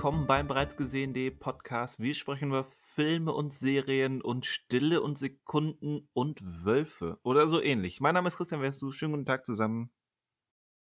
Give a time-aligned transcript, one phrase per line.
[0.00, 2.00] willkommen beim bereits gesehenen Podcast.
[2.00, 8.00] Wir sprechen über Filme und Serien und Stille und Sekunden und Wölfe oder so ähnlich.
[8.00, 8.92] Mein Name ist Christian Wärst du.
[8.92, 9.90] Schönen guten Tag zusammen.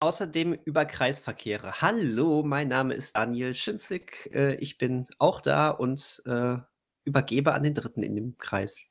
[0.01, 1.80] Außerdem über Kreisverkehre.
[1.80, 4.30] Hallo, mein Name ist Daniel Schinzig.
[4.35, 6.57] Äh, ich bin auch da und äh,
[7.05, 8.83] übergebe an den Dritten in dem Kreis.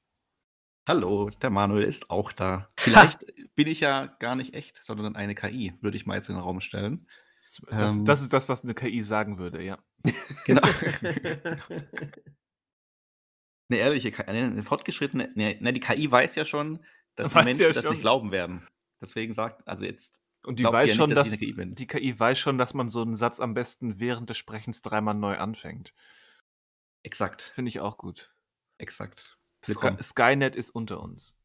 [0.87, 2.69] Hallo, der Manuel ist auch da.
[2.79, 6.35] Vielleicht bin ich ja gar nicht echt, sondern eine KI, würde ich mal jetzt in
[6.35, 7.09] den Raum stellen.
[7.43, 9.77] Das, ähm, das ist das, was eine KI sagen würde, ja.
[10.45, 10.61] Genau.
[13.69, 16.83] eine ehrliche KI, eine fortgeschrittene, ne, ne, die KI weiß ja schon,
[17.15, 18.67] dass die Menschen ja das nicht glauben werden.
[19.01, 20.21] Deswegen sagt, also jetzt.
[20.45, 22.89] Und die weiß ja schon, nicht, dass, dass KI die KI weiß schon, dass man
[22.89, 25.93] so einen Satz am besten während des Sprechens dreimal neu anfängt.
[27.03, 27.41] Exakt.
[27.41, 28.33] Finde ich auch gut.
[28.77, 29.37] Exakt.
[29.65, 31.37] Sky, Skynet ist unter uns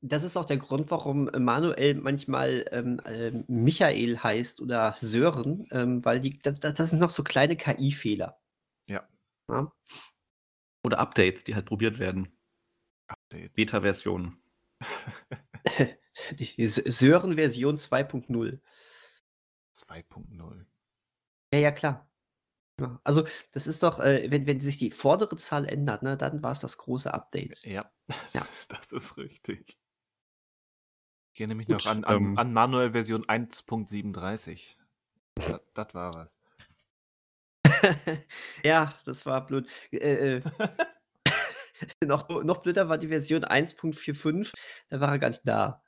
[0.00, 6.04] das ist auch der Grund, warum Manuel manchmal ähm, äh, Michael heißt oder Sören, ähm,
[6.04, 8.40] weil die, das, das sind noch so kleine KI-Fehler.
[8.88, 9.08] Ja.
[9.50, 9.72] ja.
[10.84, 12.36] Oder Updates, die halt probiert werden.
[13.08, 13.54] Updates.
[13.54, 14.40] Beta-Versionen.
[16.38, 18.60] die Sören-Version 2.0.
[19.74, 20.66] 2.0.
[21.52, 22.08] Ja, ja, klar.
[22.78, 26.42] Ja, also, das ist doch, äh, wenn, wenn sich die vordere Zahl ändert, ne, dann
[26.42, 27.64] war es das große Update.
[27.64, 27.90] Ja,
[28.34, 28.46] ja.
[28.68, 29.78] das ist richtig.
[31.36, 34.74] Ich erinnere mich Gut, noch an, an, ähm, an Manuel Version 1.37.
[35.34, 36.38] Das, das war was.
[38.64, 39.68] ja, das war blöd.
[39.90, 40.42] Äh, äh.
[42.06, 44.50] noch, noch blöder war die Version 1.45.
[44.88, 45.84] Da war er gar nicht da.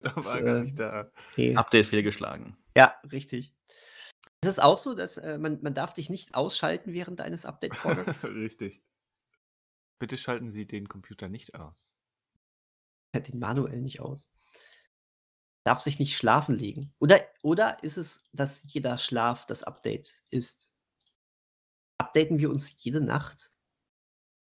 [0.00, 1.10] Da war er gar nicht da.
[1.32, 1.56] Okay.
[1.56, 2.56] Update fehlgeschlagen.
[2.76, 3.52] Ja, richtig.
[4.40, 8.24] Es ist auch so, dass äh, man, man darf dich nicht ausschalten während eines Update-Vorgangs.
[8.32, 8.84] richtig.
[9.98, 11.92] Bitte schalten Sie den Computer nicht aus.
[13.16, 14.30] Den manuell nicht aus
[15.64, 16.92] darf sich nicht schlafen legen.
[16.98, 20.70] Oder, oder ist es, dass jeder Schlaf das Update ist?
[21.98, 23.50] Updaten wir uns jede Nacht?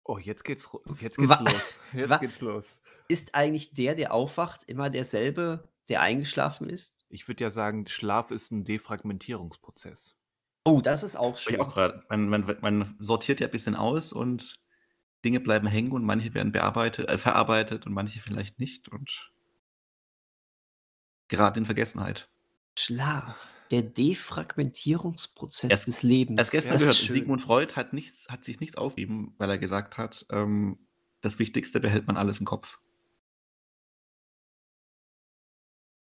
[0.05, 0.71] Oh, jetzt geht's,
[1.01, 1.81] jetzt geht's los.
[1.93, 2.81] Jetzt geht's los.
[3.09, 7.05] Ist eigentlich der, der aufwacht, immer derselbe, der eingeschlafen ist?
[7.11, 10.17] Ich würde ja sagen, Schlaf ist ein Defragmentierungsprozess.
[10.65, 11.55] Oh, das ist auch schön.
[11.55, 12.01] Ich auch gerade.
[12.09, 14.55] Man, man, man, sortiert ja ein bisschen aus und
[15.25, 18.89] Dinge bleiben hängen und manche werden bearbeitet, äh, verarbeitet und manche vielleicht nicht.
[18.89, 19.33] Und
[21.29, 22.29] gerade in Vergessenheit.
[22.79, 23.55] Schlaf.
[23.71, 26.39] Der Defragmentierungsprozess es, des Lebens.
[26.39, 30.25] Erst gestern gehört, Sigmund Freud hat, nichts, hat sich nichts aufgeben, weil er gesagt hat,
[30.31, 30.79] ähm,
[31.21, 32.81] das Wichtigste behält man alles im Kopf.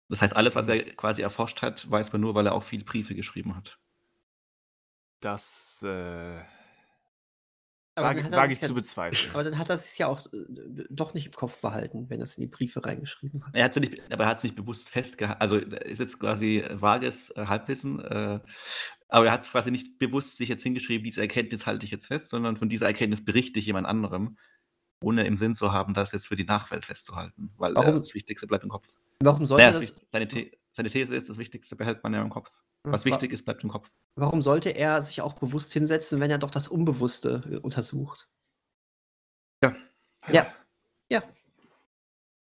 [0.08, 2.84] Das heißt, alles, was er quasi erforscht hat, weiß man nur, weil er auch viele
[2.84, 3.78] Briefe geschrieben hat.
[5.20, 6.42] Das äh,
[7.94, 9.30] Wage, wage ich ja, zu bezweifeln.
[9.34, 12.24] Aber dann hat er es ja auch äh, doch nicht im Kopf behalten, wenn er
[12.24, 13.54] es in die Briefe reingeschrieben hat.
[13.54, 15.40] Er hat nicht, aber er hat es nicht bewusst festgehalten.
[15.40, 18.40] Also ist jetzt quasi vages äh, Halbwissen, äh,
[19.08, 22.06] aber er hat es quasi nicht bewusst sich jetzt hingeschrieben, diese Erkenntnis halte ich jetzt
[22.06, 24.38] fest, sondern von dieser Erkenntnis berichte ich jemand anderem,
[25.02, 27.52] ohne im Sinn zu haben, das jetzt für die Nachwelt festzuhalten.
[27.58, 28.88] Weil warum, das Wichtigste bleibt im Kopf.
[29.20, 30.06] Warum sollte naja, das?
[30.08, 32.62] Seine, The seine These ist, das Wichtigste behält man ja im Kopf.
[32.84, 33.92] Was wichtig ist, bleibt im Kopf.
[34.16, 38.28] Warum sollte er sich auch bewusst hinsetzen, wenn er doch das Unbewusste äh, untersucht?
[39.62, 39.76] Ja.
[40.28, 40.52] Ja.
[41.08, 41.22] Ja.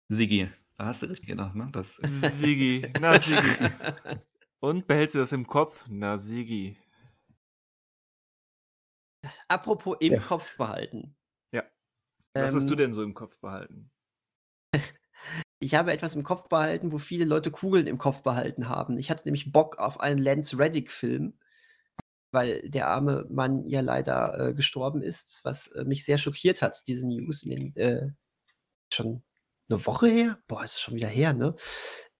[0.09, 1.69] Sigi, da hast du richtig gedacht, ne?
[1.71, 3.69] Das Sigi, na Sigi.
[4.59, 5.85] Und behältst du das im Kopf?
[5.87, 6.77] Na Sigi.
[9.47, 10.19] Apropos im ja.
[10.19, 11.15] Kopf behalten.
[11.51, 11.63] Ja.
[12.33, 13.91] Was ähm, hast du ähm, denn so im Kopf behalten?
[15.59, 18.97] Ich habe etwas im Kopf behalten, wo viele Leute Kugeln im Kopf behalten haben.
[18.97, 21.37] Ich hatte nämlich Bock auf einen Lance Reddick-Film,
[22.31, 26.83] weil der arme Mann ja leider äh, gestorben ist, was äh, mich sehr schockiert hat,
[26.87, 28.09] diese News in den äh,
[28.93, 29.23] schon
[29.69, 30.39] eine Woche her?
[30.47, 31.55] Boah, ist schon wieder her, ne?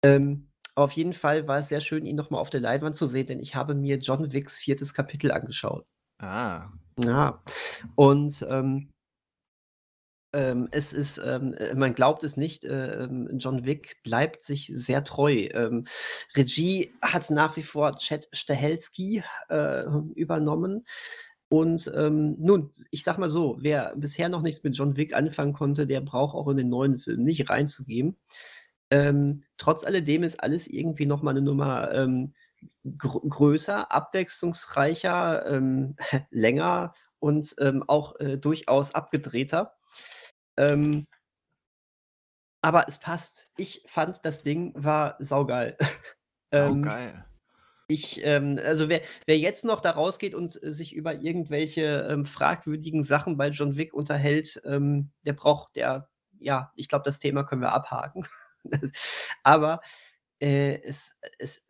[0.02, 3.28] Ähm, auf jeden Fall war es sehr schön, ihn nochmal auf der Leinwand zu sehen,
[3.28, 5.92] denn ich habe mir John Wicks viertes Kapitel angeschaut.
[6.20, 6.70] Ah.
[7.04, 7.44] Ja.
[7.96, 8.94] Und ähm,
[10.36, 14.68] ähm, es ist, ähm, äh, man glaubt es nicht, äh, ähm, John Wick bleibt sich
[14.68, 15.48] sehr treu.
[15.54, 15.86] Ähm,
[16.36, 19.86] Regie hat nach wie vor Chad Stahelski äh,
[20.16, 20.86] übernommen.
[21.48, 25.54] Und ähm, nun, ich sag mal so, wer bisher noch nichts mit John Wick anfangen
[25.54, 28.18] konnte, der braucht auch in den neuen Film nicht reinzugeben.
[28.92, 32.08] Ähm, trotz alledem ist alles irgendwie noch mal eine Nummer
[32.84, 35.62] gr größer, abwechslungsreicher,
[36.32, 37.56] länger und
[37.88, 39.76] auch äh, durchaus abgedrehter.
[40.58, 41.06] Ähm,
[42.62, 43.52] aber es passt.
[43.58, 45.78] Ich fand, das Ding war saugeil.
[46.52, 47.10] Saugeil.
[47.10, 47.24] ähm,
[47.88, 52.26] ich, ähm, also wer, wer jetzt noch da rausgeht und äh, sich über irgendwelche ähm,
[52.26, 56.10] fragwürdigen Sachen bei John Wick unterhält, ähm, der braucht, der,
[56.40, 58.26] ja, ich glaube, das Thema können wir abhaken.
[59.44, 59.82] aber
[60.40, 61.66] äh, es, es,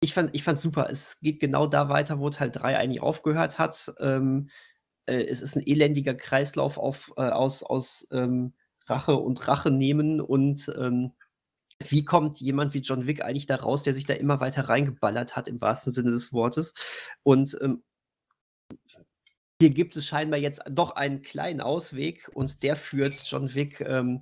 [0.00, 0.88] Ich fand ich super.
[0.90, 3.92] Es geht genau da weiter, wo Teil 3 eigentlich aufgehört hat.
[3.98, 4.48] Ähm,
[5.06, 8.54] äh, es ist 'n elendiger Kreislauf auf äh, aus aus, ähm,
[8.86, 11.12] Rache und Rache nehmen und, ähm,
[11.88, 15.36] wie kommt jemand wie John Wick eigentlich da raus, der sich da immer weiter reingeballert
[15.36, 16.74] hat im wahrsten Sinne des Wortes.
[17.24, 17.82] Und, ähm
[19.60, 24.20] hier gibt es scheinbar jetzt doch einen kleinen Ausweg und der führt John Wick, ähm,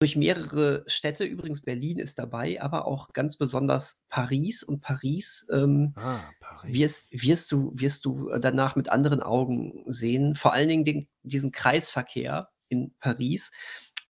[0.00, 1.24] durch mehrere Städte.
[1.24, 4.62] Übrigens Berlin ist dabei, aber auch ganz besonders Paris.
[4.62, 6.74] Und Paris, ähm, Ah, Paris.
[6.74, 10.34] wirst wirst du wirst du, äh, danach mit anderen Augen sehen.
[10.34, 13.50] Vor allen Dingen den diesen Kreisverkehr in Paris,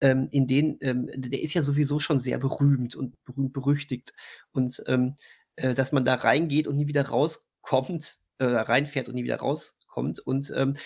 [0.01, 4.13] ähm, in den ähm, der ist ja sowieso schon sehr berühmt und berühmt-berüchtigt.
[4.53, 5.17] Und, ähm,
[5.57, 10.19] äh, dass man da reingeht und nie wieder rauskommt äh, reinfährt und nie wieder rauskommt.
[10.21, 10.77] Und, ähm, äh,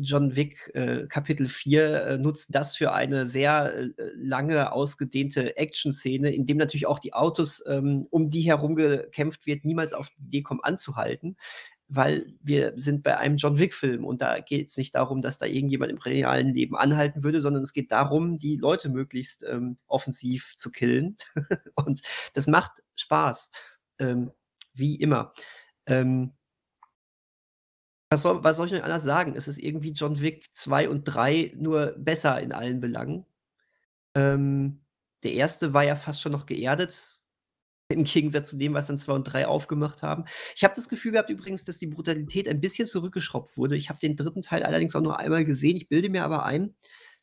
[0.00, 6.30] John Wick, äh, Kapitel 4, äh, nutzt das für eine sehr, äh, lange ausgedehnte Action-Szene,
[6.30, 10.22] in dem natürlich auch die Autos, ähm, um die herum gekämpft wird, niemals auf die
[10.24, 11.36] Idee kommen anzuhalten,
[11.88, 15.90] weil wir sind bei einem John Wick-Film und da geht's nicht darum, dass da irgendjemand
[15.90, 20.70] im realen Leben anhalten würde, sondern es geht darum, die Leute möglichst, ähm, offensiv zu
[20.70, 21.16] killen.
[21.74, 22.00] Und
[22.34, 23.50] das macht Spaß,
[23.98, 24.30] ähm,
[24.74, 25.32] wie immer.
[25.86, 26.32] Ähm
[28.12, 29.34] was soll was soll ich denn anders sagen?
[29.36, 33.26] Es ist irgendwie John Wick 2 und 3 nur besser in allen Belangen.
[34.14, 34.82] Ähm,
[35.24, 35.72] der 1.
[35.72, 37.20] war ja fast schon noch geerdet,
[37.88, 40.24] im Gegensatz zu dem, was dann 2 und 3 aufgemacht haben.
[40.54, 43.76] Ich habe das Gefühl gehabt übrigens, dass die Brutalität ein bisschen zurückgeschraubt wurde.
[43.76, 44.40] Ich habe den 3.
[44.42, 45.76] Teil allerdings auch nur einmal gesehen.
[45.76, 46.74] Ich bilde mir aber ein,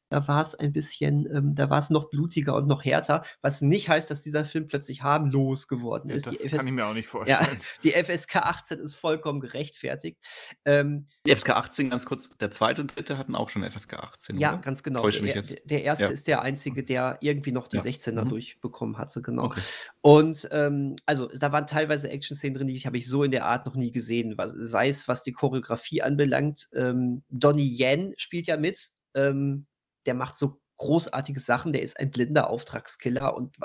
[0.10, 4.10] da war's ein bisschen ähm, da war's noch blutiger und noch härter, was nicht heißt,
[4.12, 6.28] dass dieser Film plötzlich harmlos geworden Ja, ist.
[6.28, 7.60] das Die kann FS ich mir auch nicht ja, vorstellen.
[7.84, 10.18] die FSK 18 ist vollkommen gerechtfertigt.
[10.66, 12.76] Ähm Die FSK 18, ganz kurz, der 2.
[12.76, 13.16] und 3.
[13.18, 14.62] hatten auch schon FSK 18, Ja, oder?
[14.62, 15.02] ganz genau.
[15.02, 15.70] Täusche Der mich er jetzt?
[15.70, 16.00] der 1.
[16.00, 16.08] Ja.
[16.10, 17.84] ist der einzige, der irgendwie noch die Ja.
[17.84, 18.30] 16er Mhm.
[18.30, 19.44] durchbekommen hatte, genau.
[19.46, 19.62] Okay.
[20.02, 23.66] Und, ähm, also, da waren teilweise Action-Szenen drin, die habe ich so in der Art
[23.66, 26.68] noch nie gesehen, was sei es, was die Choreografie anbelangt.
[26.74, 28.90] Ähm, Donnie Yen spielt ja mit.
[29.14, 29.66] Ähm,
[30.06, 31.74] der macht so großartige Sachen.
[31.74, 33.56] Der ist ein blinder Auftragskiller und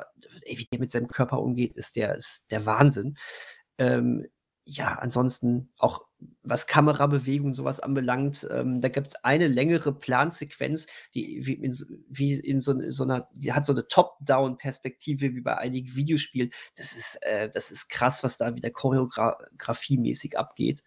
[0.43, 3.17] ey, wie der mit seinem Körper umgeht, ist der ist der Wahnsinn.
[3.79, 4.27] Ähm,
[4.67, 6.03] ja, ansonsten auch
[6.43, 11.75] was Kamerabewegung und so was anbelangt, ähm, da gibt's eine längere Plansequenz, die wie in
[12.09, 16.51] wie in so so 'ner die hat so 'ne Top-Down-Perspektive wie bei einigen Videospielen.
[16.77, 20.83] Das ist äh, das ist krass, was da wieder choreogra grafiemäßig abgeht.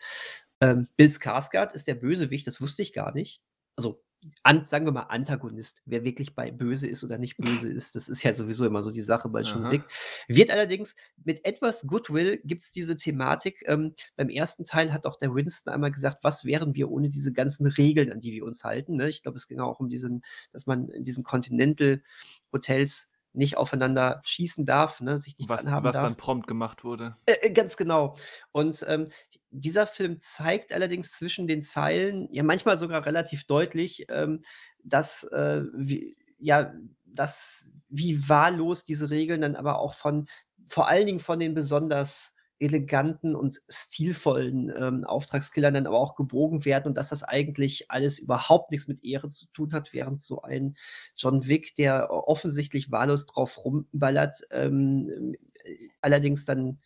[0.61, 3.41] Ähm, Bill Skarsgård ist der Bösewicht, das wusste ich gar nicht.
[3.77, 4.01] Also,
[4.43, 5.81] an sagen wir mal Antagonist.
[5.85, 8.91] Wer wirklich bei böse ist oder nicht böse ist, das ist ja sowieso immer so
[8.91, 9.43] die Sache bei.
[9.71, 9.83] Wick.
[10.27, 13.63] Wird allerdings mit etwas Goodwill gibt's diese Thematik.
[13.67, 14.57] Ähm, beim 1.
[14.65, 18.19] Teil hat auch der Winston einmal gesagt: „Was wären wir ohne diese ganzen Regeln, an
[18.19, 19.07] die wir uns halten“, ne?
[19.07, 24.65] Ich glaube, es ging auch um diesen dass man in diesen Continental-Hotels nicht aufeinander schießen
[24.65, 26.03] darf, ne, sich nichts Was anhaben was darf.
[26.03, 27.15] dann prompt gemacht wurde.
[27.25, 28.15] Äh, äh, ganz genau.
[28.51, 29.05] Und, ähm,
[29.49, 34.41] dieser Film zeigt allerdings zwischen den Zeilen, ja manchmal sogar relativ deutlich, ähm,
[34.83, 36.73] dass, äh, wie ja,
[37.05, 40.27] dass wie wahllos diese Regeln dann aber auch von
[40.69, 46.65] vor allen Dingen von den besonders eleganten und stilvollen, ähm, Auftragskillern dann aber auch gebogen
[46.65, 50.41] werden und dass das eigentlich alles überhaupt nix mit Ehre zu tun hat, während so
[50.41, 50.75] ein
[51.15, 56.79] John Wick, der offensichtlich wahllos drauf rumballert, ähm, äh, allerdings dann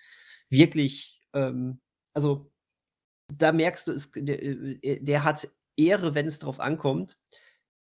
[0.49, 1.79] wirklich, ähm
[2.13, 2.51] also,
[3.33, 5.47] da merkst du, es der, äh, der hat
[5.77, 7.17] Ehre, wenn's drauf ankommt.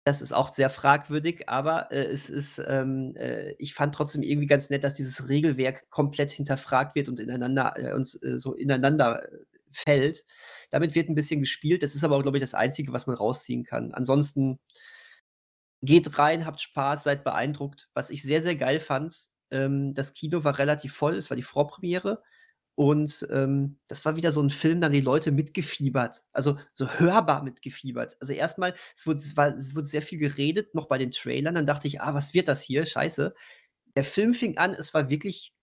[0.08, 4.48] Das ist auch sehr fragwürdig, aber, äh, es ist, ähm, äh ich fand trotzdem irgendwie
[4.48, 9.22] ganz nett, dass dieses Regelwerk komplett hinterfragt wird und ineinander äh, und äh, so ineinander
[9.72, 10.26] fällt.
[10.72, 11.84] Damit wird 'n bisschen gespielt.
[11.84, 13.94] Das ist aber auch, glaube ich, das Einzige, was man rausziehen kann.
[13.94, 14.58] Ansonsten
[15.84, 17.90] geht rein, habt Spaß, seid beeindruckt.
[17.96, 19.16] Was ich sehr, sehr geil fand,
[19.50, 21.16] ähm, das Kino war relativ voll.
[21.16, 22.22] Es war die Vorpremiere
[22.76, 26.88] und, ähm, das war wieder so 'n Film, da haben die Leute mitgefiebert, also, so
[26.90, 28.18] hörbar mitgefiebert.
[28.22, 31.12] Also, erst mal, es wurde es war es wurde sehr viel geredet, noch bei den
[31.12, 31.56] Trailern.
[31.56, 32.86] Dann dachte ich: „Ah, was wird das hier?
[32.86, 33.34] Scheiße.“
[33.98, 35.54] Der Film fing an, es war wirklich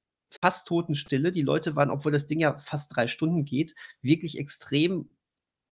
[0.42, 1.32] fast Totenstille.
[1.32, 5.10] Die Leute waren, obwohl das Ding ja fast 3 Stunden geht, wirklich extrem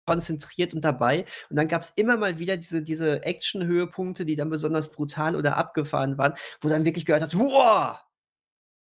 [0.07, 1.25] konzentriert und dabei.
[1.51, 6.17] Und dann gab's immer mal wieder diese diese Action-Höhepunkte, die dann besonders brutal oder abgefahren
[6.19, 8.02] waren, wo dann wirklich gehört hast: „Wow!“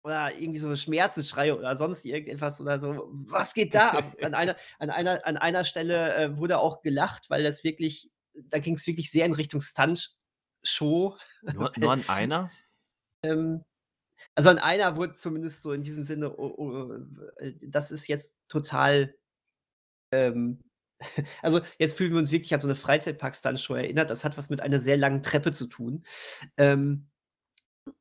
[0.07, 3.09] Oder irgendwie so Schmerzensschreie oder sonst irgendetwas oder so.
[3.27, 4.15] Was geht da ab?
[4.23, 8.61] An einer an einer an einer Stelle, äh, wurde auch gelacht, weil das wirklich da
[8.61, 11.17] ging's wirklich sehr in Richtung Stunt-Show.
[11.43, 12.51] Nur nur an einer?
[13.25, 13.65] Ähm,
[14.37, 16.95] also, an einer wurde zumindest so in diesem Sinne, o o
[17.39, 19.15] äh, das ist jetzt total,
[20.13, 20.63] ähm
[21.43, 24.11] also, jetzt fühlen wir uns wirklich an so 'ne Freizeitpark-Stuntshow erinnert.
[24.11, 26.05] Das hat was mit einer sehr langen Treppe zu tun.
[26.59, 27.09] Ähm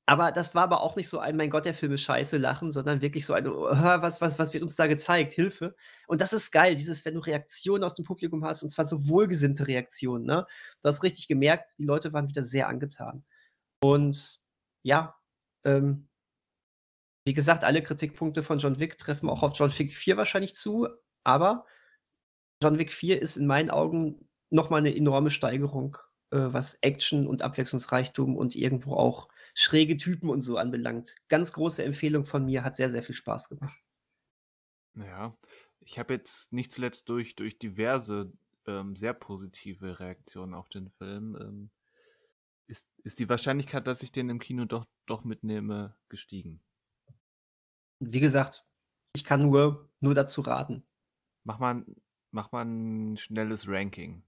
[0.07, 2.71] Aber das war aber auch nicht so ein: „Mein Gott, der Film ist scheiße“ Lachen,
[2.71, 5.33] sondern wirklich so ein: „Oh, was was was wird uns da gezeigt?
[5.33, 5.75] Hilfe.“
[6.07, 9.07] Und das ist geil, dieses wenn du Reaktionen aus dem Publikum hast, und zwar so
[9.07, 10.45] wohlgesinnte Reaktionen, ne?
[10.81, 13.23] Du hast richtig gemerkt, die Leute waren wieder sehr angetan.
[13.81, 14.41] Und
[14.83, 15.15] ja,
[15.65, 16.07] ähm
[17.27, 20.87] wie gesagt, alle Kritikpunkte von John Wick treffen auch auf John Wick 4 wahrscheinlich zu,
[21.23, 21.65] aber
[22.63, 25.97] John Wick 4 ist in meinen Augen noch mal 'ne enorme Steigerung,
[26.31, 31.15] äh, was Action und Abwechslungsreichtum und irgendwo auch schräge Typen und so anbelangt.
[31.29, 33.79] Ganz große Empfehlung von mir, hat sehr, sehr viel Spaß gemacht.
[34.95, 35.37] Ja,
[35.81, 38.31] ich habe jetzt nicht zuletzt durch durch diverse,
[38.65, 41.69] ähm, sehr positive Reaktionen auf den Film, ähm,
[42.67, 46.61] ist ist die Wahrscheinlichkeit, dass ich den im Kino doch doch mitnehme, gestiegen.
[47.99, 48.65] Wie gesagt,
[49.13, 50.85] ich kann nur nur dazu raten.
[51.47, 51.85] Mach mal
[52.31, 54.23] mach mal 'n schnelles Ranking.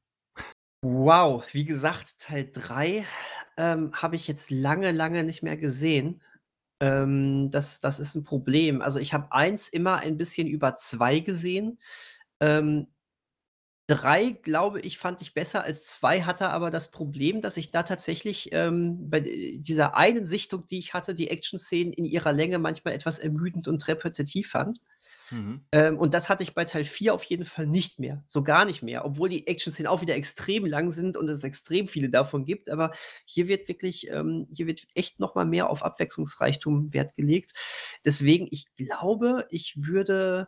[0.83, 3.03] Wow, wie gesagt, Teil 3,
[3.57, 6.21] ähm, habe ich jetzt lange, lange nicht mehr gesehen.
[6.81, 8.81] Ähm, das das ist 'n Problem.
[8.81, 11.79] Also, ich habe 1 immer ein bisschen über 2 gesehen.
[12.41, 12.87] Ähm,
[13.89, 17.83] 3, glaube ich, fand ich besser als 2, hatte aber das Problem, dass ich da
[17.83, 22.93] tatsächlich, ähm, bei dieser einen Sichtung, die ich hatte, die Action-Szenen in ihrer Länge manchmal
[22.95, 24.79] etwas ermüdend und repetitiv fand.
[25.29, 25.65] Mhm.
[25.73, 28.65] Ähm, und das hatte ich bei Teil 4 auf jeden Fall nicht mehr, so gar
[28.65, 32.45] nicht mehr, obwohl die Action-Szenen auch wieder extrem lang sind und es extrem viele davon
[32.45, 32.69] gibt.
[32.69, 32.91] Aber
[33.25, 37.53] hier wird wirklich ähm, hier wird echt noch mal mehr auf Abwechslungsreichtum Wert gelegt.
[38.05, 40.47] Deswegen, ich glaube, ich würde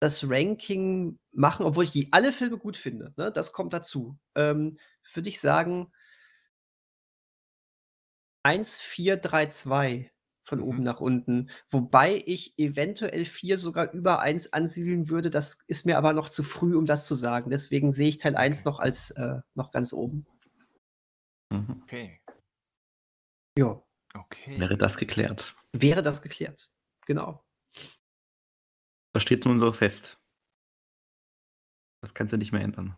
[0.00, 3.32] das Ranking machen, obwohl ich die alle Filme gut finde, ne?
[3.32, 4.18] Das kommt dazu.
[4.34, 4.78] Ähm,
[5.14, 5.92] würde ich sagen
[8.44, 10.10] 1, 4, 3, 2
[10.46, 10.84] von oben Mhm.
[10.84, 15.28] nach unten, wobei ich eventuell 4 sogar über 1 ansiedeln würde.
[15.28, 17.50] Das ist mir aber noch zu früh, um das zu sagen.
[17.50, 18.68] Deswegen sehe ich Teil 1 Okay.
[18.68, 20.24] noch als äh, noch ganz oben.
[21.50, 21.82] Mhm.
[21.82, 22.20] Okay.
[23.58, 23.82] Ja.
[24.14, 24.58] Okay.
[24.60, 25.54] Wäre das geklärt.
[25.72, 26.70] Wäre das geklärt.
[27.06, 27.44] Genau.
[29.12, 30.18] Das steht nun so fest.
[32.02, 32.96] Das kannst du nicht mehr ändern.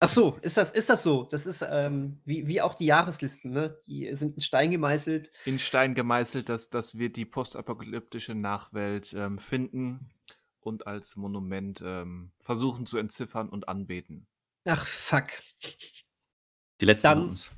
[0.00, 1.24] Ach so, ist das ist das so?
[1.24, 3.80] Das ist, ähm, wie wie auch die Jahreslisten, ne?
[3.88, 5.32] Die sind in Stein gemeißelt.
[5.44, 10.10] In Stein gemeißelt, dass dass wir die postapokalyptische Nachwelt, ähm, finden
[10.60, 14.28] und als Monument, ähm, versuchen zu entziffern und anbeten.
[14.66, 15.28] Ach, fuck.
[16.80, 17.52] Die letzten von Dann uns.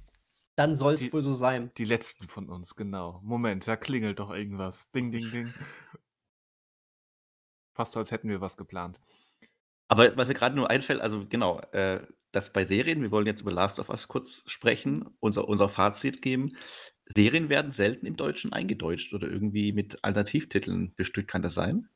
[0.56, 1.72] dann soll's Die wohl so sein.
[1.78, 3.20] die letzten von uns, genau.
[3.22, 4.90] Moment, da klingelt doch irgendwas.
[4.92, 5.54] Ding, ding, ding.
[7.74, 9.00] Fast so, als hätten wir was geplant.
[9.88, 13.42] Aber was mir grade nur einfällt, also genau, äh, das bei Serien wir wollen jetzt
[13.42, 16.52] über Last of Us kurz sprechen, unser unser Fazit geben.
[17.06, 21.28] Serien werden selten im Deutschen eingedeutscht oder irgendwie mit Alternativtiteln bestückt.
[21.30, 21.88] Kann das sein?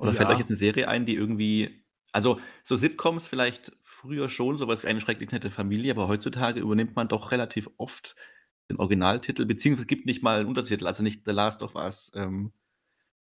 [0.00, 0.38] Oder fällt euch Ja.
[0.38, 1.80] jetzt 'ne Serie ein, die irgendwie
[2.14, 6.60] also, so Sitcoms vielleicht früher schon, so was wie „Eine schrecklich nette Familie“, aber heutzutage
[6.60, 8.16] übernimmt man doch relativ oft
[8.70, 12.12] den Originaltitel, beziehungsweise es gibt nicht mal 'n Untertitel, also nicht „The Last of Us“,
[12.14, 12.52] ähm,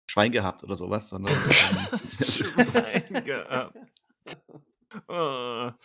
[0.10, 3.76] „Schwein gehabt“ oder so was, sondern, ähm, das ist gehabt.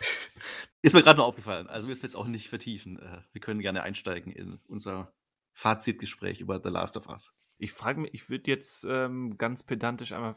[0.81, 1.67] Ist mir grad nur aufgefallen.
[1.67, 2.99] Also, müssen wir jetzt auch nicht vertiefen.
[2.99, 5.13] Äh, wir können gerne einsteigen in unser
[5.53, 7.33] Fazitgespräch über „The Last of Us“.
[7.57, 10.35] Ich frage mich ich würde jetzt, ähm, ganz pedantisch einmal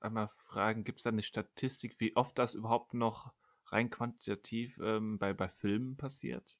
[0.00, 3.32] einmal fragen, gibt's da 'ne Statistik, wie oft das überhaupt noch
[3.66, 6.54] rein quantitativ, ähm, bei bei Filmen passiert?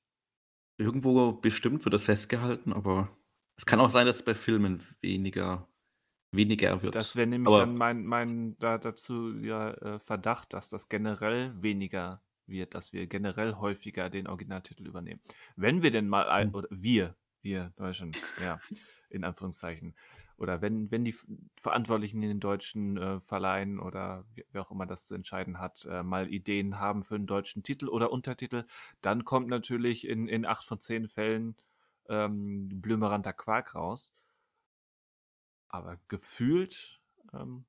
[0.81, 3.17] Irgendwo bestimmt wird das festgehalten, aber
[3.57, 5.69] es kann auch sein, dass es bei Filmen weniger
[6.37, 6.95] weniger wird.
[6.95, 11.61] Das wäre nämlich Aber dann mein mein da dazu ja, äh, Verdacht, dass das generell
[11.63, 15.21] weniger wird, dass wir generell häufiger den Originaltitel übernehmen.
[15.57, 16.53] Wenn wir denn mal ein Hm.
[16.53, 18.63] oder wir wir Deutschen, ja,
[19.11, 19.95] in Anführungszeichen.
[20.37, 21.15] Oder wenn wenn die
[21.61, 26.03] Verantwortlichen in den deutschen, äh, Verleihen oder wer auch immer das zu entscheiden hat, äh,
[26.03, 28.65] mal Ideen haben für 'n deutschen Titel oder Untertitel,
[29.01, 31.57] dann kommt natürlich in in 8 von 10 Fällen,
[32.09, 34.13] ähm, blümeranter Quark raus.
[35.77, 37.03] Aber gefühlt,
[37.35, 37.67] ähm,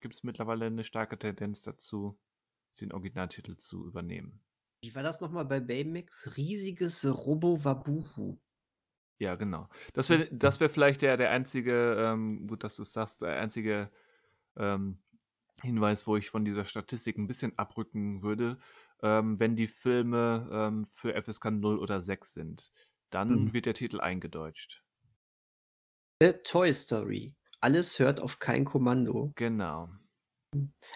[0.00, 2.20] gibt's mittlerweile 'ne starke Tendenz dazu,
[2.80, 4.42] den Originaltitel zu übernehmen.
[4.84, 6.36] Wie war das noch mal bei Baymax?
[6.36, 8.36] Riesiges Robo-Wabuhu.
[9.20, 9.68] Ja, genau.
[9.92, 13.90] Das wäre das wäre vielleicht der der einzige, ähm gut, dass du's sagst, der einzige,
[14.56, 14.98] ähm,
[15.62, 18.58] Hinweis, wo ich von dieser Statistik 'n bisschen abrücken würde.
[19.02, 22.72] Ähm, wenn die Filme, ähm, für FSK 0 oder 6 sind,
[23.10, 23.52] dann Mhm.
[23.52, 24.82] wird der Titel eingedeutscht.
[26.22, 27.34] „A Toy Story.
[27.60, 29.90] Alles hört auf kein Kommando.“ Genau.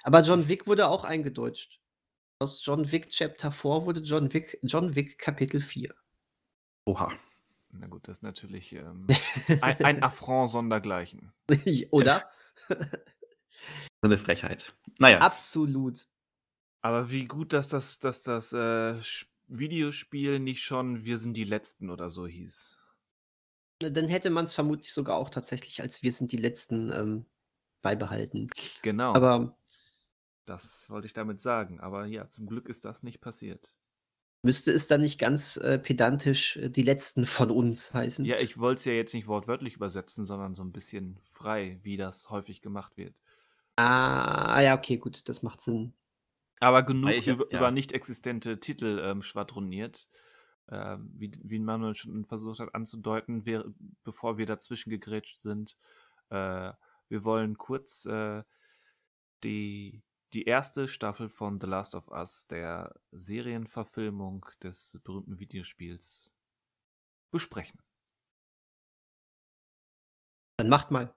[0.03, 1.81] Aber John Wick wurde auch eingedeutscht.
[2.39, 5.95] Aus John Wick Chapter 4 wurde John Wick John Wick Kapitel 4.
[6.85, 7.13] Oha.
[7.71, 9.07] Na gut, das ist natürlich, ähm,
[9.63, 11.33] ein ein Affront sondergleichen.
[11.91, 12.31] Oder?
[12.69, 12.77] So
[14.09, 14.75] 'ne Frechheit.
[14.99, 15.19] Na ja.
[15.19, 16.07] Absolut.
[16.83, 18.95] Aber wie gut, dass das dass das, äh,
[19.49, 22.79] Videospiel nicht schon Wir sind die Letzten oder so hieß?
[23.79, 27.27] Dann hätte man es vermutlich sogar auch tatsächlich als Wir sind die Letzten ähm,
[27.83, 28.49] beibehalten.
[28.83, 29.15] Genau.
[29.15, 29.57] Aber
[30.47, 31.81] das wollte ich damit sagen.
[31.81, 33.77] Aber ja, zum Glück ist das nicht passiert.
[34.43, 38.25] Müsste es dann nicht ganz äh, pedantisch äh, die Letzten von uns heißen?
[38.25, 41.97] Ja, ich wollte es ja jetzt nicht wortwörtlich übersetzen, sondern so ein bisschen frei, wie
[41.97, 43.21] das häufig gemacht wird.
[43.77, 45.95] Ah, ja, okay, gut, das macht Sinn.
[46.61, 47.59] Aber genug hab- über, ja.
[47.59, 50.09] über nicht existente Titel ähm, schwadroniert,
[50.69, 53.65] ähm, wie, wie Manuel schon versucht hat anzudeuten, wer,
[54.03, 55.77] bevor wir dazwischen gegrätscht sind.
[56.31, 56.73] Äh,
[57.09, 58.43] wir wollen kurz äh,
[59.45, 66.33] die, die erste Staffel von The Last of Us, der Serienverfilmung des berühmten Videospiels,
[67.31, 67.81] besprechen.
[70.57, 71.15] Dann macht mal.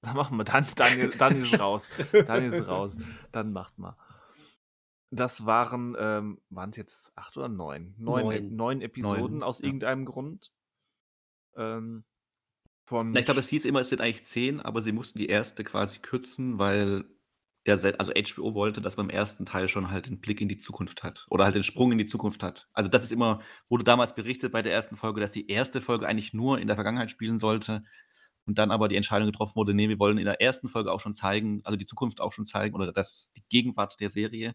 [0.00, 1.90] Dann machen wir, dann, dann, dann ist raus.
[2.26, 2.98] Dann ist raus.
[3.32, 3.96] Dann macht mal.
[5.10, 7.94] Das waren, ähm, waren es jetzt acht oder neun?
[7.96, 8.56] Neun, Neun.
[8.56, 9.66] neun Episoden Neun, aus ja.
[9.66, 10.52] irgendeinem Grund.
[11.56, 12.04] Ähm,
[12.84, 15.64] von ich glaube, es hieß immer, es sind eigentlich zehn, aber sie mussten die erste
[15.64, 17.04] quasi kürzen, weil
[17.66, 20.56] der, also HBO wollte, dass man im ersten Teil schon halt den Blick in die
[20.56, 22.68] Zukunft hat oder halt den Sprung in die Zukunft hat.
[22.72, 26.06] Also das ist immer, wurde damals berichtet bei der ersten Folge, dass die erste Folge
[26.06, 27.84] eigentlich nur in der Vergangenheit spielen sollte
[28.46, 31.00] und dann aber die Entscheidung getroffen wurde, nee, wir wollen in der ersten Folge auch
[31.00, 34.54] schon zeigen, also die Zukunft auch schon zeigen oder das, die Gegenwart der Serie.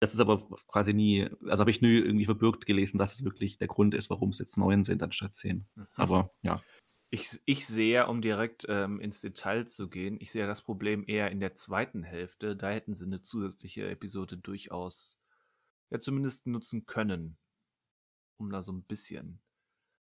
[0.00, 3.58] Das ist aber quasi nie, also habe ich nie irgendwie verbürgt gelesen, dass es wirklich
[3.58, 5.66] der Grund ist, warum es jetzt neun sind anstatt zehn.
[5.74, 5.84] Mhm.
[5.96, 6.62] Aber ja.
[7.10, 11.30] Ich, ich sehe, um direkt ähm, ins Detail zu gehen, ich sehe das Problem eher
[11.30, 12.56] in der zweiten Hälfte.
[12.56, 15.20] Da hätten sie eine zusätzliche Episode durchaus
[15.90, 17.36] ja zumindest nutzen können.
[18.38, 19.42] Um da so ein bisschen.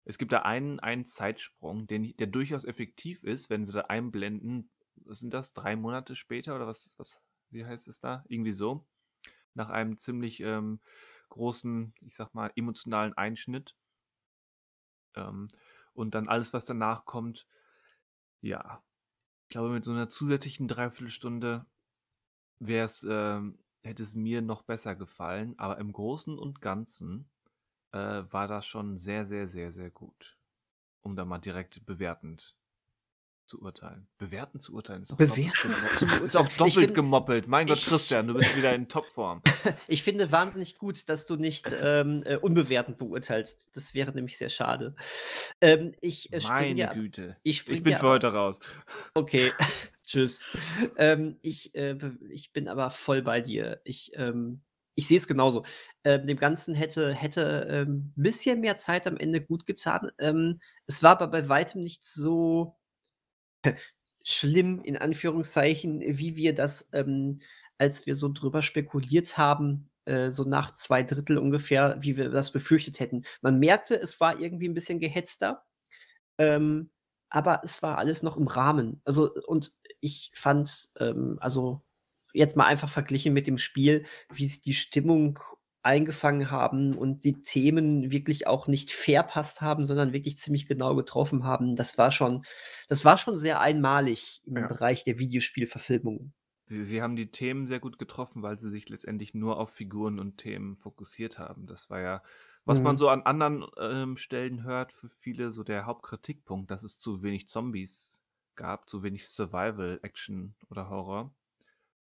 [0.04, 4.70] Es gibt da einen, einen Zeitsprung, den, der durchaus effektiv ist, wenn sie da einblenden.
[4.96, 5.54] Was sind das?
[5.54, 8.24] Drei Monate später oder was, was, wie heißt es da?
[8.28, 8.86] Irgendwie so.
[9.54, 10.80] Nach einem ziemlich ähm,
[11.30, 13.76] großen, ich sag mal, emotionalen Einschnitt.
[15.16, 15.48] Ähm,
[15.94, 17.48] und dann alles, was danach kommt,
[18.42, 18.84] ja.
[19.46, 21.66] Ich glaube, mit so einer zusätzlichen Dreiviertelstunde
[22.60, 25.58] wäre es, ähm, hätte es mir noch besser gefallen.
[25.60, 27.30] Aber im Großen und Ganzen
[27.92, 30.38] äh, war das schon sehr, sehr, sehr, sehr gut.
[31.02, 32.56] Um da mal direkt bewertend
[33.46, 34.08] zu urteilen.
[34.18, 36.26] Bewerten zu urteilen ist auch Bewerten doppelt, zu gemoppelt.
[36.28, 36.58] ist auch urteilen.
[36.58, 37.48] Doppelt find- gemoppelt.
[37.48, 39.42] Mein Gott, ich- Christian, du bist wieder in Topform.
[39.88, 43.76] Ich finde wahnsinnig gut, dass du nicht ähm, äh, unbewertend beurteilst.
[43.76, 44.96] Das wäre nämlich sehr schade.
[45.60, 47.36] Ähm, ich äh, Meine dir, Güte.
[47.44, 48.60] ich Ich bin dir für heute raus.
[49.14, 49.52] Okay,
[50.06, 50.46] tschüss.
[50.98, 51.98] Ähm, ich, äh,
[52.30, 53.82] ich bin aber voll bei dir.
[53.84, 54.62] Ich, ähm,
[54.96, 55.64] ich sehe es genauso.
[56.04, 60.10] Ähm, dem Ganzen hätte hätte ähm, ein bisschen mehr Zeit am Ende gut getan.
[60.20, 62.78] Ähm, es war aber bei weitem nicht so
[64.24, 67.40] schlimm, in Anführungszeichen, wie wir das, ähm,
[67.78, 72.52] als wir so drüber spekuliert haben, äh, so nach zwei Drittel ungefähr, wie wir das
[72.52, 73.24] befürchtet hätten.
[73.42, 75.66] Man merkte, es war irgendwie ein bisschen gehetzter.
[76.38, 76.92] Ähm,
[77.30, 79.02] aber es war alles noch im Rahmen.
[79.06, 81.82] Also, und ich fand, ähm, also
[82.34, 85.40] jetzt mal einfach verglichen mit dem Spiel, wie sie die Stimmung
[85.84, 91.44] eingefangen haben und die Themen wirklich auch nicht verpasst haben, sondern wirklich ziemlich genau getroffen
[91.44, 91.76] haben.
[91.76, 92.44] Das war schon,
[92.88, 94.68] das war schon sehr einmalig im Ja.
[94.68, 96.34] Bereich der Videospielverfilmungen.
[96.66, 100.20] Sie, sie haben die Themen sehr gut getroffen, weil sie sich letztendlich nur auf Figuren
[100.20, 101.68] und Themen fokussiert haben.
[101.68, 102.24] Das war ja,
[102.66, 102.98] was man Mhm.
[102.98, 107.48] so an anderen ähm, Stellen hört, für viele so der Hauptkritikpunkt, dass es zu wenig
[107.48, 108.24] Zombies
[108.56, 111.36] gab, zu wenig Survival, Action oder Horror.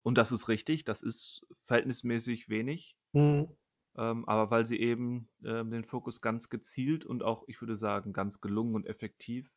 [0.04, 2.98] Und das ist richtig, das ist verhältnismäßig wenig.
[3.14, 3.56] Mhm.
[3.98, 8.14] Ähm, aber weil sie eben ähm, den Fokus ganz gezielt und auch, ich würde sagen,
[8.14, 9.52] ganz gelungen und effektiv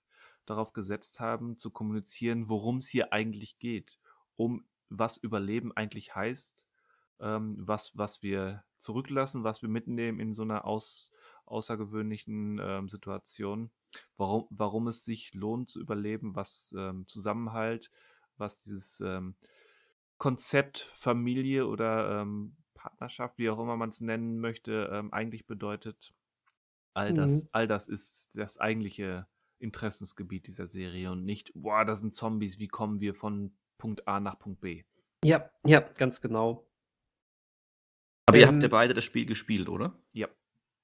[0.47, 3.99] darauf gesetzt haben, zu kommunizieren, worum es hier eigentlich geht,
[4.37, 6.67] um was Überleben eigentlich heißt,
[7.21, 11.13] ähm, was, was wir zurücklassen, was wir mitnehmen in so einer aus,
[11.47, 13.71] außergewöhnlichen ähm, Situation,
[14.17, 17.91] warum, warum es sich lohnt zu überleben, was ähm, Zusammenhalt,
[18.37, 19.37] was dieses ähm,
[20.19, 26.13] Konzept Familie oder ähm, Partnerschaft, wie auch immer man es nennen möchte, ähm, eigentlich bedeutet.
[26.95, 27.49] All das, Mhm.
[27.53, 29.29] all das ist das eigentliche
[29.61, 34.19] Interessensgebiet dieser Serie und nicht, boah, das sind Zombies, wie kommen wir von Punkt A
[34.19, 34.83] nach Punkt B?
[35.25, 36.67] Ja, ja, ganz genau.
[38.27, 39.97] Aber ihr Ähm, habt ja beide das Spiel gespielt, oder?
[40.13, 40.29] Ja.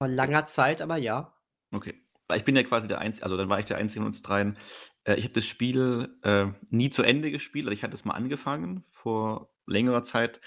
[0.01, 1.35] Vor langer Zeit, aber ja.
[1.73, 1.95] Okay.
[2.29, 4.23] Weil ich bin ja quasi der Einzige, also dann war ich der Einzige von uns
[4.23, 4.57] dreien.
[5.05, 8.15] Äh, ich habe das Spiel äh, nie zu Ende gespielt, also ich hatte es mal
[8.15, 10.41] angefangen vor längerer Zeit.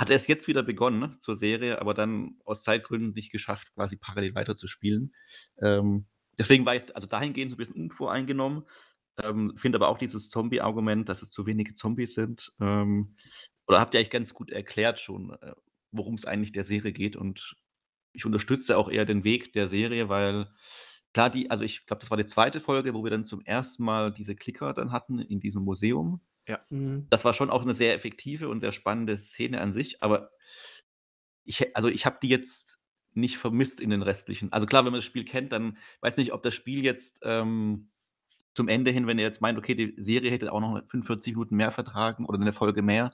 [0.00, 3.96] Hatte es jetzt wieder begonnen ne, zur Serie, aber dann aus Zeitgründen nicht geschafft, quasi
[3.96, 5.14] parallel weiter zu spielen.
[5.60, 6.06] Ähm,
[6.38, 8.64] deswegen war ich also dahingehend so ein bisschen unvoreingenommen.
[9.22, 12.50] Ähm, Finde aber auch dieses Zombie-Argument, dass es zu wenige Zombies sind.
[12.62, 13.14] Ähm,
[13.66, 15.52] oder habt ihr eigentlich ganz gut erklärt schon, äh,
[15.92, 17.56] worum es eigentlich der Serie geht und
[18.14, 20.48] ich unterstütze auch eher den Weg der Serie, weil
[21.12, 23.84] klar, die, also ich glaube, das war die zweite Folge, wo wir dann zum ersten
[23.84, 26.22] Mal diese Klicker dann hatten in diesem Museum.
[26.48, 26.60] Ja.
[26.70, 27.06] Mhm.
[27.10, 30.30] Das war schon auch eine sehr effektive und sehr spannende Szene an sich, aber
[31.44, 32.78] ich, also ich habe die jetzt
[33.12, 34.52] nicht vermisst in den restlichen.
[34.52, 37.90] Also klar, wenn man das Spiel kennt, dann weiß nicht, ob das Spiel jetzt ähm,
[38.54, 41.56] zum Ende hin, wenn ihr jetzt meint, okay, die Serie hätte auch noch 45 Minuten
[41.56, 43.12] mehr vertragen oder eine Folge mehr,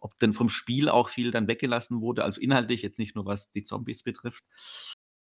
[0.00, 3.50] ob denn vom Spiel auch viel dann weggelassen wurde, also inhaltlich jetzt nicht nur was
[3.50, 4.44] die Zombies betrifft.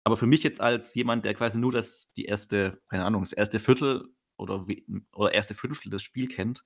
[0.05, 3.33] Aber für mich jetzt als jemand, der quasi nur das, die erste, keine Ahnung, das
[3.33, 4.67] erste Viertel oder,
[5.13, 6.65] oder erste Fünftel des Spiel kennt,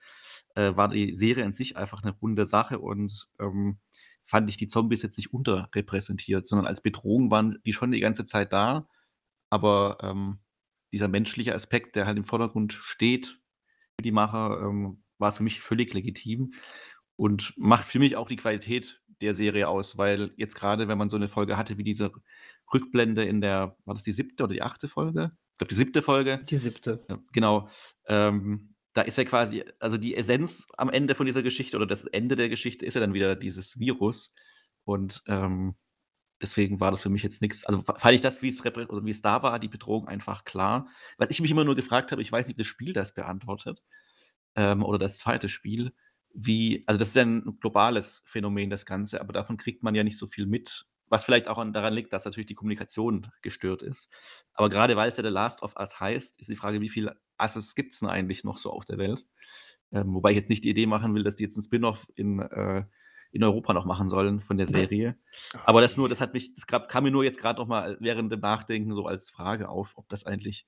[0.54, 3.78] äh, war die Serie in sich einfach eine runde Sache und ähm,
[4.24, 8.24] fand ich die Zombies jetzt nicht unterrepräsentiert, sondern als Bedrohung waren die schon die ganze
[8.24, 8.88] Zeit da.
[9.50, 10.40] Aber ähm,
[10.92, 13.40] dieser menschliche Aspekt, der halt im Vordergrund steht
[13.96, 16.52] für die Macher, ähm, war für mich völlig legitim
[17.16, 21.10] und macht für mich auch die Qualität der Serie aus, weil jetzt gerade, wenn man
[21.10, 22.12] so eine Folge hatte wie diese
[22.72, 25.32] Rückblende in der, war das die siebte oder die achte Folge?
[25.58, 26.38] Ich glaube, die siebte Folge.
[26.44, 27.04] Die siebte.
[27.32, 27.68] Genau.
[28.06, 32.04] Ähm, da ist ja quasi, also die Essenz am Ende von dieser Geschichte oder das
[32.04, 34.32] Ende der Geschichte ist ja dann wieder dieses Virus.
[34.84, 35.74] Und ähm,
[36.40, 37.64] deswegen war das für mich jetzt nichts.
[37.64, 40.88] Also fand ich das, wie es, wie es da war, die Bedrohung einfach klar.
[41.16, 43.82] Was ich mich immer nur gefragt habe, ich weiß nicht, ob das Spiel das beantwortet
[44.54, 45.92] ähm, oder das zweite Spiel,
[46.32, 50.04] wie, also das ist ja ein globales Phänomen, das Ganze, aber davon kriegt man ja
[50.04, 50.86] nicht so viel mit.
[51.10, 54.12] Was vielleicht auch an, daran liegt, dass natürlich die Kommunikation gestört ist.
[54.54, 57.20] Aber gerade weil es ja The Last of Us heißt, ist die Frage, wie viele
[57.36, 59.26] Asses gibt es denn eigentlich noch so auf der Welt?
[59.90, 62.40] Ähm, wobei ich jetzt nicht die Idee machen will, dass die jetzt ein Spin-off in,
[62.40, 62.84] äh,
[63.30, 65.18] in Europa noch machen sollen von der Serie.
[65.64, 68.32] Aber das nur, das hat mich, das kam mir nur jetzt gerade noch mal während
[68.32, 70.66] dem Nachdenken so als Frage auf, ob das eigentlich,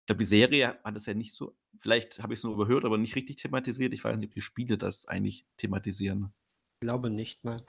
[0.00, 2.84] ich glaube, die Serie hat es ja nicht so, vielleicht habe ich es nur überhört,
[2.84, 3.92] aber nicht richtig thematisiert.
[3.92, 6.32] Ich weiß nicht, ob die Spiele das eigentlich thematisieren.
[6.80, 7.60] Ich glaube nicht, nein.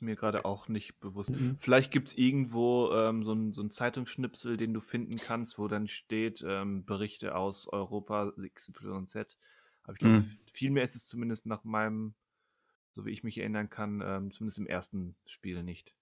[0.00, 1.30] Mir gerade auch nicht bewusst.
[1.30, 1.56] Mhm.
[1.58, 5.88] Vielleicht gibt es irgendwo ähm, so einen so Zeitungsschnipsel, den du finden kannst, wo dann
[5.88, 9.38] steht ähm, Berichte aus Europa XYZ.
[9.82, 10.38] Aber ich glaube, mhm.
[10.52, 12.14] viel mehr ist es zumindest nach meinem
[12.98, 15.94] so wie ich mich erinnern kann, ähm, zumindest im ersten Spiel nicht.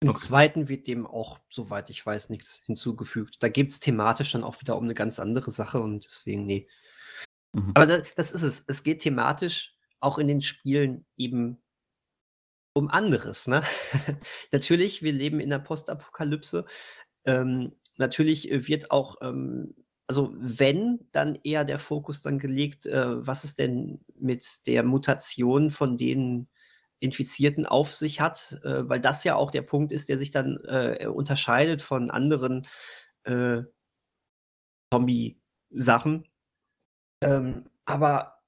[0.00, 0.18] Im okay.
[0.18, 3.40] zweiten wird dem auch, soweit ich weiß, nichts hinzugefügt.
[3.40, 6.66] Da geht es thematisch dann auch wieder um eine ganz andere Sache und deswegen, nee.
[7.52, 7.70] Mhm.
[7.74, 8.64] Aber das, das, ist es.
[8.66, 11.61] Es geht thematisch auch in den Spielen eben
[12.74, 13.48] um anderes.
[13.48, 13.62] Ne?
[14.52, 16.64] natürlich, wir leben in der Postapokalypse.
[17.24, 19.74] Ähm, natürlich wird auch ähm,
[20.12, 25.70] also wenn, dann eher der Fokus dann gelegt, äh, was es denn mit der Mutation
[25.70, 26.48] von den
[26.98, 30.58] Infizierten auf sich hat, äh, weil das ja auch der Punkt ist, der sich dann
[30.66, 32.62] äh, unterscheidet von anderen
[33.24, 33.62] äh,
[34.92, 36.28] Zombie-Sachen.
[37.22, 38.42] Ähm, aber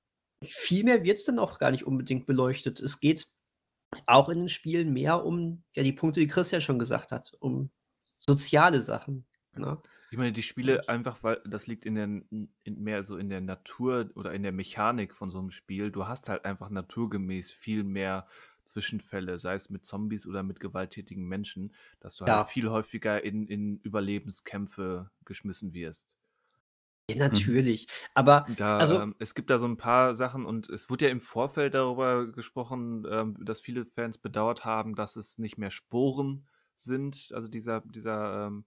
[0.45, 2.81] viel mehr wird es dann auch gar nicht unbedingt beleuchtet.
[2.81, 3.29] Es geht
[4.07, 7.33] auch in den Spielen mehr um, ja, die Punkte, die Chris ja schon gesagt hat,
[7.41, 7.71] um
[8.19, 9.27] soziale Sachen.
[9.55, 9.79] Ne?
[10.11, 13.41] Ich meine, die Spiele einfach, weil das liegt in der in mehr so in der
[13.41, 15.91] Natur oder in der Mechanik von so einem Spiel.
[15.91, 18.29] Du hast halt einfach naturgemäß viel mehr
[18.65, 22.39] Zwischenfälle, sei es mit Zombies oder mit gewalttätigen Menschen, dass du halt ja.
[22.39, 26.17] halt viel häufiger in, in Überlebenskämpfe geschmissen wirst.
[27.11, 27.87] Ja, natürlich.
[27.87, 28.11] Mhm.
[28.15, 31.11] Aber da, also, ähm, es gibt da so ein paar Sachen und es wurde ja
[31.11, 36.47] im Vorfeld darüber gesprochen, ähm, dass viele Fans bedauert haben, dass es nicht mehr Sporen
[36.77, 38.65] sind, also dieser, dieser ähm,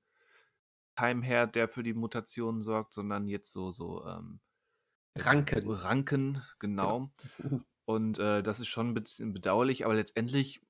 [0.95, 4.39] Keimherd, der für die Mutationen sorgt, sondern jetzt so, so ähm,
[5.15, 5.69] Ranken.
[5.69, 7.11] Ranken, genau.
[7.37, 7.61] genau.
[7.85, 10.61] Und äh, das ist schon ein bisschen bedauerlich, aber letztendlich,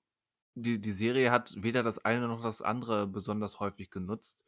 [0.55, 4.39] die, die Serie hat weder das eine noch das andere besonders häufig genutzt,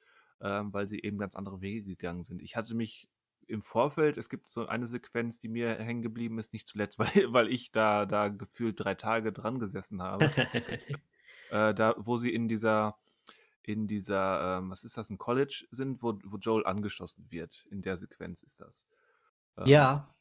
[0.41, 2.41] ähm, weil sie eben ganz andere Wege gegangen sind.
[2.41, 3.09] Ich hatte mich
[3.47, 7.33] im Vorfeld, es gibt so eine Sequenz, die mir hängen geblieben ist, nicht zuletzt, weil,
[7.33, 10.25] weil ich da, da gefühlt drei Tage dran gesessen habe.
[11.51, 12.97] äh, da, wo sie in dieser
[13.69, 17.67] in dieser, ähm, was ist das, ein College sind, wo, wo Joel angeschossen wird.
[17.69, 18.87] In der Sequenz ist das.
[19.57, 20.15] Ähm, ja.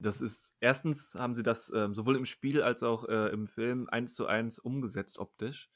[0.00, 3.88] Das ist, erstens haben sie das ähm, sowohl im Spiel als auch äh, im Film
[3.88, 5.70] eins zu eins umgesetzt optisch.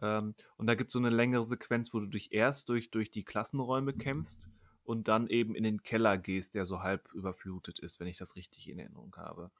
[0.00, 3.10] Ähm, und da gibt es so eine längere Sequenz, wo du dich erst durch, durch
[3.10, 4.48] die Klassenräume kämpfst
[4.84, 8.36] und dann eben in den Keller gehst, der so halb überflutet ist, wenn ich das
[8.36, 9.50] richtig in Erinnerung habe.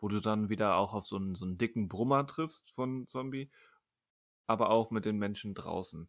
[0.00, 3.50] Wo du dann wieder auch auf so einen, so einen dicken Brummer triffst von Zombie
[4.46, 6.08] aber auch mit den Menschen draußen.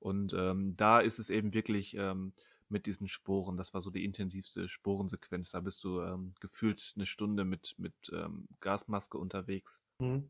[0.00, 2.32] Und ähm, da ist es eben wirklich ähm,
[2.68, 5.50] mit diesen Sporen, das war so die intensivste Sporensequenz.
[5.50, 9.84] Da bist du ähm, gefühlt eine Stunde mit, mit ähm, Gasmaske unterwegs.
[9.98, 10.28] Mhm.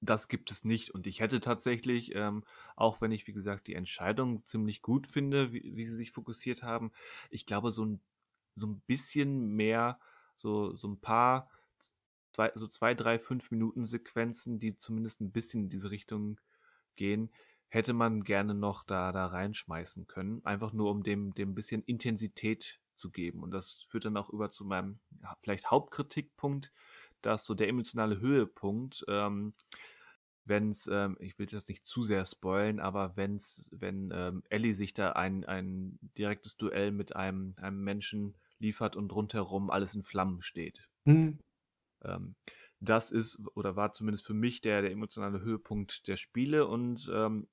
[0.00, 0.90] Das gibt es nicht.
[0.90, 5.52] Und ich hätte tatsächlich, ähm, auch wenn ich, wie gesagt, die Entscheidung ziemlich gut finde,
[5.52, 6.92] wie, wie sie sich fokussiert haben,
[7.28, 8.00] ich glaube, so ein,
[8.54, 10.00] so ein bisschen mehr,
[10.36, 11.50] so, so ein paar,
[12.32, 16.40] zwei, so zwei, drei, fünf Minuten Sequenzen, die zumindest ein bisschen in diese Richtung
[16.96, 17.30] gehen,
[17.68, 20.44] hätte man gerne noch da, da reinschmeißen können.
[20.44, 23.42] Einfach nur, um dem, dem bisschen Intensität zu geben.
[23.42, 25.00] Und das führt dann auch über zu meinem
[25.40, 26.72] vielleicht Hauptkritikpunkt,
[27.22, 29.54] dass so der emotionale Höhepunkt, ähm,
[30.44, 34.74] wenn es, ähm, ich will das nicht zu sehr spoilen, aber wenn's, wenn ähm, Ellie
[34.74, 40.02] sich da ein, ein direktes Duell mit einem, einem Menschen liefert und rundherum alles in
[40.02, 40.88] Flammen steht.
[41.04, 41.38] Mhm.
[42.02, 42.34] Ähm,
[42.80, 47.46] das ist oder war zumindest für mich der, der emotionale Höhepunkt der Spiele und ähm,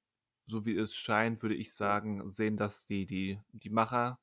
[0.46, 4.20] so wie es scheint, würde ich sagen, sehen das die, die, die Macher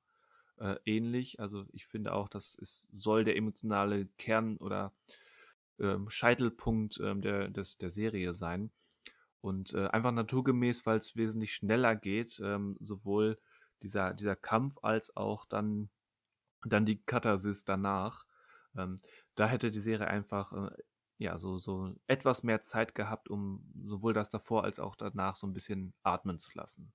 [0.57, 1.39] äh, ähnlich.
[1.39, 4.93] Also ich finde auch, das ist, soll der emotionale Kern oder
[5.81, 8.71] ähm, Scheitelpunkt ähm, der, des, der Serie sein.
[9.41, 13.39] Und äh, einfach naturgemäß, weil es wesentlich schneller geht, ähm, sowohl
[13.83, 15.91] dieser, dieser Kampf als auch dann,
[16.65, 18.25] dann die Katharsis danach.
[18.77, 18.99] Ähm,
[19.35, 20.71] da hätte die Serie einfach äh,
[21.19, 25.47] ja, so, so etwas mehr Zeit gehabt, um sowohl das davor als auch danach so
[25.47, 26.93] ein bisschen atmen zu lassen.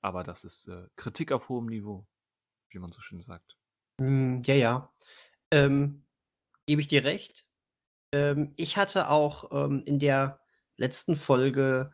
[0.00, 2.06] Aber das ist äh, Kritik auf hohem Niveau,
[2.70, 3.58] wie man so schön sagt.
[3.98, 4.92] Mm, ja, ja.
[5.50, 6.04] Ähm,
[6.66, 7.46] gebe ich dir recht.
[8.12, 10.40] Ähm, ich hatte auch ähm, in der
[10.76, 11.92] letzten Folge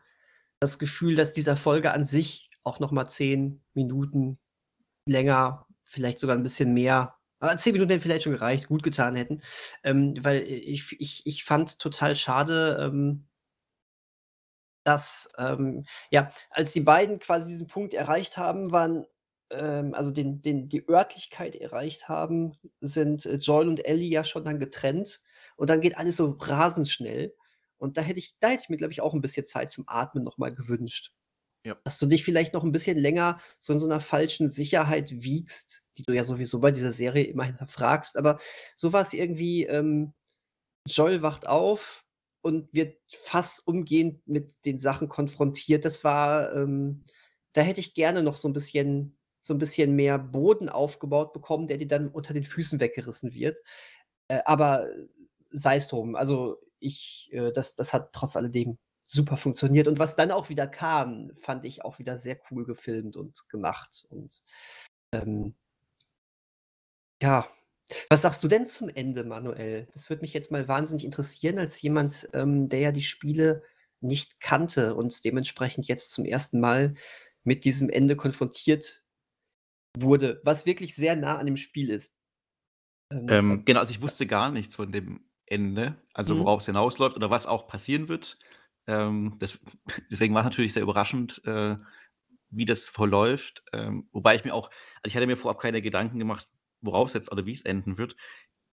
[0.59, 4.39] das Gefühl, dass dieser Folge an sich auch noch mal zehn Minuten
[5.07, 9.15] länger, vielleicht sogar ein bisschen mehr aber 10 Minuten hätten vielleicht schon gereicht, gut getan
[9.15, 9.41] hätten.
[9.83, 13.27] Ähm, weil ich, ich, ich fand total schade, ähm,
[14.83, 19.05] dass, ähm, ja, als die beiden quasi diesen Punkt erreicht haben, waren,
[19.49, 24.45] ähm, also den, den, die Örtlichkeit erreicht haben, sind äh, Joel und Ellie ja schon
[24.45, 25.21] dann getrennt.
[25.55, 27.33] Und dann geht alles so rasend schnell.
[27.77, 29.85] Und da hätte ich, da hätte ich mir, glaube ich, auch ein bisschen Zeit zum
[29.87, 31.11] Atmen nochmal gewünscht.
[31.65, 31.77] Ja.
[31.83, 35.83] Dass du dich vielleicht noch ein bisschen länger so in so einer falschen Sicherheit wiegst,
[35.97, 38.17] die du ja sowieso bei dieser Serie immer hinterfragst.
[38.17, 38.39] Aber
[38.75, 40.13] so war es irgendwie, ähm,
[40.87, 42.05] Joel wacht auf
[42.41, 45.85] und wird fast umgehend mit den Sachen konfrontiert.
[45.85, 47.03] Das war, ähm,
[47.53, 51.67] da hätte ich gerne noch so ein bisschen so ein bisschen mehr Boden aufgebaut bekommen,
[51.67, 53.59] der dir dann unter den Füßen weggerissen wird.
[54.27, 54.89] Äh, aber
[55.55, 56.15] sei es drum.
[56.15, 59.87] Also ich, äh, das, das hat trotz alledem super funktioniert.
[59.87, 64.05] Und was dann auch wieder kam, fand ich auch wieder sehr cool gefilmt und gemacht.
[64.09, 64.43] Und
[65.13, 65.55] ähm,
[67.21, 67.47] ja,
[68.09, 69.87] was sagst du denn zum Ende, Manuel?
[69.93, 73.63] Das würde mich jetzt mal wahnsinnig interessieren, als jemand, ähm, der ja die Spiele
[74.01, 76.95] nicht kannte und dementsprechend jetzt zum ersten Mal
[77.43, 79.03] mit diesem Ende konfrontiert
[79.97, 82.13] wurde, was wirklich sehr nah an dem Spiel ist.
[83.11, 86.39] Ähm, ähm, genau, also ich wusste gar nichts von dem Ende, also mhm.
[86.39, 88.37] worauf es hinausläuft oder was auch passieren wird.
[88.87, 89.59] Ähm, das,
[90.11, 91.77] deswegen war es natürlich sehr überraschend, äh,
[92.49, 93.63] wie das verläuft.
[93.73, 94.69] Ähm, wobei ich mir auch,
[95.01, 96.47] also ich hatte mir vorab keine Gedanken gemacht,
[96.81, 98.15] worauf es jetzt oder wie es enden wird.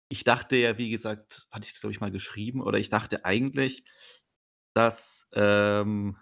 [0.09, 3.25] Ich dachte ja, wie gesagt, hatte ich das, glaube ich, mal geschrieben, oder ich dachte
[3.25, 3.83] eigentlich,
[4.73, 6.17] dass, ähm,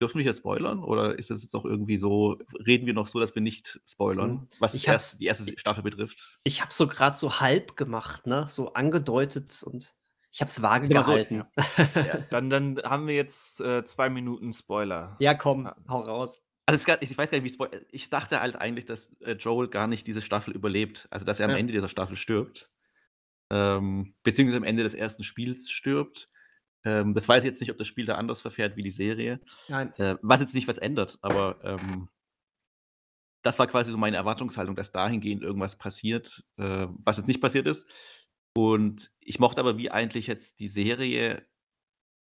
[0.00, 0.82] dürfen wir hier spoilern?
[0.82, 4.30] Oder ist das jetzt auch irgendwie so, reden wir noch so, dass wir nicht spoilern,
[4.30, 6.38] hm, was ich erst, die erste Staffel betrifft?
[6.44, 8.46] Ich habe so gerade so halb gemacht, ne?
[8.48, 9.94] So angedeutet und
[10.32, 11.44] ich habe es vage gehalten.
[11.56, 11.88] So, ja.
[12.06, 15.16] ja, dann, dann haben wir jetzt äh, zwei Minuten Spoiler.
[15.18, 16.42] Ja, komm, hau raus.
[16.66, 19.86] Also gar, ich weiß gar nicht, wie ich dachte halt eigentlich, dass äh, Joel gar
[19.86, 21.06] nicht diese Staffel überlebt.
[21.10, 21.58] Also dass er am ja.
[21.58, 22.70] Ende dieser Staffel stirbt.
[23.50, 26.28] Ähm, beziehungsweise am Ende des ersten Spiels stirbt.
[26.84, 29.40] Ähm, das weiß ich jetzt nicht, ob das Spiel da anders verfährt wie die Serie.
[29.68, 29.92] Nein.
[29.96, 32.08] Äh, was jetzt nicht was ändert, aber ähm,
[33.42, 37.66] das war quasi so meine Erwartungshaltung, dass dahingehend irgendwas passiert, äh, was jetzt nicht passiert
[37.66, 37.88] ist.
[38.56, 41.46] Und ich mochte aber, wie eigentlich jetzt die Serie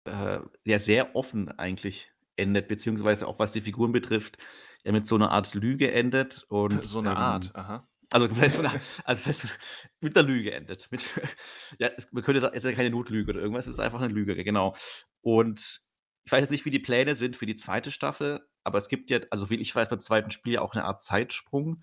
[0.04, 4.38] äh, ja sehr offen eigentlich endet, beziehungsweise auch was die Figuren betrifft,
[4.84, 6.44] ja mit so einer Art Lüge endet.
[6.48, 7.88] Und, so eine ähm, Art, aha.
[8.12, 8.26] Also,
[8.66, 9.58] also das heißt,
[10.00, 10.90] mit der Lüge endet.
[10.90, 11.08] Mit,
[11.78, 14.12] ja, es, man könnte, es ist ja keine Notlüge oder irgendwas, es ist einfach eine
[14.12, 14.76] Lüge, genau.
[15.20, 15.80] Und
[16.24, 19.10] ich weiß jetzt nicht, wie die Pläne sind für die zweite Staffel, aber es gibt
[19.10, 21.82] ja, also wie ich weiß, beim zweiten Spiel ja auch eine Art Zeitsprung.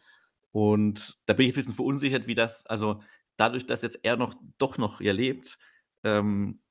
[0.51, 3.01] Und da bin ich ein bisschen verunsichert, wie das, also
[3.35, 5.57] dadurch, dass jetzt er noch doch noch hier lebt,
[6.03, 6.61] ähm,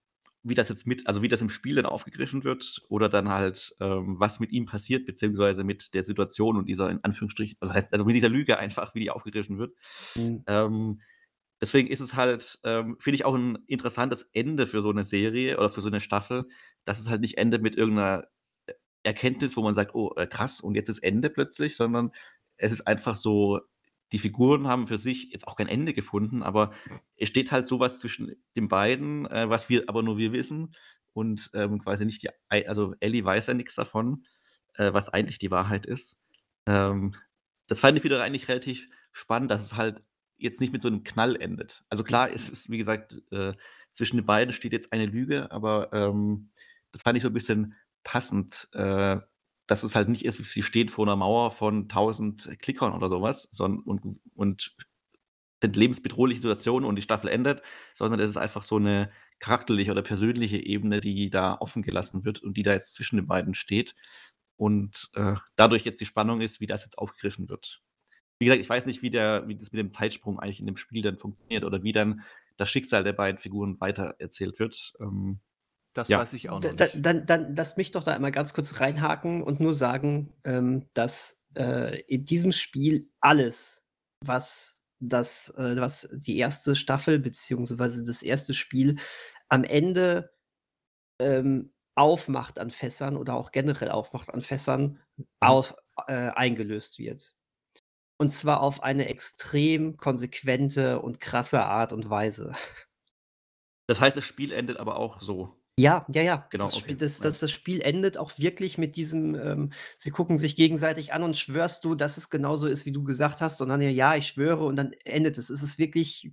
[0.49, 3.75] wie das jetzt mit, also wie das im Spiel dann aufgegriffen wird oder dann halt,
[3.81, 7.93] ähm, was mit ihm passiert, beziehungsweise mit der Situation und dieser in Anführungsstrichen, also, heißt,
[7.93, 9.75] also mit dieser Lüge einfach, wie die aufgegriffen wird.
[10.15, 10.45] Mhm.
[10.47, 11.01] Ähm,
[11.61, 15.59] deswegen ist es halt, ähm, finde ich auch ein interessantes Ende für so eine Serie
[15.59, 16.49] oder für so eine Staffel,
[16.85, 18.29] dass es halt nicht endet mit irgendeiner
[19.03, 22.11] Erkenntnis, wo man sagt, oh, äh, krass, und jetzt ist Ende plötzlich, sondern
[22.57, 23.61] es ist einfach so
[24.13, 26.73] die Figuren haben für sich jetzt auch kein Ende gefunden, aber
[27.17, 30.75] es steht halt sowas zwischen den beiden, äh, was wir aber nur wir wissen
[31.13, 34.25] und ähm, quasi nicht die, also Ellie weiß ja nichts davon,
[34.75, 36.21] äh, was eigentlich die Wahrheit ist.
[36.67, 37.15] Ähm,
[37.67, 40.03] das fand ich wieder eigentlich relativ spannend, dass es halt
[40.39, 41.85] jetzt nicht mit so einem Knall endet.
[41.89, 43.55] Also klar, es ist, wie gesagt, äh,
[43.93, 46.51] zwischen den beiden steht jetzt eine Lüge, aber ähm,
[46.93, 49.19] das fand ich so ein bisschen passend, äh,
[49.69, 53.49] dass es halt nicht ist, sie steht vor einer Mauer von 1000 Klickern oder sowas
[53.53, 54.75] sondern, und, und
[55.63, 60.03] sind lebensbedrohliche Situationen und die Staffel endet, sondern es ist einfach so eine charakterliche oder
[60.03, 63.95] persönliche Ebene, die da offen gelassen wird und die da jetzt zwischen den beiden steht.
[64.57, 67.83] Und äh, dadurch jetzt die Spannung ist, wie das jetzt aufgegriffen wird.
[68.39, 70.77] Wie gesagt, ich weiß nicht, wie, der, wie das mit dem Zeitsprung eigentlich in dem
[70.77, 72.23] Spiel dann funktioniert oder wie dann
[72.57, 74.95] das Schicksal der beiden Figuren weitererzählt wird.
[75.01, 75.41] Ähm,
[75.95, 76.19] das ja.
[76.19, 76.81] weiß ich auch noch nicht.
[76.81, 80.89] Dann, dann, dann lass mich doch da einmal ganz kurz reinhaken und nur sagen, ähm,
[80.95, 83.87] dass äh, in diesem Spiel alles,
[84.25, 88.97] was das, äh, was die erste Staffel beziehungsweise das erste Spiel
[89.49, 90.31] am Ende
[91.21, 95.27] ähm, aufmacht an Fässern oder auch generell aufmacht an Fässern, mhm.
[95.41, 95.75] auf,
[96.07, 97.35] äh, eingelöst wird.
[98.21, 102.53] Und zwar auf eine extrem konsequente und krasse Art und Weise.
[103.89, 105.58] Das heißt, das Spiel endet aber auch so.
[105.79, 106.49] Ja, ja, ja.
[106.51, 106.77] Genau, Das okay.
[106.77, 111.13] Spiel das das das Spiel endet auch wirklich mit diesem, ähm sie gucken sich gegenseitig
[111.13, 113.63] an und schwörst du, dass es genauso ist, wie du gesagt hast?
[113.63, 115.51] Und dann: „Ja, ja, ich schwöre“, und dann endet es.
[115.51, 116.33] Es ist wirklich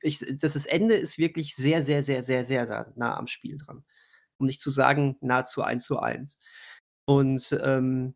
[0.00, 3.58] ich das das Ende ist wirklich sehr, sehr, sehr, sehr, sehr, sehr nah am Spiel
[3.58, 3.84] dran.
[4.38, 6.38] Um nicht zu sagen, nahezu eins zu eins.
[7.06, 8.14] Und, ähm,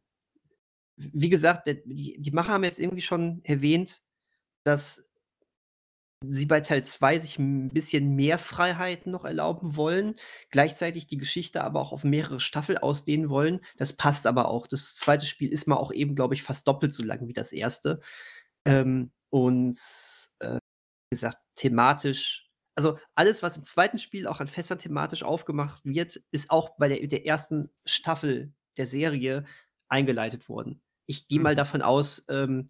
[0.99, 4.03] wie gesagt, die die Macher haben jetzt irgendwie schon erwähnt,
[4.65, 5.08] dass
[6.25, 10.17] sie bei Teil 2 sich ein bisschen mehr Freiheiten noch erlauben wollen,
[10.51, 13.61] gleichzeitig die Geschichte aber auch auf mehrere Staffeln ausdehnen wollen.
[13.77, 14.67] Das passt aber auch.
[14.67, 17.53] Das zweite Spiel ist mal auch eben, glaube ich, fast doppelt so lang wie das
[17.53, 18.01] erste.
[18.67, 19.79] Ähm, und,
[20.41, 20.55] äh,
[21.11, 26.21] wie gesagt, thematisch also, alles, was im zweiten Spiel auch an Fässern thematisch aufgemacht wird,
[26.31, 29.45] ist auch bei der der ersten Staffel der Serie
[29.89, 30.81] eingeleitet worden.
[31.07, 31.57] Ich gehe mal mhm.
[31.57, 32.69] davon aus, ähm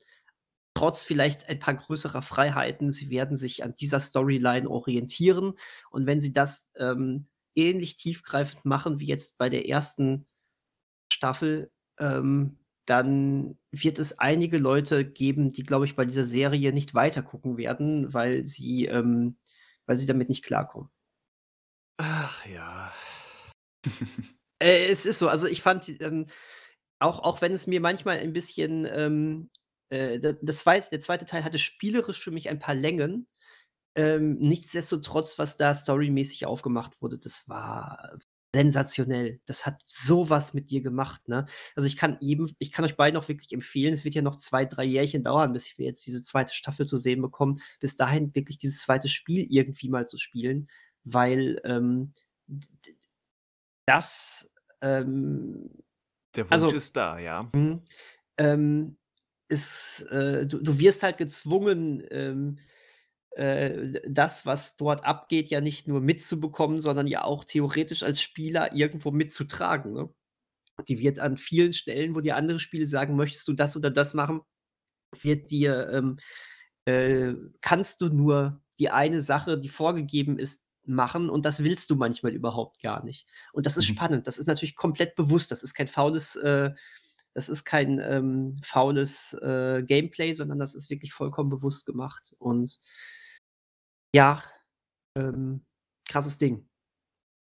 [0.78, 5.54] trotz vielleicht ein paar größerer Freiheiten, sie werden sich an dieser Storyline orientieren.
[5.90, 10.26] Und wenn sie das ähm, ähnlich tiefgreifend machen wie jetzt bei der ersten
[11.12, 16.94] Staffel, ähm, dann wird es einige Leute geben, die, glaube ich, bei dieser Serie nicht
[16.94, 19.36] weitergucken werden, weil sie, ähm,
[19.86, 20.90] weil sie damit nicht klarkommen.
[21.96, 22.92] Ach ja.
[24.62, 26.26] äh, es ist so, also ich fand, ähm,
[27.00, 29.50] auch, auch wenn es mir manchmal ein bisschen ähm,
[29.90, 33.26] äh, das zweite, der zweite Teil hatte spielerisch für mich ein paar Längen.
[33.96, 38.18] Ähm, nichtsdestotrotz, was da storymäßig aufgemacht wurde, das war
[38.54, 39.40] sensationell.
[39.46, 41.46] Das hat sowas mit dir gemacht, ne?
[41.74, 44.36] Also ich kann eben, ich kann euch beiden auch wirklich empfehlen, es wird ja noch
[44.36, 48.34] zwei, drei Jährchen dauern, bis wir jetzt diese zweite Staffel zu sehen bekommen, bis dahin
[48.34, 50.68] wirklich dieses zweite Spiel irgendwie mal zu spielen,
[51.04, 52.12] weil ähm,
[53.86, 55.70] das ähm,
[56.34, 57.48] Der Wunsch also, ist da, ja.
[57.52, 57.82] Mh,
[58.38, 58.97] ähm,
[59.48, 62.58] ist, äh, du, du wirst halt gezwungen, ähm,
[63.32, 68.74] äh, das, was dort abgeht, ja nicht nur mitzubekommen, sondern ja auch theoretisch als Spieler
[68.74, 69.92] irgendwo mitzutragen.
[69.92, 70.12] Ne?
[70.88, 74.14] Die wird an vielen Stellen, wo dir andere Spiele sagen, möchtest du das oder das
[74.14, 74.40] machen,
[75.22, 76.18] wird dir, ähm,
[76.84, 81.96] äh, kannst du nur die eine Sache, die vorgegeben ist, machen und das willst du
[81.96, 83.28] manchmal überhaupt gar nicht.
[83.52, 83.94] Und das ist mhm.
[83.94, 84.26] spannend.
[84.26, 85.50] Das ist natürlich komplett bewusst.
[85.50, 86.72] Das ist kein faules äh,
[87.38, 92.34] das ist kein ähm, faules äh, Gameplay, sondern das ist wirklich vollkommen bewusst gemacht.
[92.40, 92.80] Und
[94.12, 94.42] ja,
[95.16, 95.64] ähm,
[96.08, 96.68] krasses Ding.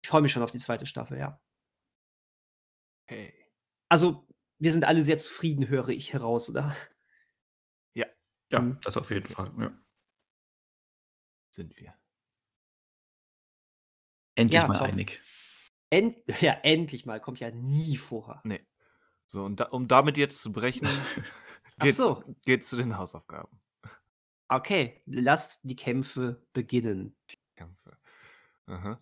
[0.03, 1.41] Ich freue mich schon auf die zweite Staffel, ja.
[3.09, 3.33] Hey.
[3.89, 4.27] Also,
[4.59, 6.75] wir sind alle sehr zufrieden, höre ich heraus, oder?
[7.95, 8.07] Ja.
[8.51, 8.81] Ja, mhm.
[8.83, 9.73] das auf jeden Fall, ja.
[11.55, 11.95] Sind wir.
[14.35, 14.89] Endlich ja, mal top.
[14.89, 15.23] einig.
[15.89, 17.21] End ja, endlich mal.
[17.21, 18.41] Kommt ja nie vor.
[18.43, 18.67] Nee.
[19.29, 20.89] So, und da, um damit jetzt zu brechen,
[21.81, 22.25] geht's, so.
[22.47, 23.61] geht's zu den Hausaufgaben.
[24.49, 27.15] Okay, lasst die Kämpfe beginnen.
[27.31, 27.99] Die Kämpfe.
[28.67, 28.99] Aha.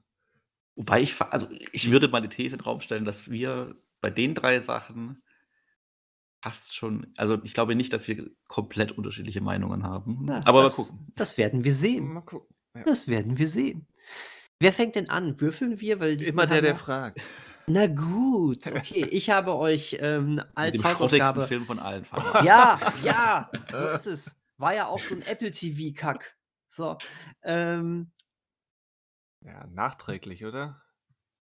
[0.74, 4.10] Wobei ich, also ich würde mal die These in den Raum stellen, dass wir bei
[4.10, 5.22] den drei Sachen
[6.42, 10.18] fast schon, also ich glaube nicht, dass wir komplett unterschiedliche Meinungen haben.
[10.22, 11.12] Na, aber das, mal gucken.
[11.14, 12.12] Das werden wir sehen.
[12.12, 12.54] Mal gucken.
[12.74, 12.82] Ja.
[12.82, 13.86] Das werden wir sehen.
[14.58, 15.40] Wer fängt denn an?
[15.40, 16.00] Würfeln wir?
[16.00, 17.22] Weil Immer der, der fragt.
[17.68, 19.08] Na gut, okay.
[19.10, 21.48] Ich habe euch ähm, als Hausaufgabe.
[21.48, 22.06] Film von allen
[22.44, 24.40] Ja, ja, so ist es.
[24.56, 26.36] War ja auch so ein Apple TV-Kack.
[26.68, 26.96] So.
[27.42, 28.12] Ähm,
[29.44, 30.80] ja, nachträglich, oder?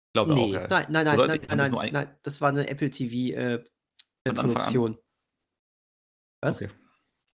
[0.08, 0.50] Ich glaube nee, auch.
[0.62, 0.68] Ja.
[0.68, 4.96] Nein, nein, nein, nein, nein, nein, nein, das war eine Apple TV-Produktion.
[4.96, 4.98] Äh,
[6.42, 6.62] Was?
[6.62, 6.74] Okay.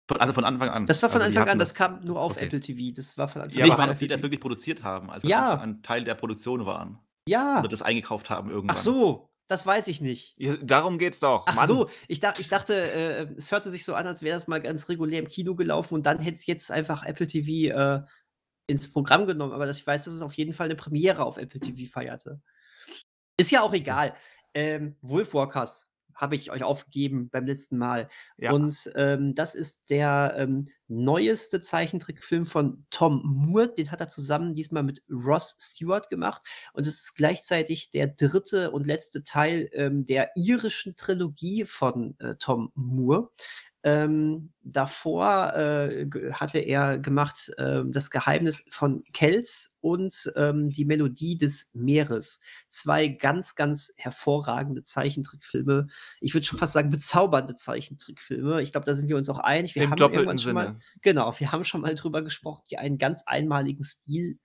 [0.07, 0.85] Von, also von Anfang an.
[0.85, 2.45] Das war von also Anfang an, das kam nur auf okay.
[2.45, 2.93] Apple TV.
[2.95, 3.67] Das war von Anfang an.
[3.67, 5.59] Ja, ich meine, ob die das wirklich produziert haben, also ja.
[5.59, 6.99] ein Teil der Produktion waren.
[7.27, 7.59] Ja.
[7.59, 8.75] Oder das eingekauft haben irgendwann.
[8.75, 10.35] Ach so, das weiß ich nicht.
[10.37, 11.45] Ja, darum geht's doch.
[11.47, 11.67] Ach Mann.
[11.67, 14.61] so, ich, dach, ich dachte, äh, es hörte sich so an, als wäre das mal
[14.61, 18.05] ganz regulär im Kino gelaufen und dann hätte es jetzt einfach Apple TV äh,
[18.67, 19.53] ins Programm genommen.
[19.53, 22.41] Aber das, ich weiß, dass es auf jeden Fall eine Premiere auf Apple TV feierte.
[23.37, 24.15] Ist ja auch egal.
[24.53, 28.07] Ähm, Wolf Walkers habe ich euch aufgegeben beim letzten Mal.
[28.37, 28.51] Ja.
[28.51, 33.73] Und ähm, das ist der ähm, neueste Zeichentrickfilm von Tom Moore.
[33.75, 36.41] Den hat er zusammen diesmal mit Ross Stewart gemacht.
[36.73, 42.35] Und es ist gleichzeitig der dritte und letzte Teil ähm, der irischen Trilogie von äh,
[42.35, 43.29] Tom Moore.
[43.87, 51.37] Ähm, davor äh, hatte er gemacht äh, Das Geheimnis von Kells und ähm, Die Melodie
[51.37, 52.39] des Meeres.
[52.67, 55.85] Zwei ganz, ganz hervorragende Zeichentrickfilme.
[56.19, 58.63] Ich würde schon fast sagen, bezaubernde Zeichentrickfilme.
[58.63, 59.75] Ich glaube, da sind wir uns auch einig.
[59.75, 60.79] Wir Im haben doppelten schon mal, Sinne.
[61.03, 64.39] genau, wir haben schon mal drüber gesprochen, die einen ganz einmaligen Stil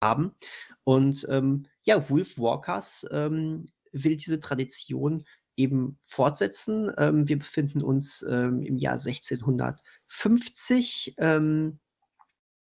[0.00, 0.36] haben.
[0.84, 5.24] Und ähm, ja, Wolf Walkers ähm, will diese Tradition
[5.58, 6.90] eben fortsetzen.
[6.96, 11.78] Ähm, wir befinden uns ähm, im Jahr 1650 ähm,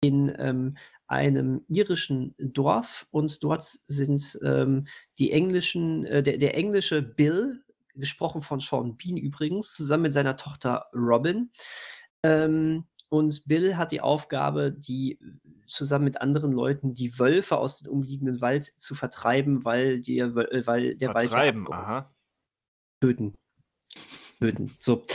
[0.01, 0.77] in ähm,
[1.07, 4.88] einem irischen Dorf und dort sind ähm,
[5.19, 7.63] die englischen, äh, der, der englische Bill,
[7.93, 11.51] gesprochen von Sean Bean übrigens, zusammen mit seiner Tochter Robin.
[12.23, 15.19] Ähm, und Bill hat die Aufgabe, die
[15.67, 20.65] zusammen mit anderen Leuten die Wölfe aus dem umliegenden Wald zu vertreiben, weil, die, äh,
[20.65, 22.14] weil der Wald ja Vertreiben, aha.
[23.01, 23.35] Töten.
[24.39, 24.75] Töten.
[24.79, 25.05] So.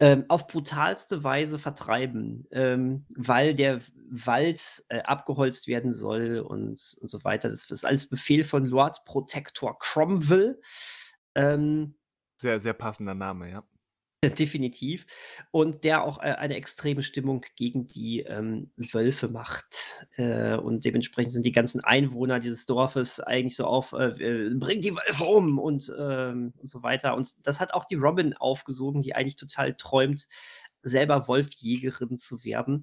[0.00, 3.80] Ähm, auf brutalste Weise vertreiben, ähm, weil der
[4.10, 7.48] Wald äh, abgeholzt werden soll und, und so weiter.
[7.48, 10.60] Das ist alles Befehl von Lord Protector Cromwell.
[11.36, 11.94] Ähm,
[12.36, 13.64] Sehr, sehr passender Name, ja.
[14.38, 15.06] definitiv.
[15.50, 20.06] Und der auch äh, eine extreme Stimmung gegen die ähm, Wölfe macht.
[20.16, 24.84] Äh, und dementsprechend sind die ganzen Einwohner dieses Dorfes eigentlich so auf, äh, äh, bringt
[24.84, 27.16] die Wölfe um und, ähm, und so weiter.
[27.16, 30.26] Und das hat auch die Robin aufgesogen, die eigentlich total träumt,
[30.82, 32.82] selber Wolfjägerin zu werden.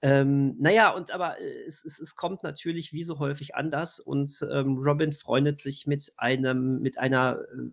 [0.00, 4.46] Ähm, naja, und aber äh, es, es, es kommt natürlich wie so häufig anders und
[4.52, 7.70] ähm, Robin freundet sich mit einem, mit einer äh,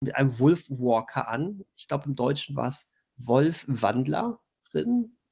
[0.00, 1.64] mit einem Wolfwalker an.
[1.76, 4.38] Ich glaube, im Deutschen war es Wolfwandlerin.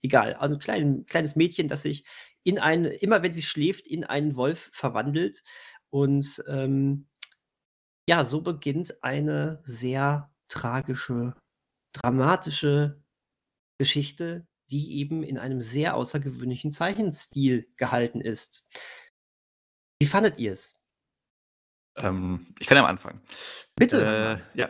[0.02, 2.04] Egal, also ein klein, kleines Mädchen, das sich
[2.44, 5.42] in einen, immer wenn sie schläft, in einen Wolf verwandelt.
[5.90, 7.08] Und ähm,
[8.08, 11.34] ja, so beginnt eine sehr tragische,
[11.92, 13.02] dramatische
[13.78, 18.66] Geschichte, die eben in einem sehr außergewöhnlichen Zeichenstil gehalten ist.
[20.00, 20.77] Wie fandet ihr es?
[22.02, 23.20] Ähm, ich kann ja mal anfangen.
[23.76, 24.42] Bitte.
[24.54, 24.68] Äh, ja.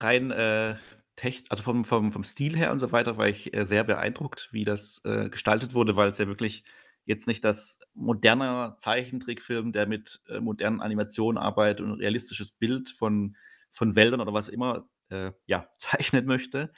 [0.00, 0.76] Rein äh,
[1.16, 4.48] tech, also vom, vom, vom Stil her und so weiter war ich äh, sehr beeindruckt,
[4.52, 6.64] wie das äh, gestaltet wurde, weil es ja wirklich
[7.04, 12.90] jetzt nicht das moderne Zeichentrickfilm, der mit äh, modernen Animationen arbeitet und ein realistisches Bild
[12.90, 13.36] von,
[13.70, 16.72] von Wäldern oder was immer äh, ja, zeichnen möchte,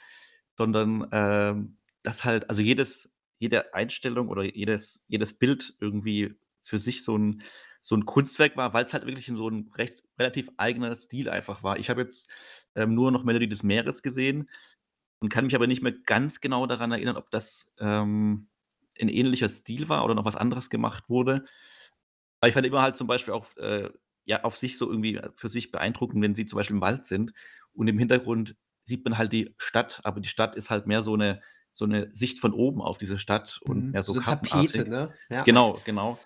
[0.57, 7.03] sondern ähm, das halt, also jedes, jede Einstellung oder jedes, jedes Bild irgendwie für sich
[7.03, 7.43] so ein,
[7.85, 11.29] so ein Kunstwerk war, weil es halt wirklich in so ein recht relativ eigener Stil
[11.29, 11.77] einfach war.
[11.77, 12.27] Ich habe jetzt
[12.73, 14.49] ähm, nur noch Melodie des Meeres gesehen
[15.19, 18.49] und kann mich aber nicht mehr ganz genau daran erinnern, ob das ähm,
[18.99, 21.45] ein ähnlicher Stil war oder noch was anderes gemacht wurde.
[22.41, 23.89] Aber ich fand immer halt zum Beispiel auch äh,
[24.25, 27.33] ja, auf sich so irgendwie für sich beeindruckend, wenn sie zum Beispiel im Wald sind
[27.73, 31.13] und im Hintergrund sieht man halt die Stadt, aber die Stadt ist halt mehr so
[31.13, 31.41] eine,
[31.73, 33.91] so eine Sicht von oben auf diese Stadt und Mhm.
[33.91, 34.21] mehr so, So.
[34.21, 35.13] Tapete, ne?
[35.29, 35.43] Ja.
[35.43, 36.19] Genau, genau.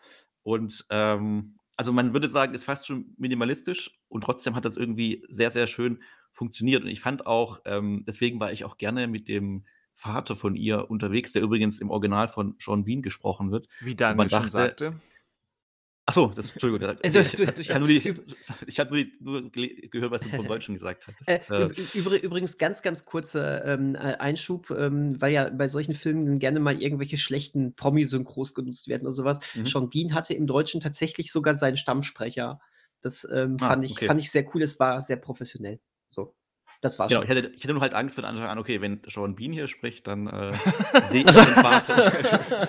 [0.49, 5.23] Und ähm, also man würde sagen, ist fast schon minimalistisch und trotzdem hat das irgendwie
[5.29, 6.81] sehr, sehr schön funktioniert.
[6.81, 10.89] Und ich fand auch, ähm, deswegen war ich auch gerne mit dem Vater von ihr
[10.89, 13.67] unterwegs, der übrigens im Original von Sean Bean gesprochen wird.
[13.79, 14.93] Wie Und man Daniel schon dachte, sagte.
[16.09, 18.13] Achso, das, Entschuldigung, da- Äh, du- ich, du- ich, habe nur, die-
[18.67, 21.27] ich hab nur, die- nur gehört, was du vom Deutschen gesagt hattest.
[21.29, 25.67] Äh, Äh, üb- übri- übrigens ganz, ganz kurzer ähm, äh, Einschub, ähm, weil ja bei
[25.67, 29.39] solchen Filmen gerne mal irgendwelche schlechten Promi-Synchros genutzt werden oder sowas.
[29.53, 29.65] Mhm.
[29.67, 32.59] Sean Bean hatte im Deutschen tatsächlich sogar seinen Stammsprecher.
[33.01, 34.05] Das ähm, Ah, fand, ich, okay.
[34.07, 34.63] fand ich sehr cool.
[34.63, 35.79] Es war sehr professionell.
[36.09, 36.33] So,
[36.81, 37.31] das war Genau, schon.
[37.31, 39.67] ich hatte, ich hatte nur halt Angst von Anfang an, okay, wenn Sean Bean hier
[39.67, 40.53] spricht, dann äh,
[41.09, 42.11] sehe ich Also- den Vater.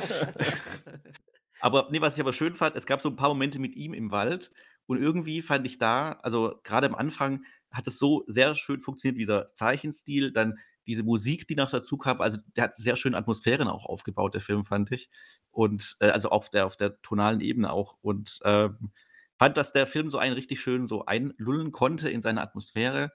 [1.60, 3.94] aber nee, was ich aber schön fand, es gab so ein paar Momente mit ihm
[3.94, 4.50] im Wald
[4.86, 9.20] und irgendwie fand ich da, also gerade am Anfang hat es so sehr schön funktioniert,
[9.20, 13.68] dieser Zeichenstil, dann diese Musik, die noch dazu kam, also der hat sehr schön Atmosphären
[13.68, 15.08] auch aufgebaut, der Film, fand ich.
[15.50, 17.96] Und äh, also auf der, auf der tonalen Ebene auch.
[18.00, 18.90] Und ähm,
[19.38, 23.12] fand, dass der Film so einen richtig schön so einlullen konnte in seine Atmosphäre.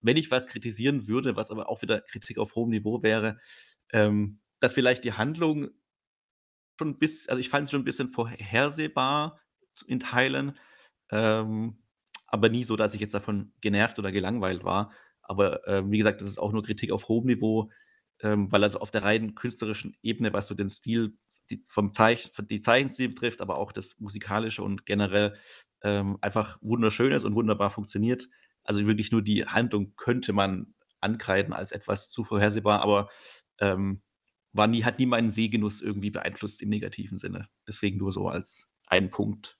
[0.00, 3.38] Wenn ich was kritisieren würde, was aber auch wieder Kritik auf hohem Niveau wäre,
[3.92, 5.68] ähm, dass vielleicht die Handlung
[6.80, 9.38] schon bis, also ich fand es schon ein bisschen vorhersehbar
[9.86, 10.58] in Teilen,
[11.10, 11.78] ähm,
[12.26, 14.92] aber nie so, dass ich jetzt davon genervt oder gelangweilt war.
[15.22, 17.70] Aber äh, wie gesagt, das ist auch nur Kritik auf hohem Niveau,
[18.22, 21.16] ähm, weil also auf der rein künstlerischen Ebene, was so den Stil
[21.50, 25.36] die, vom Zeich, die Zeichenstil betrifft, aber auch das musikalische und generell
[25.82, 28.28] ähm, einfach wunderschön ist und wunderbar funktioniert.
[28.64, 33.08] Also wirklich nur die Handlung könnte man ankreiden als etwas zu vorhersehbar, aber
[33.58, 34.02] ähm,
[34.52, 37.48] war nie, hat nie meinen Sehgenuss irgendwie beeinflusst im negativen Sinne.
[37.66, 39.58] Deswegen nur so als ein Punkt.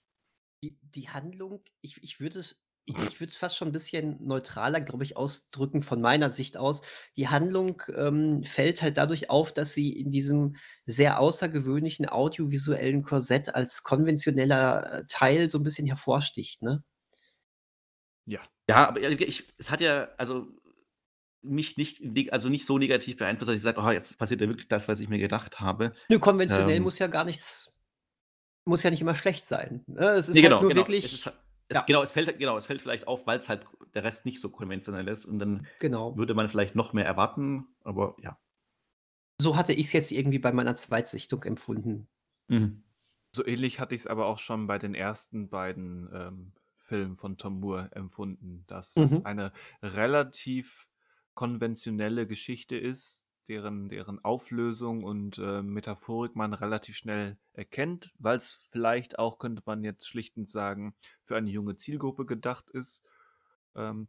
[0.63, 4.81] Die, die Handlung, ich, ich würde es ich würde es fast schon ein bisschen neutraler,
[4.81, 6.83] glaube ich, ausdrücken von meiner Sicht aus.
[7.17, 13.55] Die Handlung ähm, fällt halt dadurch auf, dass sie in diesem sehr außergewöhnlichen audiovisuellen Korsett
[13.55, 16.83] als konventioneller äh, Teil so ein bisschen hervorsticht, ne?
[18.27, 18.41] Ja.
[18.69, 20.47] Ja, aber ich, es hat ja, also
[21.43, 22.01] mich nicht,
[22.33, 25.01] also nicht so negativ beeinflusst, dass ich sage, oh, jetzt passiert ja wirklich das, was
[25.01, 25.93] ich mir gedacht habe.
[26.09, 27.73] Nö, konventionell ähm, muss ja gar nichts,
[28.65, 29.83] muss ja nicht immer schlecht sein.
[29.87, 30.05] Ne?
[30.11, 30.81] Es ist nee, halt genau, nur genau.
[30.81, 31.05] wirklich.
[31.05, 31.33] Es, ist,
[31.69, 31.83] es, ja.
[31.83, 34.51] genau, es fällt, genau, es fällt vielleicht auf, weil es halt der Rest nicht so
[34.51, 36.17] konventionell ist und dann genau.
[36.17, 38.39] würde man vielleicht noch mehr erwarten, aber ja.
[39.41, 42.09] So hatte ich es jetzt irgendwie bei meiner Zweitsichtung empfunden.
[42.49, 42.83] Mhm.
[43.35, 47.39] So ähnlich hatte ich es aber auch schon bei den ersten beiden ähm, Filmen von
[47.39, 49.05] Tom Moore empfunden, dass mhm.
[49.05, 50.90] es eine relativ
[51.41, 58.59] konventionelle Geschichte ist, deren, deren Auflösung und äh, Metaphorik man relativ schnell erkennt, weil es
[58.71, 63.03] vielleicht auch, könnte man jetzt schlichtend sagen, für eine junge Zielgruppe gedacht ist.
[63.75, 64.07] Ähm,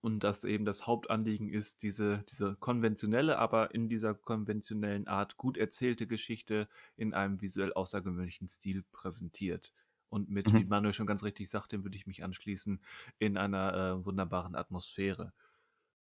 [0.00, 5.58] und dass eben das Hauptanliegen ist, diese, diese konventionelle, aber in dieser konventionellen Art gut
[5.58, 9.74] erzählte Geschichte in einem visuell außergewöhnlichen Stil präsentiert.
[10.08, 10.60] Und mit, mhm.
[10.60, 12.80] wie Manuel schon ganz richtig sagt, dem würde ich mich anschließen,
[13.18, 15.34] in einer äh, wunderbaren Atmosphäre.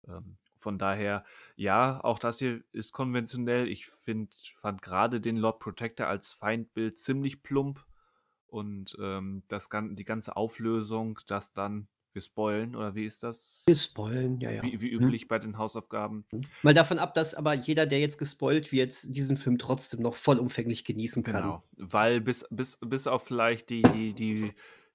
[0.07, 1.23] Ähm, von daher,
[1.55, 3.67] ja, auch das hier ist konventionell.
[3.67, 7.85] Ich find, fand gerade den Lord Protector als Feindbild ziemlich plump.
[8.47, 13.63] Und ähm, das, die ganze Auflösung, das dann, wir spoilen, oder wie ist das?
[13.65, 14.61] Wir spoilen, ja, ja.
[14.63, 15.03] Wie, wie mhm.
[15.03, 15.27] üblich hm.
[15.27, 16.25] bei den Hausaufgaben.
[16.31, 16.41] Mhm.
[16.61, 20.85] Mal davon ab, dass aber jeder, der jetzt gespoilt wird, diesen Film trotzdem noch vollumfänglich
[20.85, 21.41] genießen kann.
[21.41, 24.53] Genau, weil bis, bis, bis auf vielleicht die, die, die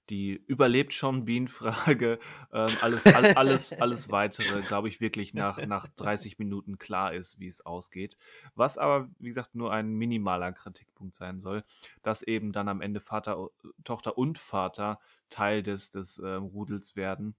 [0.09, 2.19] die überlebt schon Bean-Frage.
[2.51, 7.39] Ähm, alles, all, alles, alles weitere, glaube ich, wirklich nach, nach 30 Minuten klar ist,
[7.39, 8.17] wie es ausgeht.
[8.55, 11.63] Was aber, wie gesagt, nur ein minimaler Kritikpunkt sein soll,
[12.01, 13.49] dass eben dann am Ende Vater,
[13.83, 14.99] Tochter und Vater
[15.29, 17.35] Teil des, des ähm, Rudels werden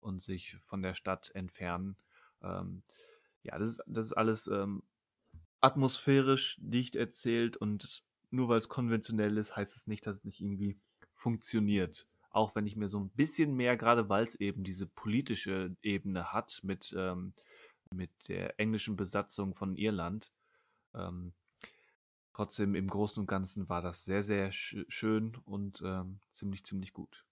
[0.00, 1.96] und sich von der Stadt entfernen.
[2.42, 2.82] Ähm,
[3.42, 4.82] ja, das ist, das ist alles ähm,
[5.60, 10.40] atmosphärisch dicht erzählt und nur weil es konventionell ist, heißt es nicht, dass es nicht
[10.40, 10.78] irgendwie
[11.26, 12.06] funktioniert.
[12.30, 16.32] Auch wenn ich mir so ein bisschen mehr, gerade weil es eben diese politische Ebene
[16.32, 17.32] hat mit, ähm,
[17.92, 20.32] mit der englischen Besatzung von Irland.
[20.94, 21.32] Ähm,
[22.32, 26.92] trotzdem im Großen und Ganzen war das sehr, sehr sch schön und ähm, ziemlich, ziemlich
[26.92, 27.24] gut.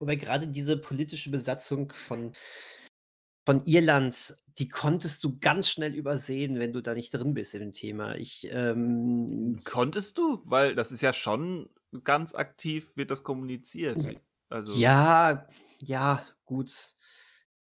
[0.00, 2.32] Wobei gerade diese politische Besatzung von,
[3.46, 7.60] von Irland, die konntest du ganz schnell übersehen, wenn du da nicht drin bist in
[7.60, 8.16] dem Thema.
[8.16, 10.42] Ich, ähm, Konntest du?
[10.44, 11.70] Weil das ist ja schon
[12.02, 14.00] ganz aktiv wird das kommuniziert.
[14.48, 15.48] Also Ja,
[15.80, 16.94] ja, gut.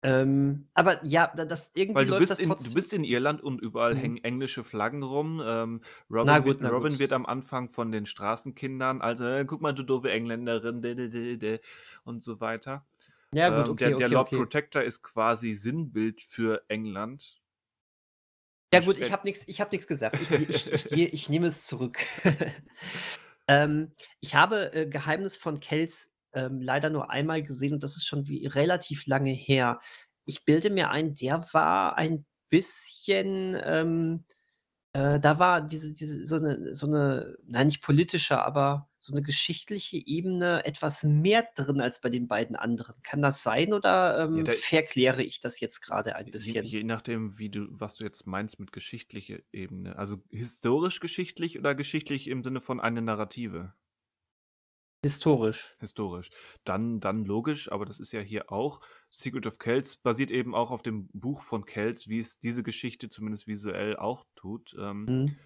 [0.01, 3.41] Ähm, aber ja, das irgendwie Weil du läuft bist, das in, du bist in Irland
[3.41, 3.97] und überall Mhm.
[3.97, 5.41] hängen englische Flaggen rum.
[5.43, 9.73] Ähm, Robin, gut, wird, Robin wird am Anfang von den Straßenkindern, also äh, guck mal,
[9.73, 11.59] du doofe Engländerin, de, de, de,
[12.05, 12.85] und so weiter.
[13.33, 14.37] Ja, gut, Ähm, okay, der, der okay, Lord okay.
[14.37, 17.39] Protector ist quasi Sinnbild für England.
[18.73, 20.21] Ja gut, ich habe nichts ich habe gesagt.
[20.21, 21.97] Ich ich ich gehe ich nehme es zurück.
[23.49, 28.07] Ähm, ich habe, äh, Geheimnis von Kells, ähm, leider nur einmal gesehen und das ist
[28.07, 29.81] schon wie relativ lange her.
[30.25, 34.25] Ich bilde mir ein, der war ein bisschen, ähm
[34.93, 39.21] äh, da war diese diese so eine so 'ne nein, nicht politische, aber so eine
[39.21, 43.01] geschichtliche Ebene etwas mehr drin als bei den beiden anderen.
[43.03, 46.75] Kann das sein oder, Ja, ähm, da verkläre ich das jetzt gerade ein je, bisschen?
[46.79, 49.97] je nachdem, wie du, was du jetzt meinst mit geschichtlicher Ebene.
[49.97, 53.73] Also historisch-geschichtlich oder geschichtlich im Sinne von eine Narrative?
[55.03, 55.75] Historisch.
[55.79, 56.29] Historisch.
[56.65, 58.81] Dann, dann logisch, aber das ist ja hier auch.
[59.09, 63.07] Secret of Kells basiert eben auch auf dem Buch von Kells, wie es diese Geschichte
[63.09, 64.75] zumindest visuell auch tut.
[64.77, 65.39] Ähm, Mhm.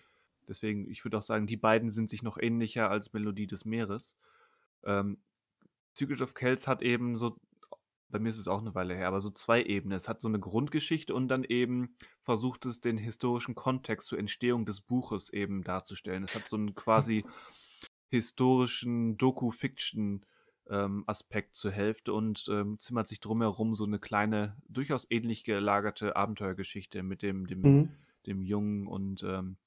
[0.47, 4.17] Deswegen, ich würde auch sagen, die beiden sind sich noch ähnlicher als Melodie des Meeres.
[4.83, 5.17] Ähm,
[5.93, 7.39] Secret of Kells hat eben so,
[8.09, 9.95] bei mir ist es auch eine Weile her, aber so zwei Ebenen.
[9.95, 14.65] Es hat so eine Grundgeschichte und dann eben versucht es, den historischen Kontext zur Entstehung
[14.65, 16.23] des Buches eben darzustellen.
[16.23, 17.25] Es hat so einen quasi
[18.09, 20.25] historischen Doku-Fiction
[20.69, 26.15] ähm, Aspekt zur Hälfte und ähm, zimmert sich drumherum so eine kleine, durchaus ähnlich gelagerte
[26.15, 27.89] Abenteuergeschichte mit dem, dem, Mhm.
[28.27, 29.57] dem Jungen und ähm,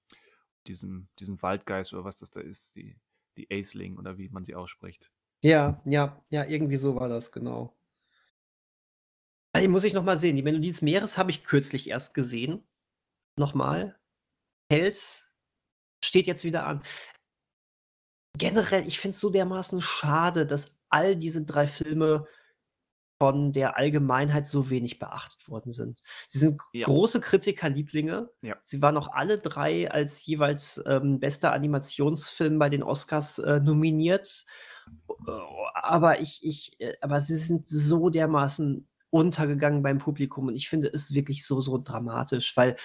[0.68, 2.96] diesem, diesem Waldgeist oder was das da ist, die,
[3.36, 5.10] die Aisling oder wie man sie ausspricht.
[5.42, 7.76] Ja, ja, ja, irgendwie so war das, genau.
[9.56, 10.36] Den muss ich noch mal sehen.
[10.36, 12.62] Die Melodie des Meeres habe ich kürzlich erst gesehen.
[13.38, 13.98] Nochmal.
[14.70, 15.24] Hells
[16.04, 16.82] steht jetzt wieder an.
[18.38, 22.26] Generell, ich finde es so dermaßen schade, dass all diese 3 Filme
[23.18, 26.02] von der Allgemeinheit so wenig beachtet worden sind.
[26.28, 26.86] Sie sind Ja.
[26.86, 28.30] große Kritikerlieblinge.
[28.42, 28.56] Ja.
[28.62, 34.44] Sie waren auch alle drei als jeweils ähm, bester Animationsfilm bei den Oscars äh, nominiert.
[35.26, 35.30] Äh,
[35.74, 40.88] Aber ich, ich, äh, aber sie sind so dermaßen untergegangen beim Publikum und ich finde
[40.92, 42.76] es wirklich so, so dramatisch, weil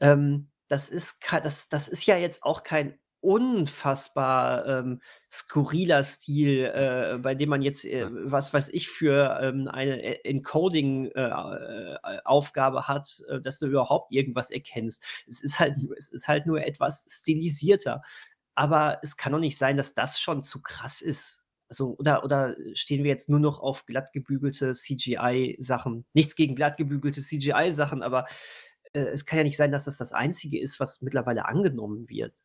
[0.00, 5.00] ähm, das ist, das, das ist ja jetzt auch kein unfassbar ähm,
[5.30, 12.88] skurriler Stil, äh, bei dem man jetzt, äh, was weiß ich, für ähm, eine Encoding-Aufgabe
[12.88, 15.04] hat, äh, dass du überhaupt irgendwas erkennst.
[15.26, 18.02] Es ist halt, nur- es ist halt nur etwas stilisierter.
[18.54, 21.42] Aber es kann doch nicht sein, dass das schon zu krass ist.
[21.68, 26.04] Also, oder, oder stehen wir jetzt nur noch auf glatt gebügelte CGI-Sachen?
[26.14, 28.26] Nichts gegen glatt gebügelte CGI-Sachen, aber
[28.92, 32.42] äh, es kann ja nicht sein, dass das das Einzige ist, was mittlerweile angenommen wird.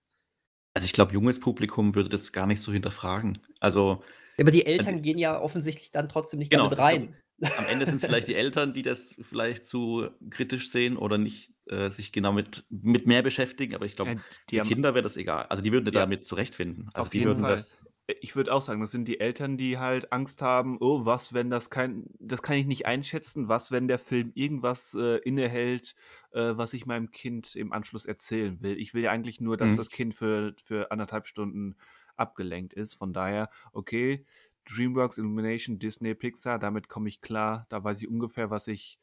[0.74, 3.38] Also ich glaube, junges Publikum würde das gar nicht so hinterfragen.
[3.59, 4.03] Also
[4.39, 7.15] Aber die Eltern gehen ja offensichtlich dann trotzdem nicht Genau, damit das glaub- rein.
[7.57, 11.51] am Ende sind es vielleicht die Eltern, die das vielleicht zu kritisch sehen oder nicht
[11.67, 14.22] äh, sich genau mit, mit mehr beschäftigen, aber ich glaube, Ja, die
[14.55, 15.45] die haben, Kinder wäre das egal.
[15.47, 15.91] Also die würden Ja.
[16.01, 16.89] damit zurechtfinden.
[16.93, 17.51] Also Auf die jeden würden Fall.
[17.51, 17.86] das.
[18.22, 21.49] Ich würde auch sagen, das sind die Eltern, die halt Angst haben, oh, was, wenn
[21.49, 25.95] das kein, das kann ich nicht einschätzen, was, wenn der Film irgendwas äh, innehält,
[26.32, 28.78] äh, was ich meinem Kind im Anschluss erzählen will.
[28.80, 29.76] Ich will ja eigentlich nur, dass Mhm.
[29.76, 31.76] das Kind für, für anderthalb Stunden
[32.16, 32.95] abgelenkt ist.
[32.95, 34.26] Von daher, okay,
[34.70, 37.65] DreamWorks, Illumination, Disney, Pixar, damit komme ich klar.
[37.70, 38.99] Da weiß ich ungefähr, was ich,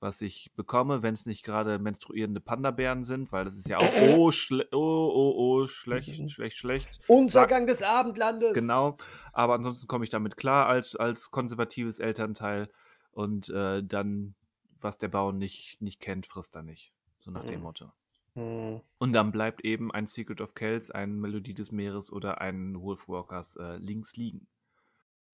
[0.00, 3.92] was ich bekomme, wenn es nicht gerade menstruierende Panda-Bären sind, weil das ist ja auch,
[4.16, 4.76] oh, schle oh,
[5.14, 7.00] oh, oh, schlecht, schlecht, schlecht.
[7.06, 8.54] Untergang des Abendlandes.
[8.54, 8.96] Genau,
[9.32, 12.68] aber ansonsten komme ich damit klar als, als konservatives Elternteil
[13.12, 14.34] und äh, dann,
[14.80, 16.92] was der Bauer nicht, nicht kennt, frisst er nicht.
[17.20, 17.62] So nach dem Mhm.
[17.62, 17.92] Motto.
[18.34, 18.80] Hm.
[18.98, 23.56] Und dann bleibt eben ein Secret of Kells, ein Melodie des Meeres oder ein Wolfwalkers
[23.56, 24.48] äh, links liegen.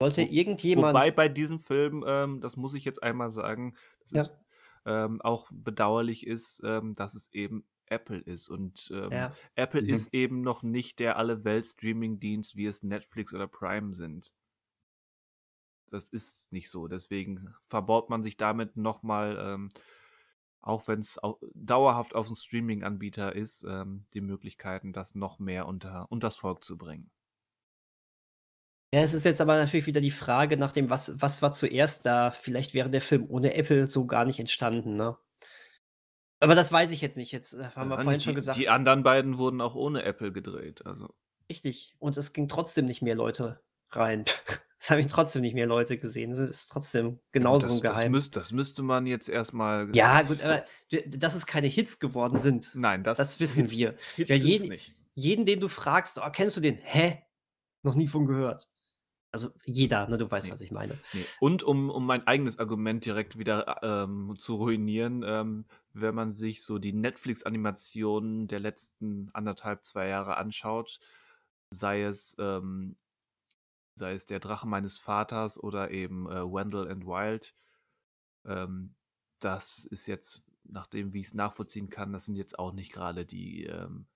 [0.01, 0.93] Sollte Wo- irgendjemand.
[0.95, 4.21] Wobei bei diesem Film, ähm, das muss ich jetzt einmal sagen, das Ja.
[4.21, 4.31] ist,
[4.85, 8.49] ähm, auch bedauerlich ist, ähm, dass es eben Apple ist.
[8.49, 9.33] Und ähm, ja.
[9.55, 9.89] Apple Mhm.
[9.89, 14.33] ist eben noch nicht der Alle-Welt-Streaming-Dienst, wie es Netflix oder Prime sind.
[15.89, 16.87] Das ist nicht so.
[16.87, 19.69] Deswegen verbaut man sich damit nochmal, ähm,
[20.61, 21.19] auch wenn es
[21.53, 26.77] dauerhaft auf dem Streaming-Anbieter ist, ähm, die Möglichkeiten, das noch mehr unter, unters Volk zu
[26.77, 27.11] bringen.
[28.93, 32.05] Ja, es ist jetzt aber natürlich wieder die Frage nach dem, was, was war zuerst
[32.05, 32.31] da?
[32.31, 35.17] Vielleicht wäre der Film ohne Apple so gar nicht entstanden, ne?
[36.41, 37.31] Aber das weiß ich jetzt nicht.
[37.31, 38.57] Jetzt äh, haben wir vorhin die, schon gesagt.
[38.57, 40.85] Die anderen beiden wurden auch ohne Apple gedreht.
[40.85, 41.13] Also.
[41.49, 41.95] Richtig.
[41.99, 43.61] Und es ging trotzdem nicht mehr Leute
[43.91, 44.25] rein.
[44.83, 46.31] Es haben trotzdem nicht mehr Leute gesehen.
[46.31, 47.95] Es ist trotzdem genauso das, ein Geheim.
[47.97, 49.95] Das, müsst, das müsste man jetzt erstmal.
[49.95, 50.65] ja, gut, aber
[51.05, 53.95] dass es keine Hits geworden sind, Nein, das, das wissen Hits- wir.
[54.15, 54.95] Hits Ja, jeden- nicht.
[55.13, 56.79] Jeden, den du fragst, oh, kennst du den?
[56.79, 57.21] Hä?
[57.83, 58.70] Noch nie von gehört.
[59.33, 60.51] Also jeder, ne, du weißt, Nee.
[60.51, 60.97] was ich meine.
[61.13, 61.25] Nee.
[61.39, 66.63] Und um, um mein eigenes Argument direkt wieder ähm, zu ruinieren, ähm, wenn man sich
[66.63, 70.99] so die Netflix-Animationen der letzten anderthalb, zwei Jahre anschaut,
[71.69, 72.97] sei es, ähm,
[73.95, 77.55] sei es der Drache meines Vaters oder eben äh, Wendell and Wild,
[78.45, 78.95] ähm,
[79.39, 83.25] das ist jetzt, nachdem wie ich es nachvollziehen kann, das sind jetzt auch nicht gerade
[83.25, 84.07] die, ähm,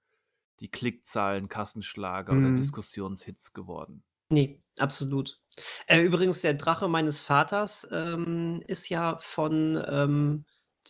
[0.61, 2.55] die Klickzahlen, Kassenschlager oder Mhm.
[2.55, 4.03] Diskussionshits geworden.
[4.29, 5.39] Nee, absolut.
[5.87, 10.45] Äh, übrigens, der Drache meines Vaters ähm, ist ja von, ähm,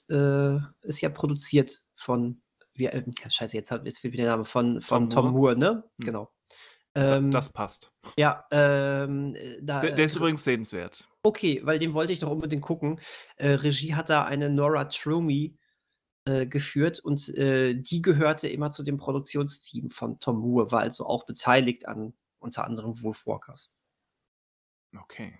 [0.09, 2.41] äh, ist ja produziert von,
[2.73, 5.55] wie, äh, scheiße, jetzt, hab- jetzt fehlt mir der Name, von, von Tom Tom Moore,
[5.57, 5.83] ne?
[5.99, 6.05] Hm.
[6.05, 6.31] Genau.
[6.97, 7.91] Ähm, das passt.
[8.17, 11.07] ja, ähm, äh, da, Der, der ist äh, übrigens sehenswert.
[11.23, 13.01] Okay, weil den wollte ich noch unbedingt gucken.
[13.35, 15.57] Äh, Regie hat da eine Nora Tromey
[16.25, 21.05] äh, geführt und äh, die gehörte immer zu dem Produktionsteam von Tom Moore, war also
[21.05, 22.13] auch beteiligt an
[22.45, 23.71] unter anderem Wolfwalkers.
[24.97, 25.39] Okay.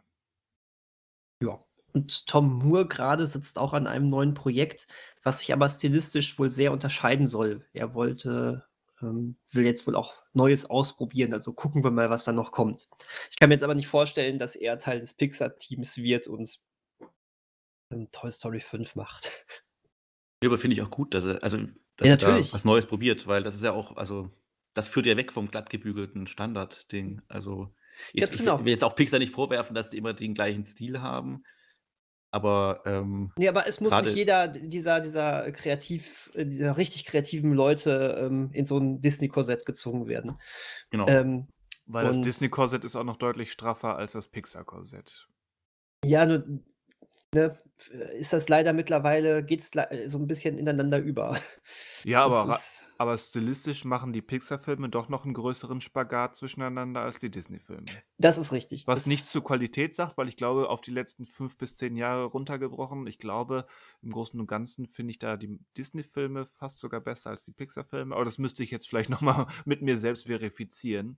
[1.41, 1.63] Ja.
[1.93, 4.87] Und Tom Moore gerade sitzt auch an einem neuen Projekt,
[5.23, 7.65] was sich aber stilistisch wohl sehr unterscheiden soll.
[7.73, 8.65] Er wollte,
[9.01, 12.89] ähm, will jetzt wohl auch Neues ausprobieren, also gucken wir mal, was da noch kommt.
[13.31, 16.59] Ich kann mir jetzt aber nicht vorstellen, dass er Teil des Pixar-Teams wird und
[17.91, 19.31] ähm, Toy Story 5 macht.
[20.43, 21.59] Ja, aber finde ich auch gut, dass er, also,
[21.95, 24.31] dass Ja, er was Neues probiert, weil das ist ja auch, also,
[24.76, 27.21] das führt ja weg vom glatt gebügelten Standardding.
[27.28, 27.73] Also,
[28.13, 28.59] jetzt, Ganz ich genau.
[28.59, 31.43] will jetzt auch Pixar nicht vorwerfen, dass sie immer den gleichen Stil haben.
[32.30, 37.51] Aber ähm, Nee, aber es muss nicht jeder dieser, dieser kreativ, äh, dieser richtig kreativen
[37.51, 40.38] Leute ähm, in so ein Disney-Korsett gezogen werden.
[40.89, 41.07] genau.
[41.07, 41.47] Ähm,
[41.86, 45.30] Weil das Disney-Korsett ist auch noch deutlich straffer als das Pixar-Korsett.
[46.03, 46.43] Ja, nur
[47.36, 47.57] ne,
[48.17, 51.38] ist das leider mittlerweile, geht es äh, so ein bisschen ineinander über.
[52.07, 52.55] Ja, aber,
[52.99, 57.86] aber stilistisch machen die Pixar-Filme doch noch einen größeren Spagat zwischeneinander als die Disney-Filme.
[58.19, 58.86] das ist richtig.
[58.86, 62.25] Was nichts zur Qualität sagt, weil ich glaube, auf die letzten fünf bis zehn Jahre
[62.25, 63.65] runtergebrochen, ich glaube,
[64.03, 68.13] im Großen und Ganzen finde ich da die Disney-Filme fast sogar besser als die Pixar-Filme.
[68.13, 71.17] Aber das müsste ich jetzt vielleicht nochmal mit mir selbst verifizieren.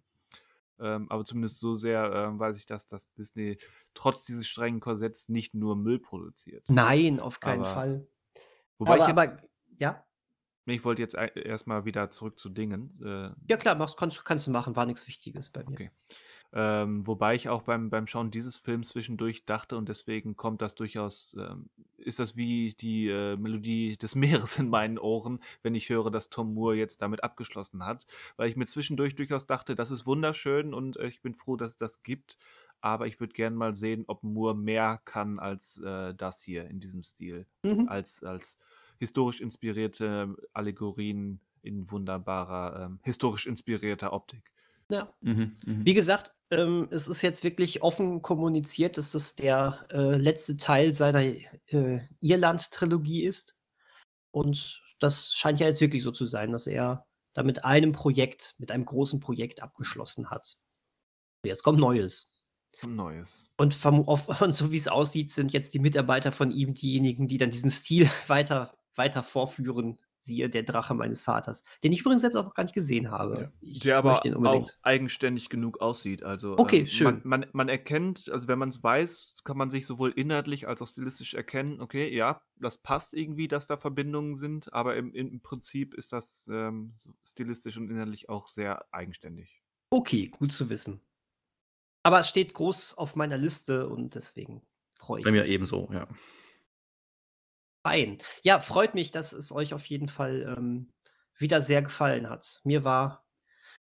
[0.79, 3.57] Ähm, aber zumindest so sehr ähm, weiß ich, dass, dass Disney
[3.93, 6.63] trotz dieses strengen Korsetts nicht nur Müll produziert.
[6.69, 8.07] nein, auf keinen Aber Fall.
[8.77, 9.41] wobei ich Aber, jetzt, aber,
[9.77, 10.05] ja,
[10.65, 12.99] ich wollte jetzt ei- erstmal wieder zurück zu Dingen.
[13.03, 15.71] Äh, ja klar, machst, kannst, kannst du machen, war nichts Wichtiges bei mir.
[15.73, 15.91] okay.
[16.59, 20.73] Ähm, wobei ich auch beim, beim Schauen dieses Films zwischendurch dachte und deswegen kommt das
[20.73, 24.15] durchaus, ähm, ist das wie die äh, Melodie des
[24.55, 28.49] Meeres in meinen Ohren, wenn ich höre, dass Tom Moore jetzt damit abgeschlossen hat, weil
[28.49, 31.77] ich mir zwischendurch durchaus dachte, das ist wunderschön und äh, ich bin froh, dass es
[31.77, 32.39] das gibt,
[32.81, 36.79] aber ich würde gern mal sehen, ob Moore mehr kann als äh, das hier in
[36.79, 37.87] diesem Stil, Mhm.
[37.87, 38.57] als, als
[38.97, 44.51] historisch inspirierte Allegorien in wunderbarer, ähm, historisch inspirierter Optik.
[44.89, 45.13] Ja.
[45.21, 45.85] Mhm, mhm.
[45.85, 50.93] Wie gesagt, ähm, es ist jetzt wirklich offen kommuniziert, dass das der äh, letzte Teil
[50.93, 53.55] seiner äh, Irland-Trilogie ist.
[54.31, 58.55] Und das scheint ja jetzt wirklich so zu sein, dass er da mit einem Projekt,
[58.59, 60.57] mit einem großen Projekt abgeschlossen hat.
[61.43, 62.33] Jetzt kommt Neues.
[62.83, 63.49] Neues.
[63.57, 67.51] Und, und so wie es aussieht, sind jetzt die Mitarbeiter von ihm diejenigen, die dann
[67.51, 69.99] diesen Stil weiter, weiter vorführen.
[70.27, 73.51] Siehe der Drache meines Vaters, den ich übrigens selbst auch noch gar nicht gesehen habe.
[73.63, 76.23] Ja, der aber auch eigenständig genug aussieht.
[76.23, 77.05] Also Okay, ähm, schön.
[77.23, 80.81] man, man, man erkennt, also wenn man es weiß, kann man sich sowohl inhaltlich als
[80.81, 85.41] auch stilistisch erkennen, okay, ja, das passt irgendwie, dass da Verbindungen sind, aber im, im
[85.41, 86.93] Prinzip ist das ähm,
[87.25, 89.63] stilistisch und inhaltlich auch sehr eigenständig.
[89.91, 91.01] Okay, gut zu wissen.
[92.03, 94.61] Aber es steht groß auf meiner Liste und deswegen
[94.95, 95.51] freue ich Bei mir mich.
[95.51, 96.07] ebenso, ja.
[97.87, 98.17] Fein.
[98.43, 100.91] Ja, freut mich, dass es euch auf jeden Fall ähm,
[101.37, 102.59] wieder sehr gefallen hat.
[102.65, 103.23] Mir war,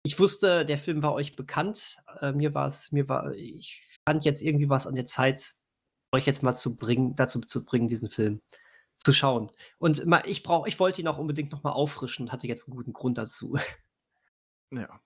[0.03, 2.03] ich wusste, der Film war euch bekannt.
[2.21, 5.55] Äh, mir war es, mir war, ich fand jetzt irgendwie was an der Zeit,
[6.11, 8.41] euch jetzt mal zu bringen, dazu zu bringen, diesen Film
[8.97, 9.49] zu schauen.
[9.79, 12.77] Und ich brauche, ich wollte ihn auch unbedingt noch mal auffrischen und hatte jetzt einen
[12.77, 13.57] guten Grund dazu.
[14.71, 14.99] Ja.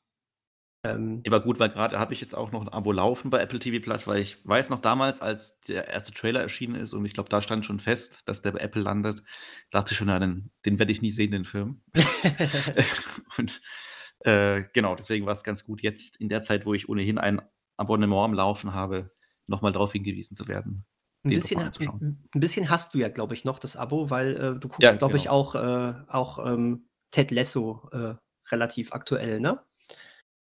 [0.84, 3.60] Ähm, Aber gut, weil gerade habe ich jetzt auch noch ein Abo laufen bei Apple
[3.60, 7.14] TV Plus, weil ich weiß noch damals, als der erste Trailer erschienen ist und ich
[7.14, 9.24] glaube, da stand schon fest, dass der bei Apple landet,
[9.72, 11.82] dachte ich schon, ja, den, den werde ich nie sehen, den Film.
[13.38, 13.62] und
[14.22, 17.42] äh, genau, deswegen war es ganz gut, jetzt in der Zeit, wo ich ohnehin ein
[17.78, 19.12] Abonnement am Laufen habe,
[19.48, 20.86] nochmal darauf hingewiesen zu werden.
[21.26, 24.70] Ein bisschen, ein bisschen hast du ja, glaube ich, noch das Abo, weil äh, du
[24.70, 25.36] guckst, Ja, glaube ich, genau.
[25.36, 28.16] auch, äh, auch ähm, Ted Lasso äh,
[28.52, 29.62] relativ aktuell, ne?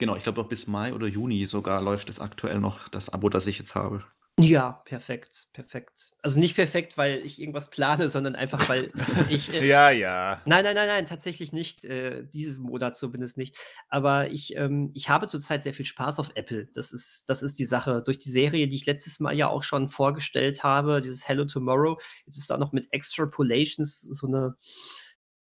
[0.01, 3.29] Genau, ich glaube auch bis Mai oder Juni sogar läuft es aktuell noch, das Abo,
[3.29, 4.03] das ich jetzt habe.
[4.39, 6.13] Ja, perfekt, perfekt.
[6.23, 8.91] Also nicht perfekt, weil ich irgendwas plane, sondern einfach, weil
[9.29, 9.53] ich.
[9.53, 10.41] Äh, Ja, ja.
[10.47, 11.85] Nein, nein, nein, nein, tatsächlich nicht.
[11.85, 13.59] Äh, diesen Monat zumindest nicht.
[13.91, 16.69] Aber ich, ähm, ich habe zurzeit sehr viel Spaß auf Apple.
[16.73, 18.03] Das ist, das ist die Sache.
[18.03, 22.01] Durch die Serie, die ich letztes Mal ja auch schon vorgestellt habe, dieses Hello Tomorrow,
[22.25, 24.57] jetzt ist da noch mit Extrapolations so eine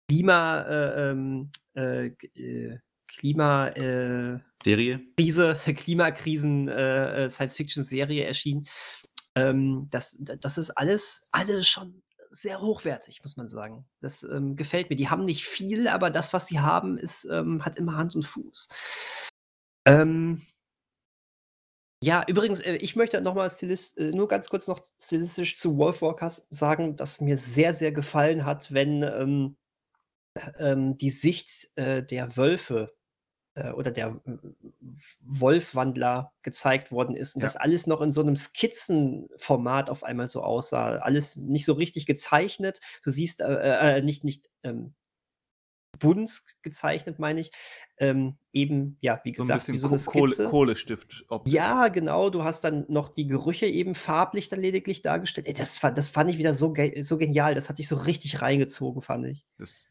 [0.09, 2.79] Klima, äh, ähm, äh, äh,
[3.17, 5.01] Klima, äh, Serie?
[5.17, 8.67] Krise, Klimakrisen, äh, äh, Science-Fiction-Serie erschienen.
[9.35, 13.87] Ähm, das, da- das ist alles, alles schon sehr hochwertig, muss man sagen.
[14.01, 14.97] Das ähm, gefällt mir.
[14.97, 18.25] Die haben nicht viel, aber das, was sie haben, ist, ähm, hat immer Hand und
[18.25, 18.69] Fuß.
[19.87, 20.43] Ähm,
[22.03, 25.77] ja, übrigens, äh, ich möchte noch mal stilist, äh, nur ganz kurz noch stilistisch zu
[25.79, 29.57] Wolfwalkers sagen, dass mir sehr, sehr gefallen hat, wenn ähm,
[30.59, 32.94] ähm, die Sicht äh, der Wölfe
[33.55, 34.33] äh, oder der äh,
[35.23, 37.47] Wolfwandler gezeigt worden ist und Ja.
[37.47, 40.97] das alles noch in so einem Skizzenformat auf einmal so aussah.
[40.97, 42.81] Alles nicht so richtig gezeichnet.
[43.03, 44.95] Du siehst äh, äh, nicht, nicht ähm,
[46.01, 47.51] bunt gezeichnet, meine ich.
[47.99, 50.49] Ähm, eben, ja, wie So ein gesagt, bisschen wie so eine Ko- Kohle, Skizze.
[50.49, 51.25] Kohlestift.
[51.47, 52.31] Ja, genau.
[52.31, 55.47] Du hast dann noch die Gerüche eben farblich dann lediglich dargestellt.
[55.47, 57.55] Ey, das, fand, das fand ich wieder so, ge so genial.
[57.55, 59.47] Das hat sich so richtig reingezogen, fand ich.
[59.59, 59.87] Das,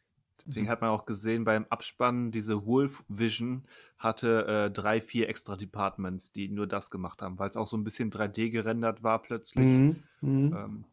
[0.46, 3.66] deswegen hat man auch gesehen beim Abspann, diese Wolf Vision
[3.98, 7.78] hatte äh, drei, vier extra Departments, die nur das gemacht haben, weil es auch so
[7.78, 9.68] ein bisschen 3D gerendert war plötzlich.
[9.68, 10.04] Mhm.
[10.22, 10.56] Mhm.
[10.56, 10.86] Ähm,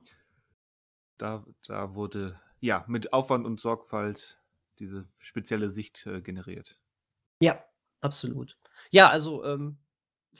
[1.18, 4.40] da, da wurde ja mit Aufwand und Sorgfalt
[4.78, 6.78] diese spezielle Sicht äh, generiert.
[7.40, 7.62] Ja,
[8.00, 8.58] absolut.
[8.90, 9.78] Ja, also ähm,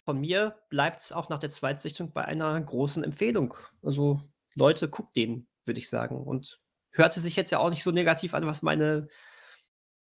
[0.05, 3.55] von mir bleibt es auch nach der Zweitsichtung bei einer großen Empfehlung.
[3.83, 4.23] Also
[4.55, 6.23] Leute, guckt den, würde ich sagen.
[6.23, 6.61] Und
[6.93, 9.09] hörte sich jetzt ja auch nicht so negativ an, was meine,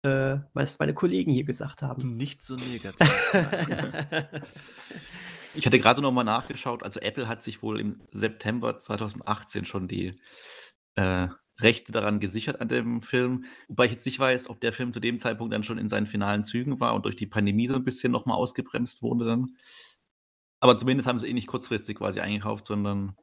[0.03, 2.17] äh, was meine Kollegen hier gesagt haben.
[2.17, 3.09] Nicht so negativ.
[5.53, 9.87] Ich hatte gerade noch mal nachgeschaut, also Apple hat sich wohl im September 2018 schon
[9.87, 10.21] die,
[10.93, 11.29] äh,
[11.59, 14.99] Rechte daran gesichert an dem Film, wobei ich jetzt nicht weiß, ob der Film zu
[14.99, 17.83] dem Zeitpunkt dann schon in seinen finalen Zügen war und durch die Pandemie so ein
[17.83, 19.57] bisschen noch mal ausgebremst wurde dann.
[20.59, 23.15] Aber zumindest haben sie ihn nicht kurzfristig quasi eingekauft, sondern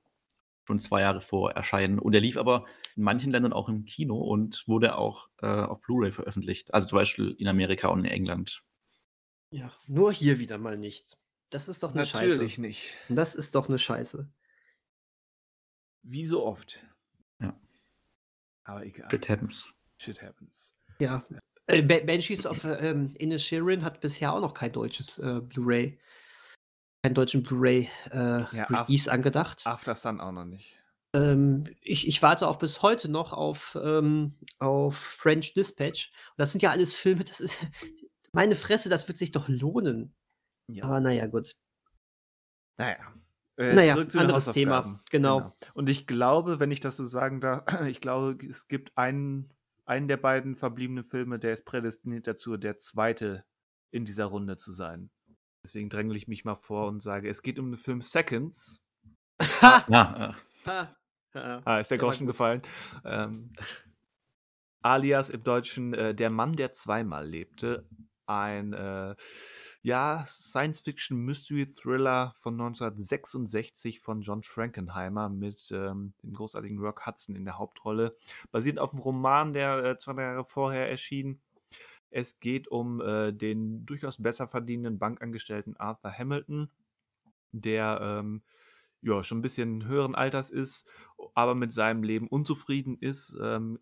[0.67, 1.99] schon zwei Jahre vor Erscheinen.
[1.99, 2.65] Und er lief aber
[2.97, 6.97] in manchen Ländern auch im Kino und wurde auch, äh, auf Blu-ray veröffentlicht, also zum
[6.99, 8.63] Beispiel in Amerika und in England.
[9.53, 11.17] Ja, nur hier wieder mal nicht.
[11.51, 12.27] Das ist doch 'ne Scheiße.
[12.27, 12.95] Natürlich nicht.
[13.09, 14.29] Das ist doch 'ne Scheiße.
[16.07, 16.79] Wie so oft.
[17.41, 17.59] Ja.
[18.65, 19.09] Aber egal.
[19.11, 19.75] Shit happens.
[19.99, 20.75] Shit happens.
[20.99, 21.27] Ja.
[21.67, 25.99] Äh, Ba Banshees of, ähm, Inisherin hat bisher auch noch kein deutsches, äh, Blu-ray
[27.05, 29.67] keinen deutschen Blu-ray, äh, Ja, angedacht.
[29.67, 30.79] After Sun auch noch nicht.
[31.13, 36.13] Ähm, ich ich warte auch bis heute noch auf, ähm auf French Dispatch.
[36.31, 37.61] Und das sind ja alles Filme, das ist
[38.33, 40.15] meine Fresse, das wird sich doch lohnen.
[40.73, 40.85] Ja.
[40.85, 41.55] Aber na ja, gut.
[42.79, 43.15] Na ja.
[43.59, 44.77] Äh, Na ja, zurück zu den anderes Thema.
[44.79, 45.05] Hausaufgaben.
[45.11, 45.57] Genau.
[45.75, 49.53] Und ich glaube, wenn ich das so sagen darf, ich glaube, es gibt einen
[49.85, 53.45] einen der beiden verbliebenen Filme, der ist prädestiniert dazu, der Zweite
[53.91, 55.11] in dieser Runde zu sein.
[55.65, 58.85] Deswegen drängle ich mich mal vor und sage, es geht um den Film Seconds.
[59.63, 59.85] Ha!
[59.89, 60.33] Ja, äh,
[60.67, 60.97] Ha!
[61.35, 61.63] Ja.
[61.65, 62.63] Ah, ist der Groschen gefallen.
[63.05, 63.51] Ähm,
[64.83, 67.89] alias im Deutschen äh, Der Mann, der zweimal lebte.
[68.27, 69.17] Ein äh,
[69.83, 77.59] ja, Science-Fiction-Mystery-Thriller von 1966 von John Frankenheimer mit ähm, dem großartigen Rock Hudson in der
[77.59, 78.15] Hauptrolle.
[78.53, 81.41] Basiert auf einem Roman, der äh, zwei Jahre vorher erschien.
[82.15, 86.71] Es geht um äh, den durchaus besser verdienenden Bankangestellten Arthur Hamilton,
[87.51, 88.43] der ähm,
[89.03, 90.89] ja schon ein bisschen höheren Alters ist,
[91.35, 93.81] aber mit seinem Leben unzufrieden ist ähm,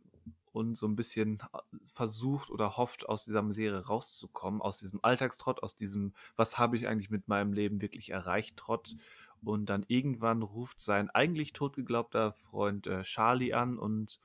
[0.51, 1.43] und so ein bisschen
[1.85, 6.89] versucht oder hofft, aus dieser Misere rauszukommen, aus diesem Alltagstrott, aus diesem, was habe ich
[6.89, 8.97] eigentlich mit meinem Leben wirklich erreicht, Trott.
[9.45, 14.21] Und dann irgendwann ruft sein eigentlich totgeglaubter Freund äh, Charlie an und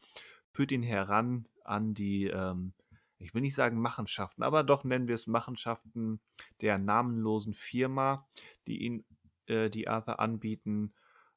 [0.54, 2.72] führt ihn heran an die, ähm,
[3.20, 6.20] ich will nicht sagen Machenschaften, aber doch nennen wir es Machenschaften
[6.62, 8.28] der namenlosen Firma,
[8.68, 9.06] die ihn,
[9.48, 10.94] äh, die Arthur anbieten,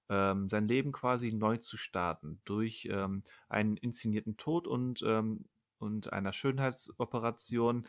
[0.09, 5.47] ähm, sein Leben quasi neu zu starten durch ähm, einen inszenierten Tod und, ähm,
[5.79, 7.87] und einer Schönheitsoperation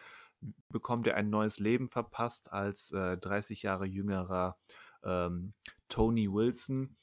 [0.69, 4.57] bekommt er ein neues Leben verpasst als äh, 30 Jahre jüngerer
[5.03, 5.53] ähm,
[5.89, 6.95] Tony Wilson.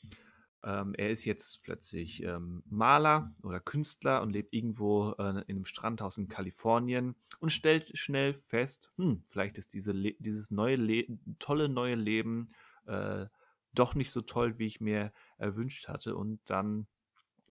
[0.64, 5.64] Ähm, er ist jetzt plötzlich ähm, Maler oder Künstler und lebt irgendwo äh, in einem
[5.64, 11.06] Strandhaus in Kalifornien und stellt schnell fest, hm, vielleicht ist diese dieses neue Le
[11.38, 12.48] tolle neue Leben
[12.86, 13.26] äh,
[13.72, 16.16] doch nicht so toll, wie ich mir erwünscht hatte.
[16.16, 16.86] Und dann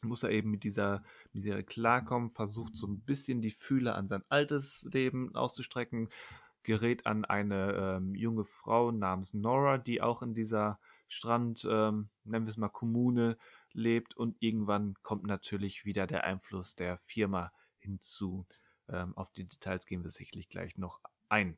[0.02, 1.04] muss er eben mit dieser
[1.34, 6.10] Misere klarkommen, versucht so ein bisschen die Fühler an sein altes Leben auszustrecken,
[6.64, 12.46] gerät an eine ähm, junge Frau namens Nora, die auch in dieser Strand, ähm, nennen
[12.46, 13.38] wir es mal Kommune,
[13.74, 18.46] lebt und irgendwann kommt natürlich wieder der Einfluss der Firma hinzu.
[18.90, 21.58] Ähm, auf die Details gehen wir sicherlich gleich noch ein.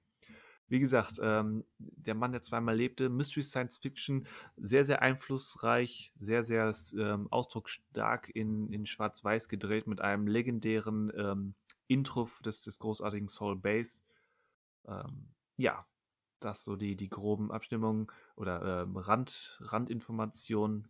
[0.70, 6.44] Wie gesagt, ähm, der Mann, der zweimal lebte, Mystery Science Fiction, sehr, sehr einflussreich, sehr,
[6.44, 11.56] sehr ähm, ausdrucksstark in, in Schwarz-Weiß gedreht mit einem legendären ähm,
[11.88, 14.06] Intro des, des großartigen Soul Bass.
[14.88, 15.88] Ähm, ja,
[16.40, 20.88] das so die, die groben Abstimmungen oder ähm, Rand, Randinformationen.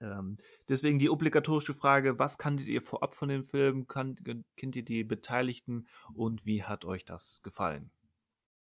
[0.00, 0.36] Ähm,
[0.68, 3.86] deswegen die obligatorische Frage, was kanntet ihr vorab von dem Film?
[3.86, 4.16] Kan
[4.56, 7.90] kennt ihr die Beteiligten und wie hat euch das gefallen?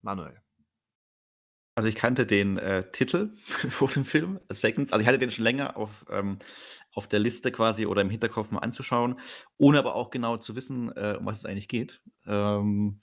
[0.02, 0.42] Manuel.
[1.76, 4.94] Also ich kannte den äh, Titel vor dem Film, Seconds.
[4.94, 6.38] Also ich hatte den schon länger auf, ähm,
[6.94, 9.20] auf der Liste quasi oder im Hinterkopf mal anzuschauen,
[9.58, 12.02] ohne aber auch genau zu wissen, äh, um was es eigentlich geht.
[12.28, 13.02] Ähm,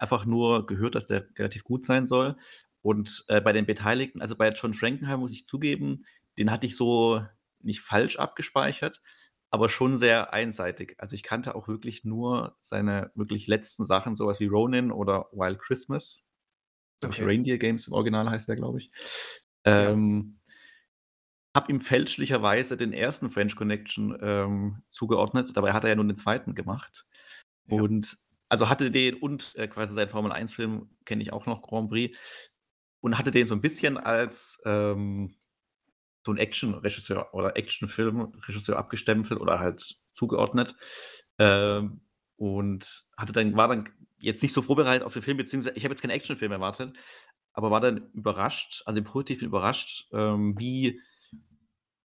[0.00, 2.36] einfach nur gehört, dass der relativ gut sein soll.
[2.82, 5.98] Und äh, bei den Beteiligten, also bei John Frankenheim muss ich zugeben,
[6.38, 7.22] den hatte ich so
[7.60, 9.02] nicht falsch abgespeichert,
[9.50, 10.94] aber schon sehr einseitig.
[10.98, 15.58] Also ich kannte auch wirklich nur seine wirklich letzten Sachen, sowas wie Ronin oder Wild
[15.58, 16.26] Christmas.
[17.02, 17.24] Okay.
[17.24, 18.90] Reindeer Games im Original heißt der, glaube ich.
[19.66, 19.90] Ja.
[19.90, 20.40] Ähm,
[21.54, 25.56] habe ihm fälschlicherweise den ersten French Connection ähm, zugeordnet.
[25.56, 27.06] Dabei hat er ja nur den zweiten gemacht.
[27.66, 27.82] Ja.
[27.82, 28.16] Und
[28.50, 32.18] also hatte den und äh, quasi seinen Formel 1-Film kenne ich auch noch Grand Prix
[33.00, 35.34] und hatte den so ein bisschen als ähm,
[36.26, 40.76] so ein Action-Regisseur oder Actionfilm-Regisseur abgestempelt oder halt zugeordnet.
[41.38, 42.02] Ähm,
[42.36, 43.88] und hatte dann, war dann
[44.18, 46.96] jetzt nicht so vorbereitet auf den Film, beziehungsweise ich habe jetzt keinen Actionfilm erwartet,
[47.52, 51.00] aber war dann überrascht, also im Positiven überrascht, ähm, wie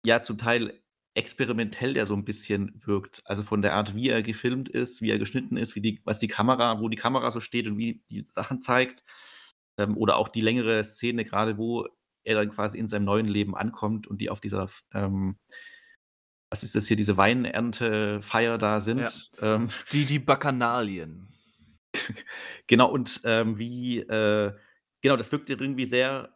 [0.05, 0.82] ja zum Teil
[1.16, 3.22] experimentell der so ein bisschen wirkt.
[3.26, 6.20] Also von der Art, wie er gefilmt ist, wie er geschnitten ist, wie die, was
[6.20, 9.03] die Kamera, wo die Kamera so steht und wie die Sachen zeigt.
[9.78, 11.88] Ähm, oder auch die längere Szene, gerade wo
[12.24, 15.38] er dann quasi in seinem neuen Leben ankommt und die auf dieser, ähm,
[16.49, 19.32] was ist das hier, diese Weineernte-Feier da sind.
[19.39, 19.55] Ja.
[19.55, 21.28] Ähm, die, die Bacchanalien.
[22.68, 24.53] genau, und ähm, wie, äh,
[25.01, 26.32] genau, das wirkte irgendwie sehr,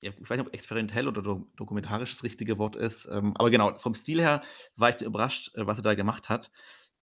[0.00, 3.78] ich weiß nicht, ob experimentell oder do dokumentarisch das richtige Wort ist, ähm, aber genau,
[3.78, 4.42] vom Stil her
[4.76, 6.50] war ich überrascht, äh, was er da gemacht hat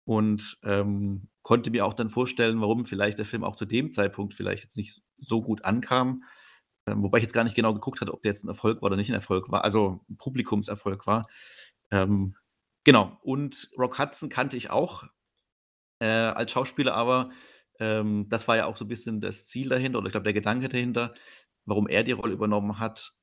[0.05, 4.33] und ähm, konnte mir auch dann vorstellen, warum vielleicht der Film auch zu dem Zeitpunkt
[4.33, 6.23] vielleicht jetzt nicht so gut ankam.
[6.87, 8.87] Ähm, wobei ich jetzt gar nicht genau geguckt hatte, ob der jetzt ein Erfolg war
[8.87, 11.27] oder nicht ein Erfolg war, also ein Publikumserfolg war.
[11.91, 12.35] Ähm,
[12.83, 15.05] genau, und Rock Hudson kannte ich auch
[15.99, 17.31] äh, als Schauspieler, aber
[17.79, 20.33] ähm, das war ja auch so ein bisschen das Ziel dahinter oder ich glaube der
[20.33, 21.13] Gedanke dahinter,
[21.65, 23.13] warum er die Rolle übernommen hat.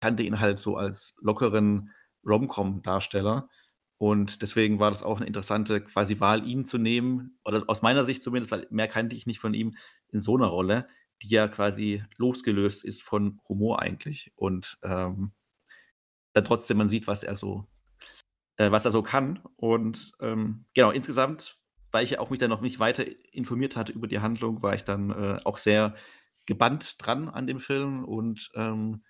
[0.00, 1.90] Kannte ihn halt so als lockeren
[2.26, 3.48] Rom-Com-Darsteller.
[3.98, 8.04] Und deswegen war das auch eine interessante quasi Wahl, ihn zu nehmen, oder aus meiner
[8.04, 9.76] Sicht zumindest, weil mehr kannte ich nicht von ihm
[10.08, 10.86] in so einer Rolle,
[11.22, 14.32] die ja quasi losgelöst ist von Humor eigentlich.
[14.36, 15.32] Und ähm,
[16.34, 17.66] dann trotzdem man sieht, was er so,
[18.56, 19.40] äh, was er so kann.
[19.56, 21.58] Und ähm, genau, insgesamt,
[21.90, 24.74] weil ich ja auch mich dann noch nicht weiter informiert hatte über die Handlung, war
[24.74, 25.94] ich dann äh, auch sehr
[26.46, 28.04] gebannt dran an dem Film.
[28.04, 29.04] Und ähm,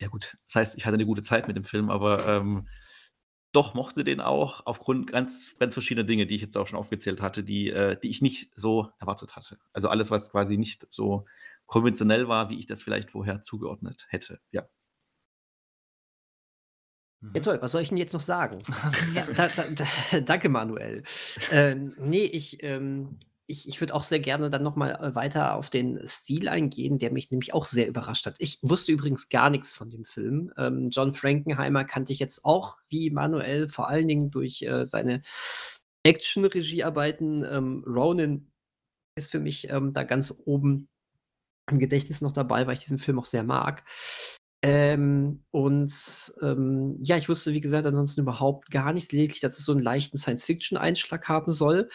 [0.00, 2.68] ja gut, das heißt, ich hatte eine gute Zeit mit dem Film, aber ähm,
[3.52, 7.20] doch mochte den auch aufgrund ganz, ganz verschiedener Dinge, die ich jetzt auch schon aufgezählt
[7.22, 9.58] hatte, die, äh, die ich nicht so erwartet hatte.
[9.72, 11.24] Also alles, was quasi nicht so
[11.66, 14.40] konventionell war, wie ich das vielleicht vorher zugeordnet hätte.
[14.50, 14.68] Ja.
[17.34, 17.58] Ja, toll.
[17.60, 18.62] Was soll ich denn jetzt noch sagen?
[19.34, 21.02] da, da, da, danke, Manuel.
[21.50, 23.18] Äh, nee, ich, ähm,
[23.48, 27.10] ich, ich würde auch sehr gerne dann nochmal äh, weiter auf den Stil eingehen, der
[27.10, 28.36] mich nämlich auch sehr überrascht hat.
[28.38, 30.52] Ich wusste übrigens gar nichts von dem Film.
[30.58, 35.22] Ähm, John Frankenheimer kannte ich jetzt auch wie Manuel, vor allen Dingen durch äh, seine
[36.04, 37.44] Action-Regiearbeiten.
[37.44, 38.52] Ähm, Ronan
[39.16, 40.88] ist für mich ähm, da ganz oben
[41.70, 43.82] im Gedächtnis noch dabei, weil ich diesen Film auch sehr mag.
[44.62, 49.64] Ähm, und ähm, ja, ich wusste, wie gesagt, ansonsten überhaupt gar nichts, lediglich, dass es
[49.64, 51.88] so einen leichten Science-Fiction-Einschlag haben soll.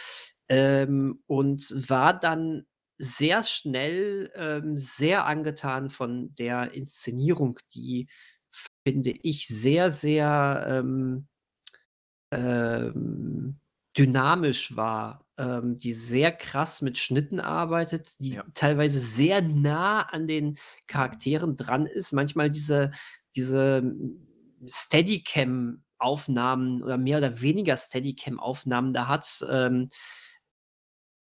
[0.54, 2.66] Ähm, und war dann
[2.98, 8.08] sehr schnell ähm, sehr angetan von der Inszenierung, die,
[8.88, 11.28] finde ich, sehr, sehr ähm,
[12.32, 13.60] ähm
[13.98, 18.44] dynamisch war, ähm, die sehr krass mit Schnitten arbeitet, die ja.
[18.54, 22.12] teilweise sehr nah an den Charakteren dran ist.
[22.12, 22.92] Manchmal diese,
[23.36, 23.84] diese
[24.68, 29.46] Steadicam-Aufnahmen oder mehr oder weniger Steadicam-Aufnahmen da hat.
[29.50, 29.90] Ähm,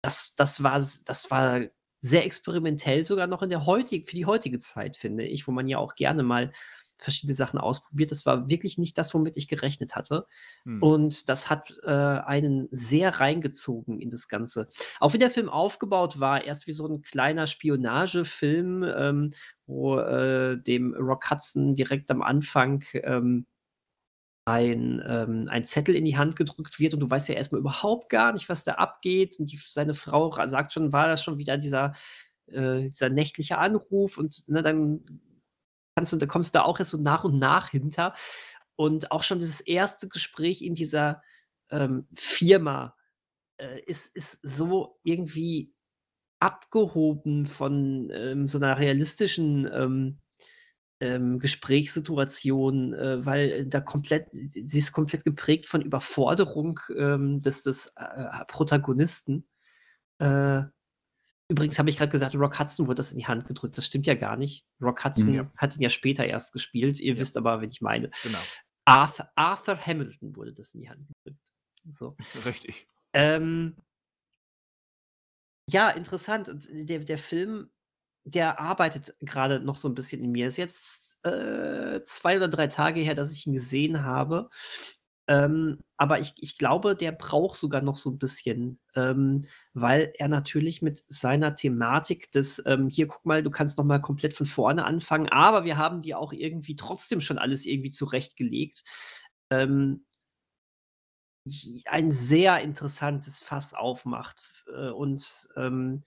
[0.02, 1.60] das, das, war, das war
[2.00, 5.68] sehr experimentell sogar noch in der heutigen, für die heutige Zeit, finde ich, wo man
[5.68, 6.50] ja auch gerne mal
[7.00, 8.10] verschiedene Sachen ausprobiert.
[8.10, 10.26] Das war wirklich nicht das, womit ich gerechnet hatte.
[10.64, 10.82] Hm.
[10.82, 14.68] Und das hat äh, einen sehr reingezogen in das Ganze.
[15.00, 19.30] Auch wie der Film aufgebaut war, erst wie so ein kleiner Spionagefilm, ähm,
[19.66, 23.46] wo äh, dem Rock Hudson direkt am Anfang ähm,
[24.50, 28.08] ein, ähm, ein Zettel in die Hand gedrückt wird und du weißt ja erstmal überhaupt
[28.08, 29.38] gar nicht, was da abgeht.
[29.38, 31.94] Und die, seine Frau sagt schon, war das schon wieder dieser,
[32.46, 35.04] äh, dieser nächtliche Anruf und ne, dann
[35.94, 38.14] kannst du, da kommst du da auch erst so nach und nach hinter.
[38.76, 41.22] Und auch schon dieses erste Gespräch in dieser
[41.70, 42.96] ähm, Firma
[43.58, 45.74] äh, ist, ist so irgendwie
[46.40, 49.68] abgehoben von ähm, so einer realistischen
[51.00, 57.92] ähm, Gesprächssituation, äh, weil da komplett, sie ist komplett geprägt von Überforderung ähm, des, des
[57.96, 59.48] äh, Protagonisten.
[60.18, 60.62] Äh,
[61.48, 63.78] übrigens habe ich gerade gesagt, Rock Hudson wurde das in die Hand gedrückt.
[63.78, 64.66] Das stimmt ja gar nicht.
[64.80, 65.50] Rock Hudson ja.
[65.56, 67.00] hat ihn ja später erst gespielt.
[67.00, 67.18] Ihr ja.
[67.18, 68.10] wisst aber, wen ich meine.
[68.22, 68.38] Genau.
[68.84, 71.52] Arthur, Arthur, Hamilton wurde das in die Hand gedrückt.
[71.90, 72.16] So.
[72.44, 72.86] Richtig.
[73.14, 73.76] Ähm,
[75.66, 76.68] ja, interessant.
[76.70, 77.70] Der, der Film
[78.24, 80.46] der arbeitet gerade noch so ein bisschen in mir.
[80.46, 84.48] Ist jetzt äh, zwei oder drei Tage her, dass ich ihn gesehen habe.
[85.28, 89.42] Ähm, aber ich, ich glaube, der braucht sogar noch so ein bisschen, ähm,
[89.74, 94.00] weil er natürlich mit seiner Thematik des, ähm, hier guck mal, du kannst noch mal
[94.00, 98.82] komplett von vorne anfangen, aber wir haben dir auch irgendwie trotzdem schon alles irgendwie zurechtgelegt.
[99.50, 100.04] Ähm,
[101.86, 104.40] ein sehr interessantes Fass aufmacht
[104.74, 106.02] äh, und ähm,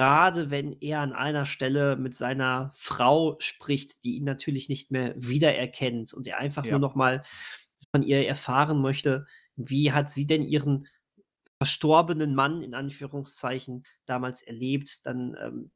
[0.00, 5.14] gerade wenn er an einer Stelle mit seiner Frau spricht, die ihn natürlich nicht mehr
[5.14, 6.70] wiedererkennt und er einfach ja.
[6.70, 7.22] nur noch mal
[7.92, 9.26] von ihr erfahren möchte,
[9.56, 10.86] wie hat sie denn ihren
[11.58, 15.70] verstorbenen Mann in Anführungszeichen damals erlebt, dann ähm,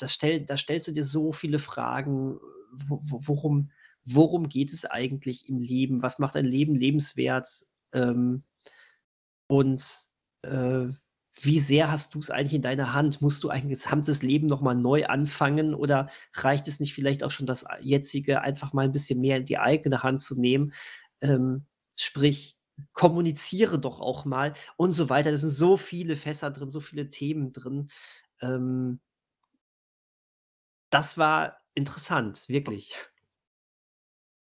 [0.00, 2.40] das stell, da stellst du dir so viele Fragen,
[2.72, 3.70] wo, worum,
[4.04, 6.02] worum geht es eigentlich im Leben?
[6.02, 7.64] Was macht ein Leben lebenswert?
[7.92, 8.42] Ähm,
[9.46, 9.80] und
[10.42, 10.88] äh,
[11.44, 13.20] wie sehr hast du es eigentlich in deiner Hand?
[13.22, 17.30] Musst du ein gesamtes Leben noch mal neu anfangen oder reicht es nicht vielleicht auch
[17.30, 20.72] schon, das jetzige einfach mal ein bisschen mehr in die eigene Hand zu nehmen?
[21.20, 21.66] Ähm,
[21.96, 22.56] sprich,
[22.92, 25.30] kommuniziere doch auch mal und so weiter.
[25.30, 27.88] Da sind so viele Fässer drin, so viele Themen drin.
[28.40, 29.00] Ähm
[30.90, 32.94] das war interessant, wirklich.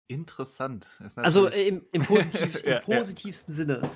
[0.07, 0.87] Interessant.
[1.21, 3.03] Also, im im positiv im Ja, ja.
[3.03, 3.89] positivsten Sinne.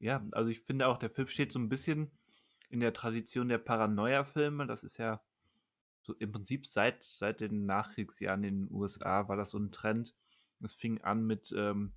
[0.00, 2.10] Ja, also ich finde auch, der Film steht so ein bisschen
[2.70, 4.66] in der Tradition der Paranoia-Filme.
[4.66, 5.22] Das ist ja
[6.02, 10.14] so im Prinzip seit seit den Nachkriegsjahren in den USA war das so ein Trend.
[10.62, 11.92] Es fing an mit, ähm,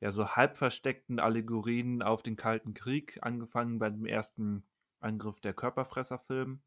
[0.00, 4.64] ja, so halb versteckten Allegorien auf den Kalten Krieg, angefangen bei dem ersten
[5.00, 6.60] Angriff der Körperfresser-Film,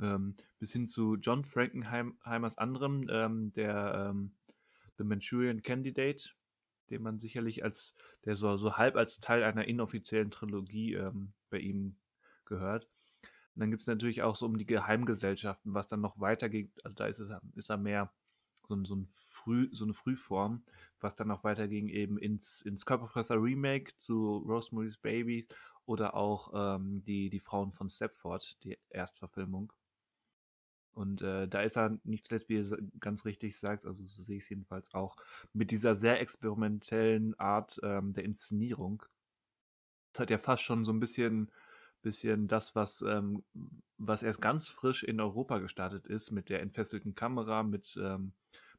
[0.00, 4.34] ähm, bis hin zu John Frankenheimers anderem, ähm, der ähm,
[4.98, 6.34] The Manchurian Candidate,
[6.92, 11.58] den man sicherlich als, der so, so halb als Teil einer inoffiziellen Trilogie ähm, bei
[11.58, 11.96] ihm
[12.44, 12.88] gehört.
[13.54, 16.70] Und dann gibt es natürlich auch so um die Geheimgesellschaften, was dann noch weitergeht.
[16.84, 18.12] Also da ist, es, ist er mehr
[18.64, 20.64] so, so, ein Früh, so eine Frühform,
[21.00, 25.48] was dann noch weiterging eben ins, ins Körperfresser Remake zu Rosemary's Baby
[25.84, 29.72] oder auch ähm, die, die Frauen von Stepford, die Erstverfilmung.
[30.94, 34.36] Und äh, da ist er nicht zuletzt, wie ihr ganz richtig sagt, also so sehe
[34.36, 35.16] ich es jedenfalls auch,
[35.52, 39.02] mit dieser sehr experimentellen Art ähm, der Inszenierung.
[40.12, 41.50] Das hat ja fast schon so ein bisschen,
[42.02, 43.42] bisschen das, was, ähm,
[43.96, 48.32] was erst ganz frisch in Europa gestartet ist, mit der entfesselten Kamera, mit, ähm,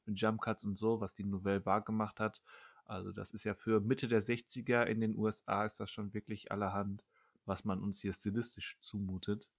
[0.06, 2.44] mit Jump Cuts und so, was die Nouvelle Vague gemacht hat.
[2.86, 6.52] Also das ist ja für Mitte der 60er in den USA ist das schon wirklich
[6.52, 7.04] allerhand,
[7.46, 9.50] was man uns hier stilistisch zumutet.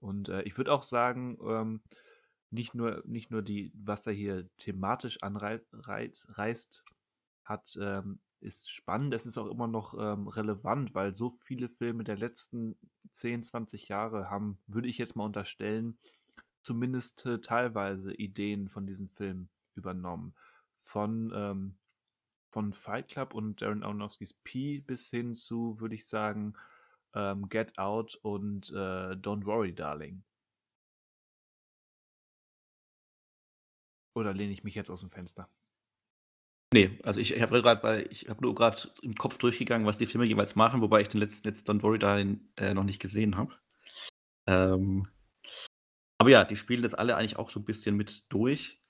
[0.00, 1.82] Und äh, ich würde auch sagen, ähm,
[2.50, 6.84] nicht nur, nicht nur die, was er hier thematisch anreißt,
[7.44, 9.14] hat, ähm, ist spannend.
[9.14, 12.76] Es ist auch immer noch ähm, relevant, weil so viele Filme der letzten
[13.12, 15.98] 10, 20 Jahre haben, würde ich jetzt mal unterstellen,
[16.62, 20.34] zumindest äh, teilweise Ideen von diesem Film übernommen.
[20.76, 21.76] Von, ähm,
[22.50, 26.54] von Fight Club und Darren Aronofskys Pi bis hin zu, würde ich sagen,
[27.14, 30.22] ähm, Get Out und äh, Don't Worry, Darling.
[34.14, 35.48] Oder lehne ich mich jetzt aus dem Fenster?
[36.72, 39.98] Nee, also ich, ich habe gerade, weil ich habe nur gerade im Kopf durchgegangen, was
[39.98, 43.00] die Filme jeweils machen, wobei ich den letzten jetzt Don't Worry Darling äh, noch nicht
[43.00, 43.54] gesehen habe.
[44.46, 45.08] Ähm,
[46.18, 48.80] aber ja, die spielen das alle eigentlich auch so ein bisschen mit durch.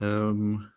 [0.00, 0.70] Ähm,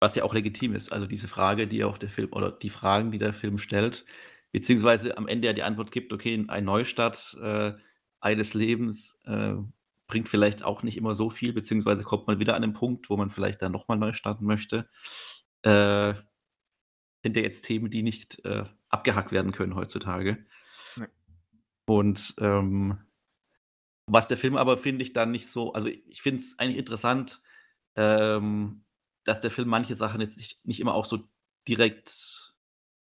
[0.00, 0.92] was ja auch legitim ist.
[0.92, 4.04] Also diese Frage, die auch der Film oder die Fragen, die der Film stellt,
[4.52, 7.72] beziehungsweise am Ende ja die Antwort gibt, okay, ein Neustart äh,
[8.20, 9.54] eines Lebens äh,
[10.06, 13.16] bringt vielleicht auch nicht immer so viel, beziehungsweise kommt man wieder an den Punkt, wo
[13.16, 14.88] man vielleicht dann nochmal neu starten möchte.
[15.62, 16.14] Äh,
[17.22, 20.44] sind ja jetzt Themen, die nicht äh, abgehackt werden können heutzutage.
[20.96, 21.06] Nee.
[21.86, 22.98] Und ähm,
[24.06, 27.40] was der Film aber, finde ich, dann nicht so, also ich finde es eigentlich interessant,
[27.96, 28.84] ähm,
[29.24, 31.28] dass der Film manche Sachen jetzt nicht, nicht immer auch so
[31.68, 32.41] direkt,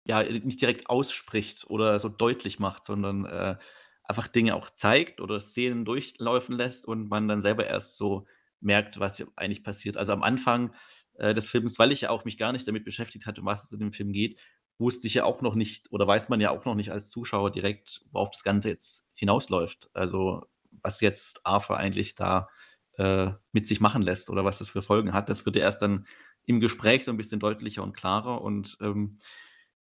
[0.07, 3.57] ja, nicht direkt ausspricht oder so deutlich macht, sondern äh,
[4.05, 8.27] einfach Dinge auch zeigt oder Szenen durchlaufen lässt und man dann selber erst so
[8.61, 9.97] merkt, was hier eigentlich passiert.
[9.97, 10.75] Also am Anfang
[11.15, 13.65] äh, des Films, weil ich ja auch mich gar nicht damit beschäftigt hatte, um was
[13.65, 14.41] es in dem Film geht,
[14.79, 17.51] wusste ich ja auch noch nicht oder weiß man ja auch noch nicht als Zuschauer
[17.51, 19.91] direkt, worauf das Ganze jetzt hinausläuft.
[19.95, 20.43] Also
[20.83, 22.49] was jetzt Arthur eigentlich da
[22.97, 25.29] äh, mit sich machen lässt oder was das für Folgen hat.
[25.29, 26.07] Das wird ja erst dann
[26.45, 29.17] im Gespräch so ein bisschen deutlicher und klarer und ähm,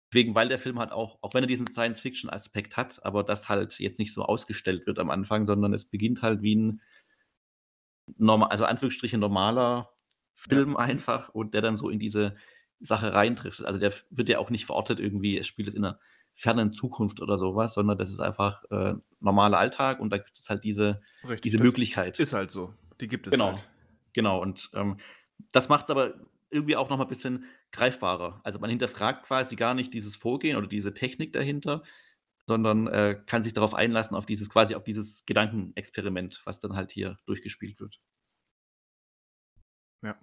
[0.09, 3.79] Deswegen, weil der Film halt auch, auch wenn er diesen Science-Fiction-Aspekt hat, aber das halt
[3.79, 6.81] jetzt nicht so ausgestellt wird am Anfang, sondern es beginnt halt wie ein
[8.17, 9.89] normal, also Anführungsstriche normaler
[10.33, 12.35] Film einfach und der dann so in diese
[12.79, 13.65] Sache reintrifft.
[13.65, 15.99] Also der wird ja auch nicht verortet irgendwie, es spielt jetzt in einer
[16.33, 20.49] fernen Zukunft oder sowas, sondern das ist einfach äh, normaler Alltag und da gibt es
[20.49, 22.19] halt diese, Richtig, diese Möglichkeit.
[22.19, 22.73] Ist halt so.
[23.01, 23.67] Die gibt es Genau, halt.
[24.13, 24.39] genau.
[24.41, 24.97] Und ähm,
[25.51, 26.13] das macht es aber
[26.49, 28.41] irgendwie auch noch mal ein bisschen greifbarer.
[28.43, 31.83] Also man hinterfragt quasi gar nicht dieses Vorgehen oder diese Technik dahinter,
[32.47, 36.91] sondern äh, kann sich darauf einlassen, auf dieses quasi auf dieses Gedankenexperiment, was dann halt
[36.91, 38.01] hier durchgespielt wird.
[40.01, 40.17] Ja.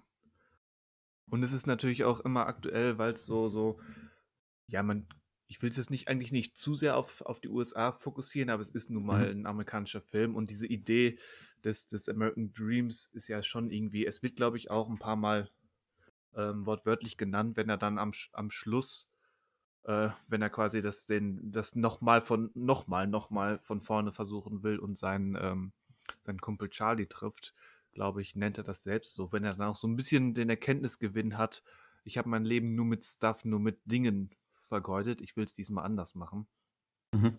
[1.29, 3.79] Und es ist natürlich auch immer aktuell, weil es so, so,
[4.67, 5.07] ja, man,
[5.47, 8.61] ich will es jetzt nicht eigentlich nicht zu sehr auf, auf die USA fokussieren, aber
[8.61, 9.41] es ist nun mal Mhm.
[9.41, 11.19] ein amerikanischer Film und diese Idee
[11.63, 15.15] des, des American Dreams ist ja schon irgendwie, es wird, glaube ich, auch ein paar
[15.15, 15.49] Mal
[16.35, 19.09] ähm, wortwörtlich genannt, wenn er dann am, am Schluss,
[19.83, 24.79] äh, wenn er quasi das, den, das nochmal von, nochmal, nochmal von vorne versuchen will
[24.79, 25.71] und seinen, ähm,
[26.23, 27.53] seinen Kumpel Charlie trifft,
[27.91, 30.49] glaube ich, nennt er das selbst so, wenn er dann auch so ein bisschen den
[30.49, 31.63] Erkenntnisgewinn hat,
[32.03, 35.85] ich habe mein Leben nur mit Stuff, nur mit Dingen vergeudet, ich will es diesmal
[35.85, 36.47] anders machen.
[37.11, 37.37] Mhm.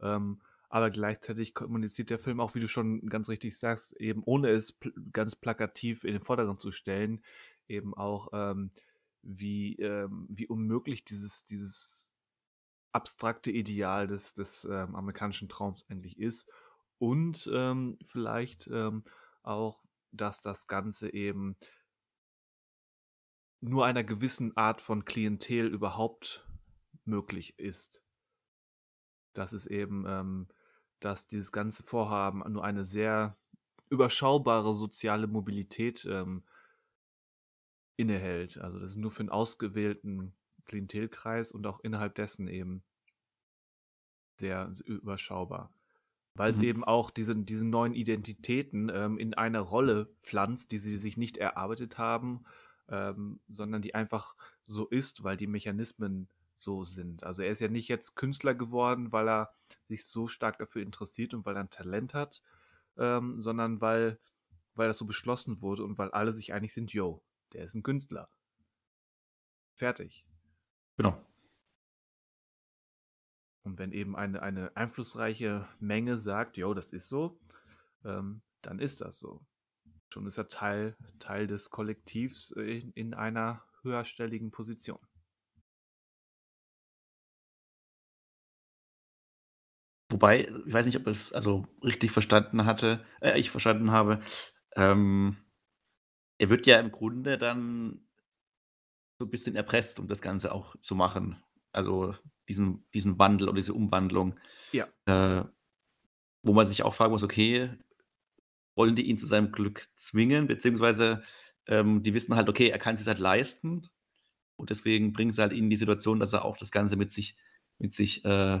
[0.00, 4.48] Ähm, aber gleichzeitig kommuniziert der Film auch, wie du schon ganz richtig sagst, eben ohne
[4.48, 7.22] es pl ganz plakativ in den Vordergrund zu stellen,
[7.68, 8.70] eben auch, ähm,
[9.22, 12.14] wie, ähm, wie unmöglich dieses, dieses
[12.92, 16.48] abstrakte Ideal des, des ähm, amerikanischen Traums eigentlich ist.
[16.98, 19.04] Und ähm, vielleicht ähm,
[19.42, 19.82] auch,
[20.12, 21.56] dass das Ganze eben
[23.60, 26.46] nur einer gewissen Art von Klientel überhaupt
[27.04, 28.02] möglich ist.
[29.32, 30.48] Dass es eben, ähm,
[31.00, 33.36] dass dieses ganze Vorhaben nur eine sehr
[33.90, 36.44] überschaubare soziale Mobilität ähm,
[37.96, 38.58] innehält.
[38.58, 40.34] Also das ist nur für einen ausgewählten
[40.64, 42.82] Klientelkreis und auch innerhalb dessen eben
[44.38, 45.72] sehr überschaubar.
[46.34, 46.64] Weil es Mhm.
[46.64, 51.36] eben auch diese, diese neuen Identitäten ähm, in eine Rolle pflanzt, die sie sich nicht
[51.36, 52.44] erarbeitet haben,
[52.88, 54.34] ähm, sondern die einfach
[54.64, 57.22] so ist, weil die Mechanismen so sind.
[57.22, 59.52] Also er ist ja nicht jetzt Künstler geworden, weil er
[59.82, 62.42] sich so stark dafür interessiert und weil er ein Talent hat,
[62.96, 64.18] ähm, sondern weil,
[64.74, 67.22] weil das so beschlossen wurde und weil alle sich einig sind, yo,
[67.54, 68.28] der ist ein Künstler.
[69.76, 70.26] Fertig.
[70.96, 71.18] Genau.
[73.64, 77.40] Und wenn eben eine, eine einflussreiche Menge sagt, jo, das ist so,
[78.04, 79.44] ähm, dann ist das so.
[80.12, 84.98] Schon ist er Teil, Teil des Kollektivs in, in einer höherstelligen Position.
[90.10, 94.22] Wobei, ich weiß nicht, ob es also richtig verstanden hatte, äh, ich verstanden habe.
[94.76, 95.43] Ähm,
[96.44, 98.06] er wird ja im Grunde dann
[99.18, 101.42] so ein bisschen erpresst, um das Ganze auch zu machen.
[101.72, 102.14] Also
[102.50, 104.38] diesen, diesen Wandel oder diese Umwandlung.
[104.70, 104.86] Ja.
[105.06, 105.46] Äh,
[106.42, 107.70] wo man sich auch fragen muss, okay,
[108.76, 111.22] wollen die ihn zu seinem Glück zwingen, beziehungsweise
[111.66, 113.88] ähm, die wissen halt, okay, er kann es sich halt leisten
[114.56, 117.10] und deswegen bringen sie halt ihn in die Situation, dass er auch das Ganze mit
[117.10, 117.38] sich,
[117.78, 118.60] mit sich äh,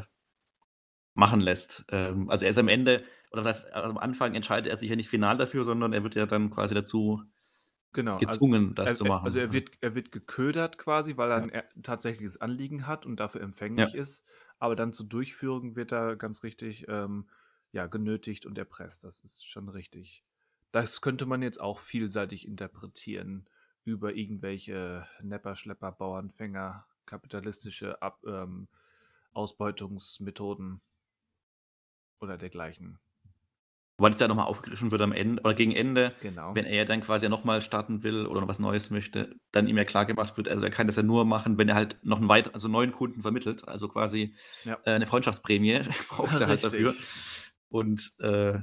[1.12, 1.84] machen lässt.
[1.90, 4.96] Ähm, also er ist am Ende, oder das heißt, am Anfang entscheidet er sich ja
[4.96, 7.22] nicht final dafür, sondern er wird ja dann quasi dazu
[7.94, 8.22] Genau.
[8.24, 9.24] also gezwungen, das er, zu machen.
[9.24, 9.52] Also er Ja.
[9.52, 11.48] wird, er wird geködert quasi, weil er Ja.
[11.74, 14.26] ein tatsächliches Anliegen hat und dafür empfänglich ist.
[14.58, 17.28] Aber dann zur Durchführung wird er ganz richtig ähm,
[17.72, 19.04] ja, genötigt und erpresst.
[19.04, 20.24] Das ist schon richtig.
[20.72, 23.48] Das könnte man jetzt auch vielseitig interpretieren
[23.84, 28.68] über irgendwelche Nepper, Schlepper, Bauernfänger, kapitalistische Ab ähm,
[29.32, 30.82] Ausbeutungsmethoden
[32.20, 32.98] oder dergleichen.
[33.96, 36.54] Wobei das ja nochmal aufgegriffen wird am Ende oder gegen Ende, Genau.
[36.54, 39.84] wenn er dann quasi nochmal starten will oder noch was Neues möchte, dann ihm ja
[39.84, 42.28] klar gemacht wird, also er kann das ja nur machen, wenn er halt noch einen
[42.28, 44.34] weiteren, also neuen Kunden vermittelt, also quasi
[44.64, 44.78] Ja.
[44.84, 46.90] äh, eine Freundschaftsprämie braucht er halt dafür.
[46.90, 47.06] Richtig.
[47.68, 48.58] Und äh,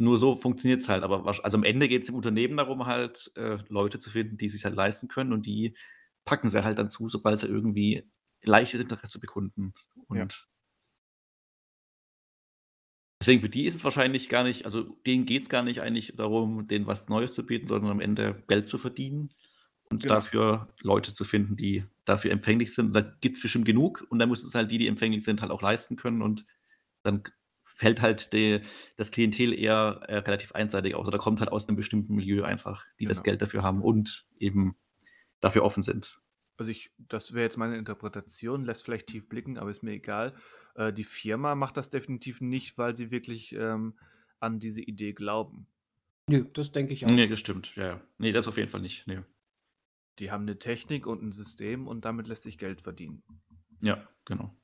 [0.00, 1.02] nur so funktioniert es halt.
[1.02, 4.36] Aber wasch- also am Ende geht es im Unternehmen darum, halt äh, Leute zu finden,
[4.36, 5.76] die sich halt leisten können und die
[6.24, 8.10] packen sie halt dann zu, sobald sie irgendwie
[8.42, 9.74] leichtes Interesse bekunden.
[10.08, 10.26] Und Ja.
[13.22, 16.14] Deswegen für die ist es wahrscheinlich gar nicht, also denen geht es gar nicht eigentlich
[16.16, 19.30] darum, denen was Neues zu bieten, sondern am Ende Geld zu verdienen
[19.90, 20.14] und Genau.
[20.16, 22.94] dafür Leute zu finden, die dafür empfänglich sind.
[22.96, 25.52] Da gibt es bestimmt genug und dann müssen es halt die, die empfänglich sind, halt
[25.52, 26.44] auch leisten können und
[27.02, 27.22] dann
[27.64, 28.60] fällt halt die,
[28.96, 32.84] das Klientel eher äh, relativ einseitig aus oder kommt halt aus einem bestimmten Milieu einfach,
[33.00, 33.24] die das Genau.
[33.24, 34.76] Geld dafür haben und eben
[35.40, 36.21] dafür offen sind.
[36.56, 40.34] Also ich, das wäre jetzt meine Interpretation, lässt vielleicht tief blicken, aber ist mir egal.
[40.74, 43.94] Äh, die Firma macht das definitiv nicht, weil sie wirklich ähm,
[44.40, 45.66] an diese Idee glauben.
[46.28, 47.10] Nö, das denke ich auch.
[47.10, 47.74] Nee, das stimmt.
[47.76, 48.00] Ja, ja.
[48.18, 49.06] Nee, das auf jeden Fall nicht.
[49.06, 49.20] Nee.
[50.18, 53.22] Die haben eine Technik und ein System und damit lässt sich Geld verdienen.
[53.80, 54.54] Ja, genau.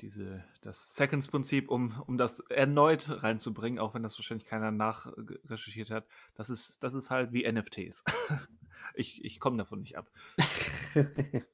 [0.00, 6.06] Diese, das Seconds-Prinzip, um, um das erneut reinzubringen, auch wenn das wahrscheinlich keiner nachrecherchiert hat,
[6.34, 8.04] das ist, das ist halt wie NFTs.
[8.94, 10.08] ich ich komme davon nicht ab.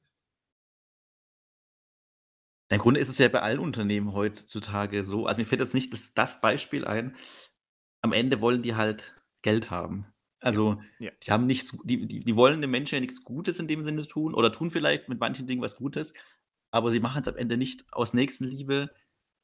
[2.69, 5.27] Im Grunde ist es ja bei allen Unternehmen heutzutage so.
[5.27, 7.15] Also mir fällt jetzt nicht das, das Beispiel ein.
[8.01, 10.07] Am Ende wollen die halt Geld haben.
[10.39, 11.11] Also Ja.
[11.23, 14.05] die haben nichts, die, die, die wollen dem Menschen ja nichts Gutes in dem Sinne
[14.07, 16.13] tun oder tun vielleicht mit manchen Dingen was Gutes,
[16.75, 18.91] aber sie machen es am Ende nicht aus Nächstenliebe,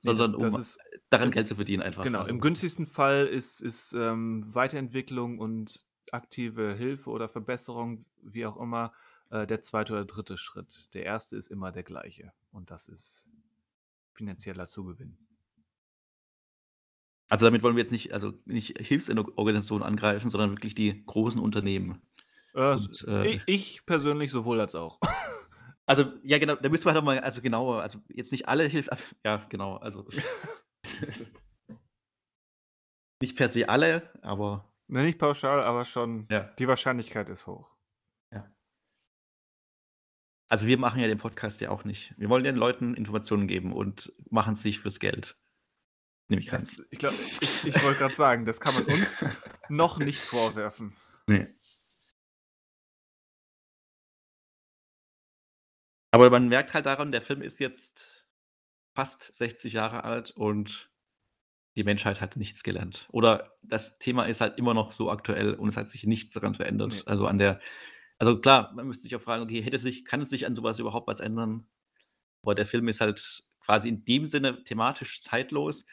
[0.04, 0.80] Nee, das, sondern das um ist,
[1.10, 2.04] daran Geld zu verdienen einfach.
[2.04, 8.46] Genau, Also, im günstigsten Fall ist, ist ähm, Weiterentwicklung und aktive Hilfe oder Verbesserung, wie
[8.46, 8.94] auch immer,
[9.30, 10.94] äh, der zweite oder dritte Schritt.
[10.96, 13.28] Der erste ist immer der gleiche und das ist
[14.14, 15.18] finanzieller Zugewinn.
[17.30, 22.02] also damit wollen wir jetzt nicht, also nicht Hilfsorganisationen angreifen, sondern wirklich die großen Unternehmen.
[22.54, 25.00] Äh, Und, äh, ich, ich persönlich sowohl als auch.
[25.88, 28.96] Also, ja, genau, da müssen wir halt mal, also genauer, also jetzt nicht alle Hilfe,
[29.26, 30.08] ja, genau, also
[33.22, 37.74] nicht per se alle, aber Ne, nicht pauschal, aber schon ja, die Wahrscheinlichkeit ist hoch.
[38.34, 38.54] ja.
[40.50, 42.14] Also wir machen ja den Podcast ja auch nicht.
[42.18, 45.40] Wir wollen den Leuten Informationen geben und machen es nicht fürs Geld.
[46.28, 49.34] Nehme ich das, ich glaube, ich, ich wollte gerade sagen, das kann man uns
[49.70, 50.94] noch nicht vorwerfen.
[51.26, 51.48] Nee.
[56.12, 58.26] Aber man merkt halt daran, der Film ist jetzt
[58.94, 60.92] fast 60 Jahre alt und
[61.78, 63.08] die Menschheit hat nichts gelernt.
[63.12, 66.56] Oder das Thema ist halt immer noch so aktuell und es hat sich nichts daran
[66.56, 66.92] verändert.
[66.94, 67.04] Nee.
[67.06, 67.62] Also an der,
[68.18, 70.80] also klar, man müsste sich auch fragen, okay, hätte sich, kann es sich an sowas
[70.80, 71.66] überhaupt was ändern?
[72.44, 75.86] Aber der Film ist halt quasi in dem Sinne thematisch zeitlos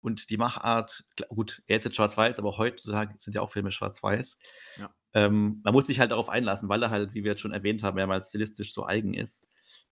[0.00, 4.38] und die Machart, gut, er ist jetzt schwarz-weiß, aber heutzutage sind ja auch Filme schwarz-weiß.
[4.78, 4.94] Ja.
[5.12, 7.82] Ähm, man muss sich halt darauf einlassen, weil er halt, wie wir jetzt schon erwähnt
[7.82, 9.46] haben, mehrmals stilistisch so eigen ist.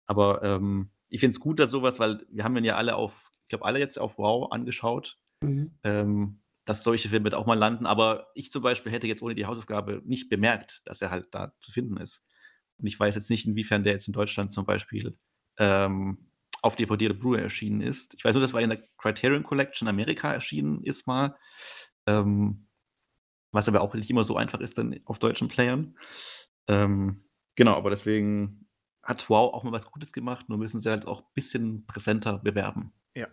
[0.07, 3.33] Aber ähm, ich finde es gut, dass sowas, weil wir haben ihn ja alle auf,
[3.43, 5.79] ich glaube, alle jetzt auf Wow angeschaut, mhm.
[5.85, 7.87] ähm, dass solche Filme auch mal landen.
[7.87, 11.53] Aber ich zum Beispiel hätte jetzt ohne die Hausaufgabe nicht bemerkt, dass er halt da
[11.61, 12.23] zu finden ist.
[12.79, 15.19] Und ich weiß jetzt nicht, inwiefern der jetzt in Deutschland zum Beispiel
[15.59, 16.31] ähm,
[16.63, 18.15] auf DVD oder Blu-ray erschienen ist.
[18.15, 21.37] Ich weiß nur, dass er in der Criterion Collection Amerika erschienen ist mal.
[22.07, 22.69] Ähm,
[23.53, 25.97] was aber auch nicht immer so einfach ist dann auf deutschen Playern.
[26.69, 27.21] Ähm,
[27.57, 28.70] genau, aber deswegen
[29.03, 32.39] hat Wow auch mal was Gutes gemacht, nur müssen sie halt auch ein bisschen präsenter
[32.39, 32.93] bewerben.
[33.15, 33.29] Ja.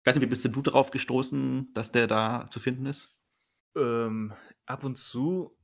[0.00, 3.16] Ich weiß nicht, wie bist du darauf gestoßen, dass der da zu finden ist?
[3.76, 4.32] Ähm,
[4.66, 5.56] ab und zu,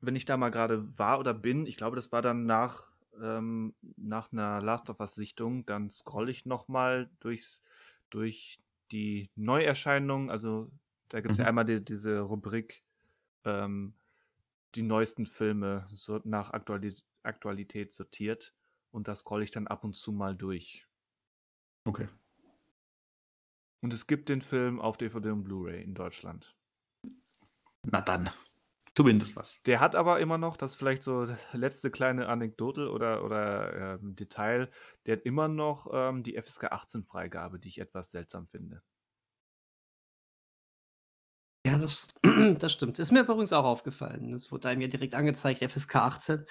[0.00, 2.88] wenn ich da mal gerade war oder bin, ich glaube, das war dann nach,
[3.20, 7.62] ähm, nach einer Last of Us-Sichtung, dann scrolle ich nochmal durchs,
[8.10, 8.60] durch
[8.90, 10.30] die Neuerscheinungen.
[10.30, 10.70] Also
[11.08, 11.42] da gibt es mhm.
[11.42, 12.82] ja einmal die, diese Rubrik
[13.44, 13.94] ähm,
[14.74, 18.54] die neuesten Filme so nach Aktualis Aktualität sortiert
[18.90, 20.86] und da scrolle ich dann ab und zu mal durch.
[21.84, 22.08] Okay.
[23.80, 26.56] Und es gibt den Film auf DVD und Blu-ray in Deutschland.
[27.82, 28.30] Na dann.
[28.94, 29.60] Zumindest was.
[29.64, 33.98] Der hat aber immer noch, das vielleicht so das letzte kleine Anekdote oder, oder äh,
[34.00, 34.70] Detail,
[35.04, 38.82] der hat immer noch ähm, die FSK 18 Freigabe, die ich etwas seltsam finde.
[41.84, 42.08] Das,
[42.58, 42.98] das stimmt.
[42.98, 44.32] Ist mir übrigens auch aufgefallen.
[44.32, 46.44] Das wurde einem ja direkt angezeigt, FSK 18.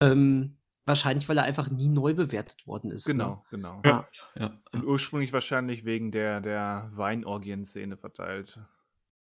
[0.00, 0.56] Ähm,
[0.86, 3.08] wahrscheinlich, weil er einfach nie neu bewertet worden ist.
[3.08, 3.14] Ne?
[3.14, 3.42] Genau, ne?
[3.50, 3.82] genau.
[3.84, 4.08] Ja.
[4.36, 4.60] ja.
[4.72, 8.60] Und ursprünglich wahrscheinlich wegen der, der Weinorgien-Szene verteilt.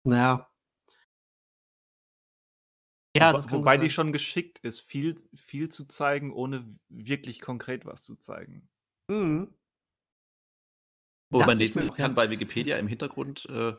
[0.04, 0.48] Naja.
[3.16, 8.04] Ja, Wo, wobei die schon geschickt ist, viel, viel zu zeigen, ohne wirklich konkret was
[8.04, 8.70] zu zeigen.
[9.10, 9.54] Mhm.
[11.30, 12.16] Wo man lesen kann ja.
[12.16, 13.74] bei Wikipedia im Hintergrund, äh,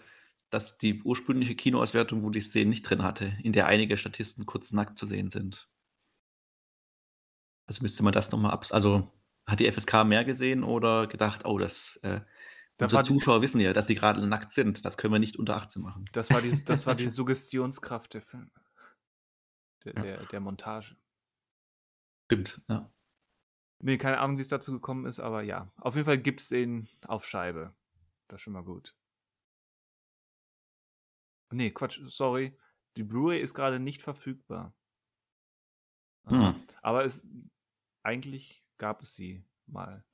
[0.52, 4.72] dass die ursprüngliche Kinoauswertung, wo die Szenen nicht drin hatte, in der einige Statisten kurz
[4.72, 5.70] nackt zu sehen sind.
[7.66, 8.66] Also müsste man das nochmal ab.
[8.70, 9.10] Also
[9.46, 11.96] hat die FSK mehr gesehen oder gedacht, oh, das.
[12.02, 12.20] Äh,
[12.76, 14.84] da unsere Zuschauer die, wissen ja, dass sie gerade nackt sind.
[14.84, 16.04] Das können wir nicht unter 18 machen.
[16.12, 18.50] Das war die, das war die Suggestionskraft der Filme.
[19.84, 20.02] Der, ja.
[20.02, 20.96] der, der Montage.
[22.26, 22.92] Stimmt, ja.
[23.78, 25.72] Nee, keine Ahnung, wie es dazu gekommen ist, aber ja.
[25.76, 27.74] Auf jeden Fall gibt es den auf Scheibe.
[28.28, 28.94] Das ist schon mal gut.
[31.52, 32.56] Nee, Quatsch, sorry.
[32.96, 34.74] Die Blu-ray ist gerade nicht verfügbar.
[36.26, 36.54] Hm.
[36.82, 37.26] Aber es
[38.02, 40.04] eigentlich gab es sie mal.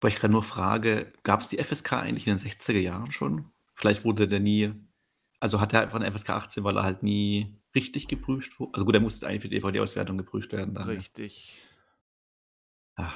[0.00, 3.50] Weil ich gerade nur frage, gab es die FSK eigentlich in den 60er Jahren schon?
[3.74, 4.72] Vielleicht wurde der nie,
[5.40, 8.74] also hat er einfach eine FSK 18, weil er halt nie richtig geprüft wurde.
[8.74, 10.74] Also gut, er musste eigentlich für die DVD-Auswertung geprüft werden.
[10.74, 11.58] Dann, richtig.
[12.98, 13.04] Ja.
[13.04, 13.12] Ah.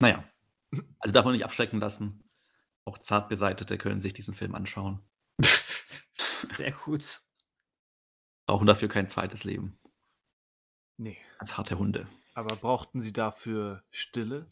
[0.00, 0.24] Naja.
[0.98, 2.25] Also darf man nicht abschrecken lassen.
[2.86, 5.00] Auch Zartbeseitete können sich diesen Film anschauen.
[6.56, 7.20] Sehr gut.
[8.46, 9.78] Brauchen dafür kein zweites Leben.
[10.96, 11.18] Nee.
[11.38, 12.06] Als harte Hunde.
[12.34, 14.46] Aber brauchten sie dafür Stille?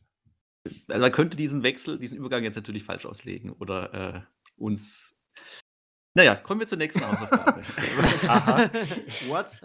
[0.89, 4.21] Also man könnte diesen Wechsel, diesen Übergang jetzt natürlich falsch auslegen oder äh,
[4.57, 5.15] uns.
[6.15, 7.63] Naja, kommen wir zur nächsten Hausaufgabe.
[8.29, 8.71] Aha.
[9.29, 9.61] What?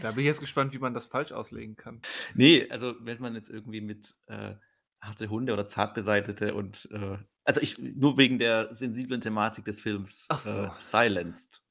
[0.00, 2.02] Da bin ich jetzt gespannt, wie man das falsch auslegen kann.
[2.34, 4.56] Nee, also wenn man jetzt irgendwie mit äh,
[5.02, 9.80] harte Hunde oder zart beseitete und äh, also ich nur wegen der sensiblen Thematik des
[9.80, 10.64] Films Ach so.
[10.64, 11.62] äh, Silenced.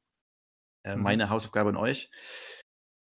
[0.83, 1.03] Äh, mhm.
[1.03, 2.09] Meine Hausaufgabe an euch.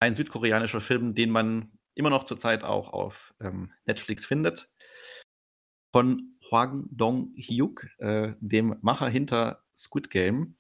[0.01, 4.71] Ein südkoreanischer Film, den man immer noch zurzeit auch auf ähm, Netflix findet.
[5.93, 10.57] Von Hwang Dong-hyuk, äh, dem Macher hinter Squid Game.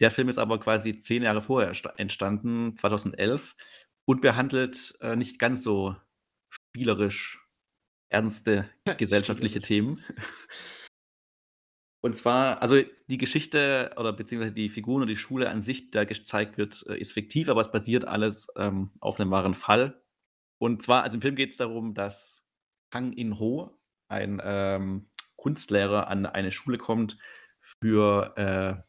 [0.00, 3.56] Der Film ist aber quasi zehn Jahre vorher entstanden, 2011,
[4.08, 5.96] und behandelt äh, nicht ganz so
[6.48, 7.44] spielerisch
[8.10, 8.68] ernste
[8.98, 10.02] gesellschaftliche Themen.
[12.02, 15.90] Und zwar, also die Geschichte oder beziehungsweise die Figuren und die Schule an sich, die
[15.90, 20.02] da gezeigt wird, äh, ist fiktiv, aber es basiert alles ähm, auf einem wahren Fall.
[20.58, 22.48] Und zwar, also im Film geht es darum, dass
[22.90, 23.78] Kang In-ho,
[24.08, 27.18] ein ähm, Kunstlehrer, an eine Schule kommt
[27.60, 28.82] für, äh,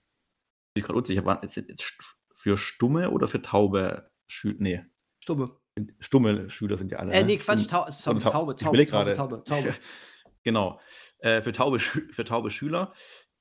[0.73, 1.97] ich gerade unsicher, war, ist, ist
[2.33, 4.55] für stumme oder für taube Schüler?
[4.59, 4.85] Nee.
[5.19, 5.60] Stumme.
[5.99, 7.11] Stumme Schüler sind ja alle.
[7.13, 7.27] Äh, ne?
[7.27, 9.13] nee, Quatsch, Stumm- Tau sorry, Tau- Taube, Taube, Taube.
[9.13, 9.73] Taube, Taube.
[10.43, 10.79] genau.
[11.19, 12.93] Äh, für, taube, für taube Schüler.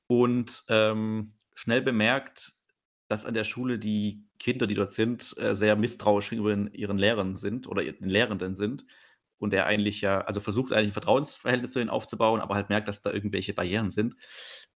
[0.07, 2.53] Und ähm, schnell bemerkt,
[3.09, 7.35] dass an der Schule die Kinder, die dort sind, äh, sehr misstrauisch gegenüber ihren Lehrern
[7.35, 8.85] sind oder den Lehrenden sind.
[9.39, 12.89] Und er eigentlich ja, also versucht eigentlich ein Vertrauensverhältnis zu denen aufzubauen, aber halt merkt,
[12.89, 14.15] dass da irgendwelche Barrieren sind.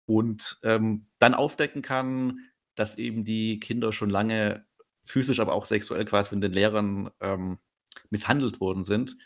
[0.06, 2.40] Und ähm, dann aufdecken kann,
[2.74, 4.66] dass eben die Kinder schon lange
[5.04, 7.58] physisch, aber auch sexuell quasi von den Lehrern ähm,
[8.10, 9.16] misshandelt worden sind.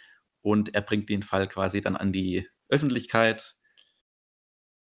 [0.40, 3.56] Und er bringt den Fall quasi dann an die Öffentlichkeit.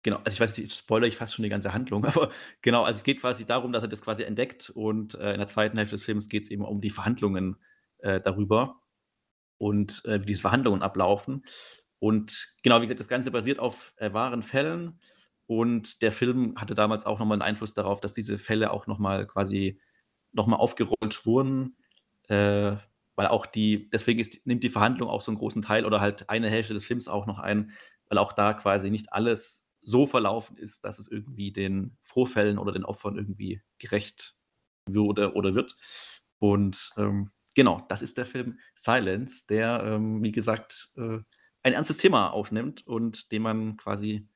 [0.03, 2.31] Genau, also ich weiß nicht, spoilere ich fast schon die ganze Handlung, aber
[2.63, 5.47] genau, also es geht quasi darum, dass er das quasi entdeckt und äh, in der
[5.47, 7.57] zweiten Hälfte des Films geht es eben um die Verhandlungen
[7.99, 8.81] äh, darüber
[9.59, 11.45] und äh, wie diese Verhandlungen ablaufen.
[11.99, 14.99] Und genau, wie gesagt, das Ganze basiert auf äh, wahren Fällen
[15.47, 19.27] und der Film hatte damals auch nochmal einen Einfluss darauf, dass diese Fälle auch nochmal
[19.27, 19.81] quasi
[20.33, 21.77] nochmal aufgerollt wurden,
[22.29, 22.77] äh,
[23.17, 26.31] weil auch die, deswegen ist, nimmt die Verhandlung auch so einen großen Teil oder halt
[26.31, 27.73] eine Hälfte des Films auch noch ein,
[28.09, 32.73] weil auch da quasi nicht alles so verlaufen ist, dass es irgendwie den Vorfällen oder
[32.73, 34.37] den Opfern irgendwie gerecht
[34.87, 35.77] würde oder wird.
[36.39, 41.19] Und ähm, genau, das ist der Film Silence, der, ähm, wie gesagt, äh,
[41.63, 44.29] ein ernstes Thema aufnimmt und den man quasi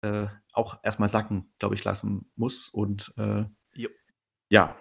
[0.00, 2.68] äh, auch erstmal sacken, glaube ich, lassen muss.
[2.68, 3.44] Und äh,
[4.48, 4.76] ja,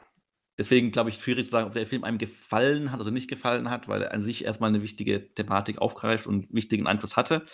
[0.58, 3.70] deswegen glaube ich, schwierig zu sagen, ob der Film einem gefallen hat oder nicht gefallen
[3.70, 7.46] hat, weil er an sich erstmal eine wichtige Thematik aufgreift und wichtigen Einfluss hatte.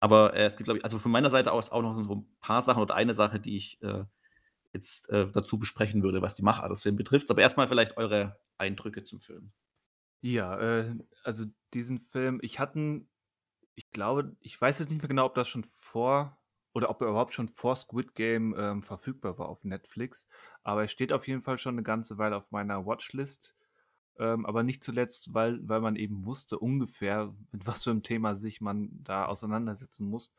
[0.00, 2.26] Aber äh, es gibt, glaube ich, also von meiner Seite aus auch noch so ein
[2.40, 4.04] paar Sachen oder eine Sache, die ich äh,
[4.72, 7.30] jetzt äh, dazu besprechen würde, was die Machart des Films betrifft.
[7.30, 9.52] Aber erstmal vielleicht eure Eindrücke zum Film.
[10.22, 13.04] Ja, äh, also diesen Film, ich hatte,
[13.74, 16.39] ich glaube, ich weiß jetzt nicht mehr genau, ob das schon vor
[16.72, 20.28] oder ob er überhaupt schon vor Squid Game ähm, verfügbar war auf Netflix.
[20.62, 23.54] Aber er steht auf jeden Fall schon eine ganze Weile auf meiner Watchlist.
[24.18, 28.36] Ähm, aber nicht zuletzt, weil, weil man eben wusste ungefähr, mit was für einem Thema
[28.36, 30.34] sich man da auseinandersetzen muss.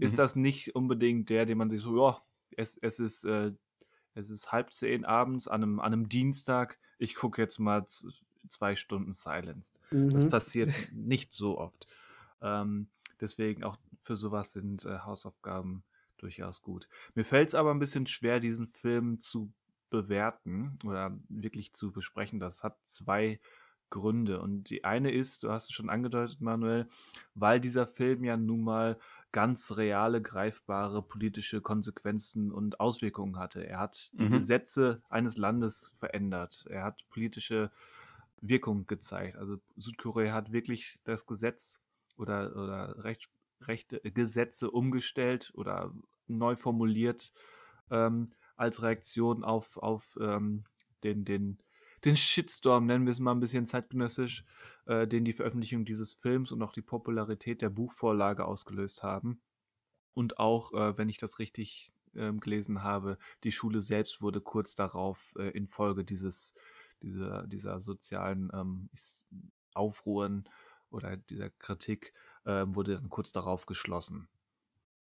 [0.00, 0.18] Ist Mhm.
[0.18, 2.22] das nicht unbedingt der, den man sich so, ja,
[2.56, 3.52] es, es ist, äh,
[4.14, 6.78] es ist halb zehn abends an einem, an einem Dienstag.
[6.98, 9.78] Ich gucke jetzt mal zwei Stunden Silenced.
[10.10, 10.28] Das Mhm.
[10.28, 11.86] passiert nicht so oft.
[12.42, 12.88] Ähm,
[13.20, 15.84] deswegen auch für sowas sind äh, Hausaufgaben
[16.18, 16.88] durchaus gut.
[17.14, 19.52] Mir fällt es aber ein bisschen schwer, diesen Film zu
[19.90, 22.40] bewerten oder wirklich zu besprechen.
[22.40, 23.40] Das hat zwei
[23.90, 24.40] Gründe.
[24.40, 26.88] Und die eine ist, du hast es schon angedeutet, Manuel,
[27.34, 28.98] weil dieser Film ja nun mal
[29.32, 33.66] ganz reale, greifbare politische Konsequenzen und Auswirkungen hatte.
[33.66, 34.30] Er hat die Mhm.
[34.30, 36.66] Gesetze eines Landes verändert.
[36.70, 37.70] Er hat politische
[38.40, 39.36] Wirkung gezeigt.
[39.36, 41.80] Also Südkorea hat wirklich das Gesetz
[42.16, 43.30] oder, oder Recht,
[43.68, 45.92] Rechte, Gesetze umgestellt oder
[46.26, 47.32] neu formuliert
[47.90, 50.64] ähm, als Reaktion auf, auf ähm,
[51.04, 51.58] den, den,
[52.04, 54.44] den Shitstorm, nennen wir es mal ein bisschen zeitgenössisch,
[54.86, 59.40] äh, den die Veröffentlichung dieses Films und auch die Popularität der Buchvorlage ausgelöst haben.
[60.14, 64.74] Und auch, äh, wenn ich das richtig ähm, gelesen habe, die Schule selbst wurde kurz
[64.74, 66.54] darauf äh, infolge dieses,
[67.02, 68.90] dieser, dieser sozialen ähm,
[69.74, 70.48] Aufruhren
[70.90, 72.12] oder dieser Kritik
[72.46, 74.28] ähm, wurde dann kurz darauf geschlossen.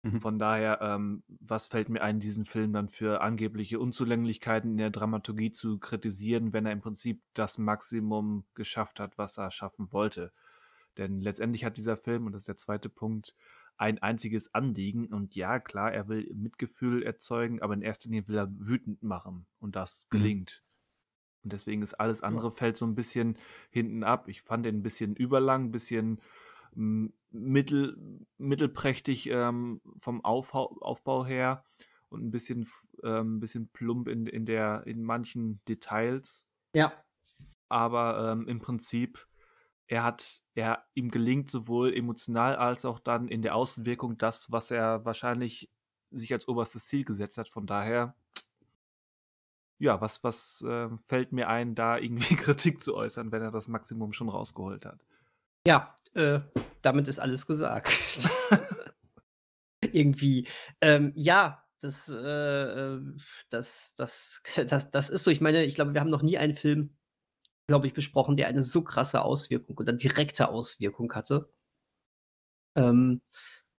[0.03, 0.21] Mhm.
[0.21, 4.89] Von daher, ähm, was fällt mir ein, diesen Film dann für angebliche Unzulänglichkeiten in der
[4.89, 10.31] Dramaturgie zu kritisieren, wenn er im Prinzip das Maximum geschafft hat, was er schaffen wollte?
[10.97, 13.35] Denn letztendlich hat dieser Film, und das ist der zweite Punkt,
[13.77, 15.07] ein einziges Anliegen.
[15.07, 19.47] Und ja, klar, er will Mitgefühl erzeugen, aber in erster Linie will er wütend machen.
[19.59, 20.11] Und das Mhm.
[20.11, 20.63] gelingt.
[21.43, 23.37] Und deswegen ist alles andere fällt so ein bisschen
[23.69, 24.27] hinten ab.
[24.27, 26.21] Ich fand den ein bisschen überlang, ein bisschen
[26.75, 31.63] mittel, mittelprächtig ähm, vom Aufhau Aufbau her
[32.09, 32.67] und ein bisschen,
[33.03, 36.47] ähm, ein bisschen plump in, in, der, in manchen Details.
[36.73, 36.93] Ja.
[37.69, 39.27] Aber ähm, im Prinzip,
[39.87, 44.71] er hat, er, ihm gelingt sowohl emotional als auch dann in der Außenwirkung das, was
[44.71, 45.69] er wahrscheinlich
[46.11, 47.49] sich als oberstes Ziel gesetzt hat.
[47.49, 48.15] Von daher,
[49.79, 53.67] ja, was, was äh, fällt mir ein, da irgendwie Kritik zu äußern, wenn er das
[53.67, 55.03] Maximum schon rausgeholt hat?
[55.65, 56.39] Ja, äh,
[56.81, 57.89] damit ist alles gesagt.
[59.81, 60.47] Irgendwie.
[60.81, 63.01] Ähm, ja, das, äh, äh,
[63.49, 65.31] das, das, das, das ist so.
[65.31, 66.95] Ich meine, ich glaube, wir haben noch nie einen Film,
[67.67, 71.49] glaube ich, besprochen, der eine so krasse Auswirkung oder direkte Auswirkung hatte.
[72.75, 73.21] Ähm,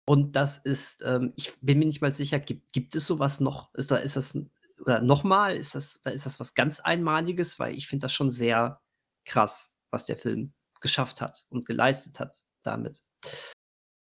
[0.05, 3.73] und das ist, ähm, ich bin mir nicht mal sicher, gibt, gibt es sowas noch?
[3.73, 4.38] Ist da, ist das,
[4.80, 8.30] oder nochmal, ist das, da ist das was ganz Einmaliges, weil ich finde das schon
[8.30, 8.81] sehr
[9.26, 10.53] krass, was der Film
[10.84, 13.03] geschafft hat und geleistet hat damit.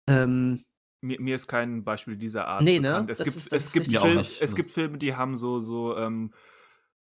[0.08, 0.64] Ähm,
[1.00, 2.88] Mir, mir ist kein Beispiel dieser Art Nee, ne?
[2.88, 3.10] bekannt.
[3.10, 6.32] Es Das gibt, ist- es gibt, Film, es gibt Filme, die haben so, so, ähm,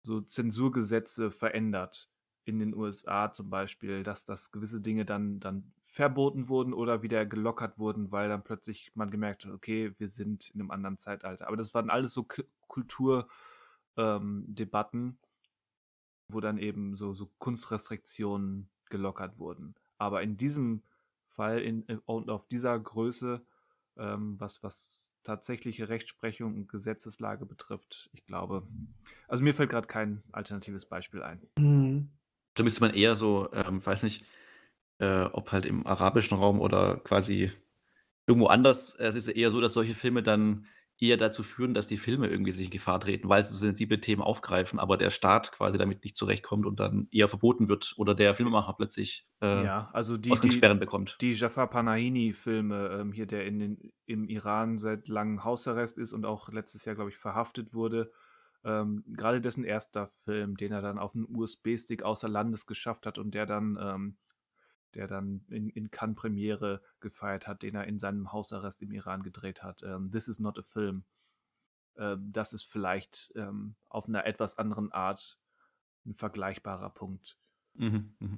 [0.03, 2.09] so Zensurgesetze verändert.
[2.43, 7.23] in den USA zum Beispiel, dass, dass gewisse Dinge dann, dann verboten wurden oder wieder
[7.27, 11.47] gelockert wurden, weil dann plötzlich man gemerkt hat, okay, wir sind in einem anderen Zeitalter.
[11.47, 12.27] Aber das waren alles so
[12.67, 13.27] Kulturdebatten,
[13.97, 15.17] ähm,
[16.29, 19.73] wo dann eben so, so Kunstrestriktionen gelockert wurden.
[19.97, 20.83] Aber in diesem
[21.25, 23.41] Fall in, äh, und auf dieser Größe,
[23.97, 28.67] ähm, was, was tatsächliche Rechtsprechung und Gesetzeslage betrifft, ich glaube,
[29.27, 31.41] also mir fällt gerade kein alternatives Beispiel ein.
[31.57, 32.11] Mhm.
[32.53, 34.25] Da müsste man eher so, ähm, weiß nicht,
[34.99, 37.51] äh, ob halt im arabischen Raum oder quasi
[38.27, 38.95] irgendwo anders.
[38.95, 40.65] Es ist eher so, dass solche Filme dann
[41.01, 43.99] eher dazu führen, dass die Filme irgendwie sich in Gefahr treten, weil sie so sensible
[43.99, 48.13] Themen aufgreifen, aber der Staat quasi damit nicht zurechtkommt und dann eher verboten wird oder
[48.13, 51.17] der Filmemacher plötzlich äh, ja, also die, Ausgangssperren bekommt.
[51.21, 56.25] Die Jafar Panahini-Filme, ähm, hier der in den, im Iran seit langem Hausarrest ist und
[56.25, 58.11] auch letztes Jahr, glaube ich, verhaftet wurde,
[58.63, 63.17] ähm, gerade dessen erster Film, den er dann auf einen USB-Stick außer Landes geschafft hat
[63.17, 64.17] und der dann ähm,
[64.95, 69.23] der dann in, in Cannes Premiere gefeiert hat, den er in seinem Hausarrest im Iran
[69.23, 69.83] gedreht hat.
[69.83, 71.03] Ähm, This is not a film.
[71.97, 75.39] Ähm, das ist vielleicht ähm, auf einer etwas anderen Art
[76.05, 77.37] ein vergleichbarer Punkt.
[77.73, 78.37] Mhm, mh.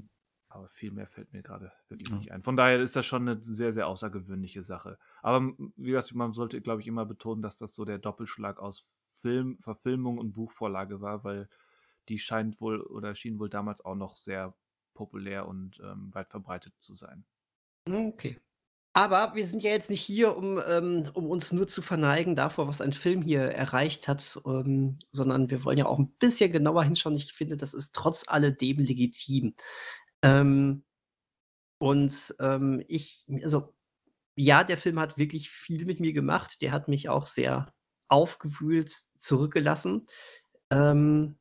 [0.49, 2.15] Aber viel mehr fällt mir gerade wirklich ja.
[2.15, 2.43] nicht ein.
[2.43, 4.99] Von daher ist das schon eine sehr, sehr außergewöhnliche Sache.
[5.23, 8.81] Aber wie gesagt, man sollte, glaube ich, immer betonen, dass das so der Doppelschlag aus
[9.19, 11.49] Film, Verfilmung und Buchvorlage war, weil
[12.09, 14.53] die scheint wohl oder schien wohl damals auch noch sehr
[14.93, 17.25] populär und ähm, weit verbreitet zu sein.
[17.89, 18.39] Okay.
[18.95, 22.67] Aber wir sind ja jetzt nicht hier, um, ähm, um uns nur zu verneigen davor,
[22.67, 26.83] was ein Film hier erreicht hat, ähm, sondern wir wollen ja auch ein bisschen genauer
[26.83, 27.15] hinschauen.
[27.15, 29.55] Ich finde, das ist trotz alledem legitim.
[30.21, 30.83] Ähm,
[31.79, 33.73] und ähm, ich, also
[34.35, 36.61] ja, der Film hat wirklich viel mit mir gemacht.
[36.61, 37.73] Der hat mich auch sehr
[38.09, 40.07] aufgewühlt zurückgelassen.
[40.71, 41.37] Ähm,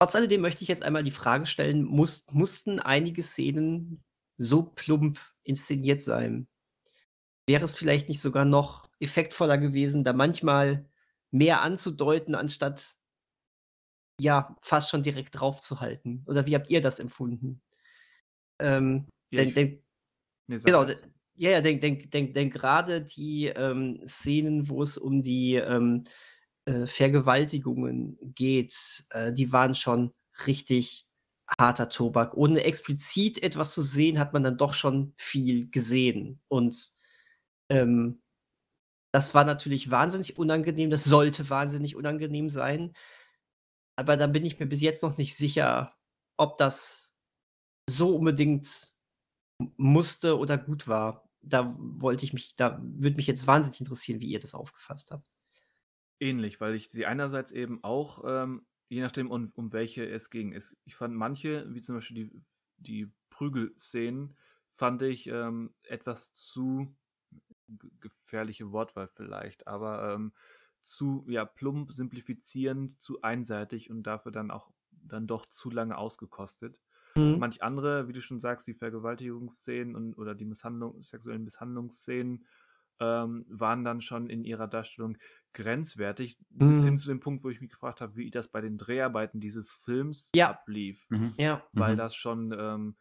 [0.00, 4.04] Trotz alledem möchte ich jetzt einmal die Frage stellen, muss, mussten einige Szenen
[4.36, 6.46] so plump inszeniert sein?
[7.48, 10.88] Wäre es vielleicht nicht sogar noch effektvoller gewesen, da manchmal
[11.30, 12.96] mehr anzudeuten, anstatt
[14.20, 16.22] ja, fast schon direkt draufzuhalten?
[16.26, 17.60] Oder wie habt ihr das empfunden?
[18.60, 19.82] Ähm, ja, denn, denn,
[20.46, 20.86] nee, genau,
[21.34, 26.04] ja, ja, denk, denk, denk, denk gerade die ähm, Szenen, wo es um die ähm,
[26.68, 30.12] äh, Vergewaltigungen geht, äh, die waren schon
[30.46, 31.06] richtig
[31.58, 32.36] harter Tobak.
[32.36, 36.40] Ohne explizit etwas zu sehen, hat man dann doch schon viel gesehen.
[36.48, 36.90] Und
[37.70, 38.20] ähm,
[39.12, 40.90] das war natürlich wahnsinnig unangenehm.
[40.90, 42.92] Das sollte wahnsinnig unangenehm sein.
[43.96, 45.94] Aber da bin ich mir bis jetzt noch nicht sicher,
[46.36, 47.14] ob das
[47.88, 48.88] so unbedingt
[49.78, 51.28] musste oder gut war.
[51.40, 55.30] Da wollte ich mich, da würde mich jetzt wahnsinnig interessieren, wie ihr das aufgefasst habt.
[56.20, 60.52] Ähnlich, weil ich sie einerseits eben auch, ähm, je nachdem, um, um welche es ging,
[60.52, 62.42] ist, ich fand manche, wie zum Beispiel die,
[62.76, 64.36] die Prügelszenen,
[64.72, 66.96] fand ich ähm, etwas zu
[68.00, 70.32] gefährliche Wortwahl vielleicht, aber ähm,
[70.82, 76.82] zu ja plump, simplifizierend, zu einseitig und dafür dann auch dann doch zu lange ausgekostet.
[77.16, 77.38] Mhm.
[77.38, 82.46] Manch andere, wie du schon sagst, die Vergewaltigungsszenen und oder die Misshandlung, sexuellen Misshandlungsszenen
[83.00, 85.18] ähm, waren dann schon in ihrer Darstellung
[85.52, 86.68] grenzwertig, mhm.
[86.68, 86.98] bis hin mhm.
[86.98, 90.30] zu dem Punkt, wo ich mich gefragt habe, wie das bei den Dreharbeiten dieses Films
[90.34, 90.50] ja.
[90.50, 91.08] ablief.
[91.10, 91.34] Mhm.
[91.36, 91.64] Ja.
[91.72, 91.98] Weil mhm.
[91.98, 92.96] das schon ähm,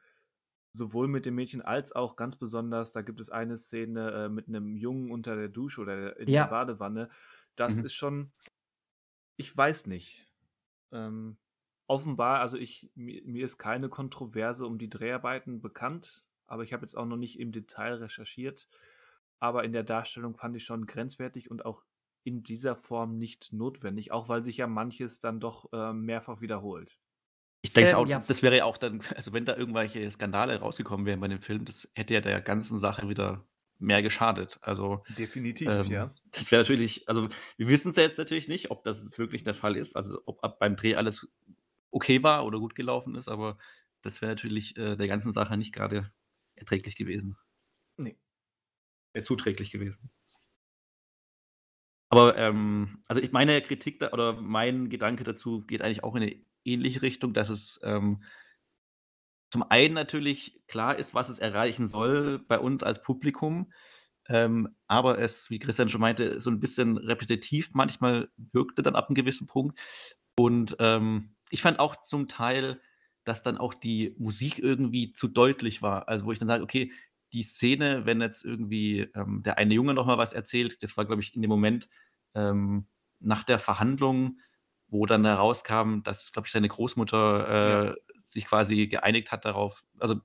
[0.74, 4.48] sowohl mit dem Mädchen als auch ganz besonders, da gibt es eine Szene äh, mit
[4.48, 6.44] einem Jungen unter der Dusche oder in ja.
[6.44, 7.10] der Badewanne.
[7.56, 7.86] Das mhm.
[7.86, 8.32] ist schon,
[9.36, 10.26] ich weiß nicht.
[10.92, 11.38] Ähm,
[11.88, 16.84] offenbar, also ich, mir, mir ist keine Kontroverse um die Dreharbeiten bekannt, aber ich habe
[16.84, 18.70] jetzt auch noch nicht im Detail recherchiert
[19.40, 21.84] aber in der Darstellung fand ich schon grenzwertig und auch
[22.28, 27.00] in dieser Form nicht notwendig, auch weil sich ja manches dann doch äh, mehrfach wiederholt.
[27.62, 28.20] Ich denke ähm, auch, ja.
[28.28, 31.64] das wäre ja auch dann, also wenn da irgendwelche Skandale rausgekommen wären bei dem Film,
[31.64, 33.48] das hätte ja der ganzen Sache wieder
[33.80, 34.60] mehr geschadet.
[34.62, 36.14] Also definitiv, ähm, ja.
[36.32, 39.46] Das wäre natürlich, also wir wissen es ja jetzt natürlich nicht, ob das jetzt wirklich
[39.46, 41.30] der Fall ist, also ob ab beim Dreh alles
[41.92, 43.58] okay war oder gut gelaufen ist, aber
[44.02, 46.12] das wäre natürlich äh, der ganzen Sache nicht gerade
[46.56, 47.38] erträglich gewesen.
[47.96, 48.18] Nee
[49.18, 50.10] wäre zuträglich gewesen.
[52.10, 56.24] Aber ähm, also ich meine Kritik da, oder mein Gedanke dazu geht eigentlich auch in
[56.24, 58.24] eine ähnliche Richtung, dass es ähm,
[59.50, 63.72] zum einen natürlich klar ist, was es erreichen soll bei uns als Publikum,
[64.30, 69.08] ähm, aber es, wie Christian schon meinte, so ein bisschen repetitiv manchmal wirkte dann ab
[69.08, 69.80] einem gewissen Punkt.
[70.38, 72.82] Und ähm, ich fand auch zum Teil,
[73.24, 76.08] dass dann auch die Musik irgendwie zu deutlich war.
[76.10, 76.92] Also wo ich dann sage, okay,
[77.34, 81.06] die Szene, wenn jetzt irgendwie ähm, der eine Junge noch mal was erzählt, das war,
[81.06, 81.90] glaube ich, in dem Moment
[82.34, 82.88] ähm,
[83.20, 84.40] nach der Verhandlung,
[84.88, 87.96] wo dann herauskam, dass, glaube ich, seine Großmutter äh, ja.
[88.24, 90.22] sich quasi geeinigt hat darauf, also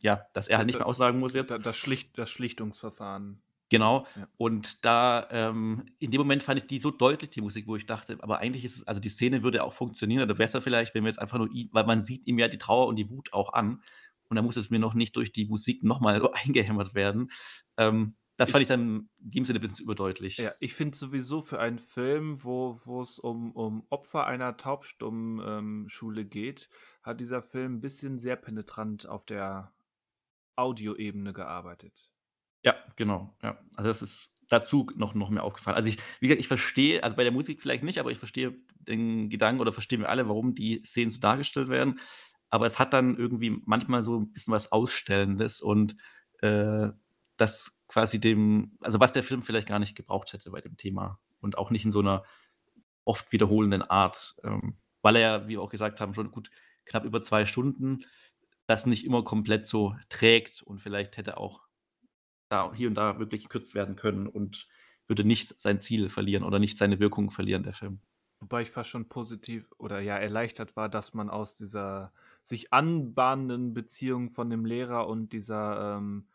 [0.00, 1.50] ja, dass er halt nicht mehr aussagen muss jetzt.
[1.50, 3.42] Das, Schlicht, das Schlichtungsverfahren.
[3.68, 4.06] Genau.
[4.14, 4.28] Ja.
[4.36, 7.86] Und da, ähm, in dem Moment fand ich die so deutlich, die Musik, wo ich
[7.86, 11.02] dachte, aber eigentlich ist es, also die Szene würde auch funktionieren oder besser vielleicht, wenn
[11.02, 13.32] wir jetzt einfach nur ihn, weil man sieht ihm ja die Trauer und die Wut
[13.32, 13.82] auch an.
[14.28, 17.30] Und da muss es mir noch nicht durch die Musik nochmal so eingehämmert werden.
[17.76, 20.36] Ähm, das fand ich, dann in dem Sinne ein bisschen zu überdeutlich.
[20.36, 26.30] Ja, ich finde sowieso für einen Film, wo es um, um Opfer einer Taubstumm-Schule ähm,
[26.30, 26.68] geht,
[27.02, 29.72] hat dieser Film ein bisschen sehr penetrant auf der
[30.54, 32.12] Audioebene gearbeitet.
[32.62, 33.34] Ja, genau.
[33.42, 33.58] Ja.
[33.74, 35.76] Also das ist dazu noch, noch mehr aufgefallen.
[35.76, 38.54] Also ich, wie gesagt, ich verstehe, also bei der Musik vielleicht nicht, aber ich verstehe
[38.74, 42.00] den Gedanken oder verstehen wir alle, warum die Szenen so dargestellt werden.
[42.50, 45.96] Aber es hat dann irgendwie manchmal so ein bisschen was Ausstellendes und
[46.40, 46.90] äh,
[47.36, 51.20] das quasi dem, also was der Film vielleicht gar nicht gebraucht hätte bei dem Thema
[51.40, 52.24] und auch nicht in so einer
[53.04, 56.50] oft wiederholenden Art, ähm, weil er ja, wie wir auch gesagt haben, schon gut
[56.84, 58.04] knapp über zwei Stunden
[58.66, 61.62] das nicht immer komplett so trägt und vielleicht hätte auch
[62.48, 64.68] da hier und da wirklich gekürzt werden können und
[65.06, 68.00] würde nicht sein Ziel verlieren oder nicht seine Wirkung verlieren, der Film.
[68.40, 72.12] Wobei ich fast schon positiv oder ja erleichtert war, dass man aus dieser
[72.46, 76.28] sich anbahnenden Beziehung von dem Lehrer und dieser ähm,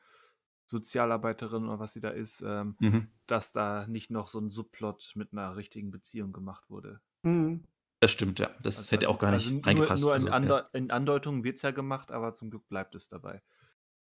[0.66, 3.08] Sozialarbeiterin oder was sie da ist, ähm, mhm.
[3.28, 7.00] dass da nicht noch so ein Subplot mit einer richtigen Beziehung gemacht wurde.
[7.24, 7.64] Mhm.
[8.02, 8.50] Das stimmt, ja.
[8.62, 10.04] Das also, hätte also, auch gar nicht also reingepasst.
[10.04, 10.80] Nur, nur in, also, Ande ja.
[10.80, 13.42] in Andeutungen wird es ja gemacht, aber zum Glück bleibt es dabei.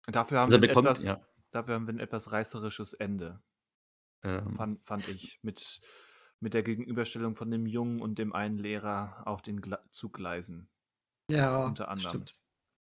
[0.07, 1.21] Dafür haben, also wir, bekommt, etwas, ja.
[1.51, 3.43] dafür haben wir ein etwas reißerisches Ende.
[4.23, 4.55] Ähm.
[4.55, 5.41] Fand, fand, ich.
[5.43, 5.81] Mit,
[6.39, 10.69] mit der Gegenüberstellung von dem Jungen und dem einen Lehrer auf den Gla Zuggleisen.
[11.31, 12.11] Ja, unter anderem.
[12.11, 12.39] Stimmt.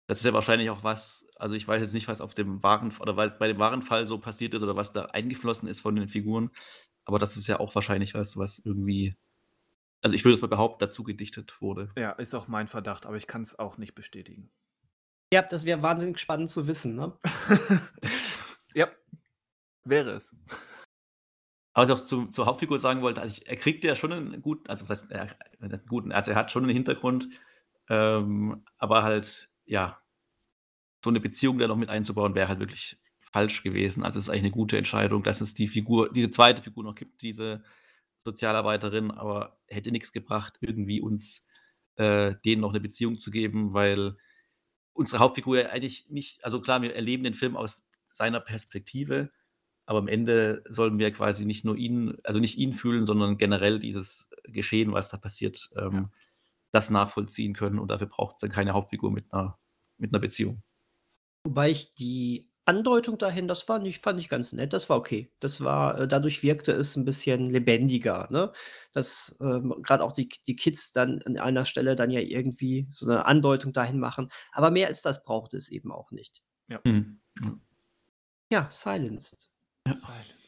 [0.07, 2.93] Das ist ja wahrscheinlich auch was, also ich weiß jetzt nicht, was auf dem wahren
[2.99, 5.95] oder weil bei dem wahren Fall so passiert ist oder was da eingeflossen ist von
[5.95, 6.49] den Figuren,
[7.05, 9.15] aber das ist ja auch wahrscheinlich was, was irgendwie
[10.01, 11.91] also ich würde es mal behaupten, dazu gedichtet wurde.
[11.95, 14.51] Ja, ist auch mein Verdacht, aber ich kann es auch nicht bestätigen.
[15.33, 17.17] Ja, das wäre wahnsinnig spannend zu wissen, ne?
[18.73, 18.89] ja,
[19.85, 20.35] wäre es.
[21.73, 24.11] Aber was ich auch zu, zur Hauptfigur sagen wollte, also ich, er kriegt ja schon
[24.11, 25.29] einen guten, also was heißt, er,
[25.61, 27.29] einen guten, also er hat schon einen Hintergrund,
[27.91, 30.01] ähm, aber halt, ja,
[31.03, 34.03] so eine Beziehung da noch mit einzubauen, wäre halt wirklich falsch gewesen.
[34.03, 36.95] Also es ist eigentlich eine gute Entscheidung, dass es die Figur, diese zweite Figur noch
[36.95, 37.63] gibt, diese
[38.19, 41.45] Sozialarbeiterin, aber hätte nichts gebracht, irgendwie uns
[41.97, 44.15] äh, denen noch eine Beziehung zu geben, weil
[44.93, 49.31] unsere Hauptfigur ja eigentlich nicht, also klar, wir erleben den Film aus seiner Perspektive,
[49.85, 53.79] aber am Ende sollen wir quasi nicht nur ihn, also nicht ihn fühlen, sondern generell
[53.79, 56.09] dieses Geschehen, was da passiert, ähm, ja.
[56.71, 59.57] Das nachvollziehen können und dafür braucht es dann keine Hauptfigur mit einer,
[59.97, 60.63] mit einer Beziehung.
[61.43, 64.71] Wobei ich die Andeutung dahin, das fand ich fand ich ganz nett.
[64.73, 65.31] Das war okay.
[65.39, 68.51] Das war äh, dadurch wirkte es ein bisschen lebendiger, ne?
[68.93, 73.05] Dass, ähm, grad auch die die Kids dann an einer Stelle dann ja irgendwie so
[73.05, 74.29] eine Andeutung dahin machen.
[74.51, 76.43] Aber mehr als das brauchte es eben auch nicht.
[76.67, 76.79] Ja.
[76.85, 77.19] Mhm.
[78.51, 79.49] Ja, Silenced.
[79.87, 79.95] Ja.
[79.95, 80.40] Silenced.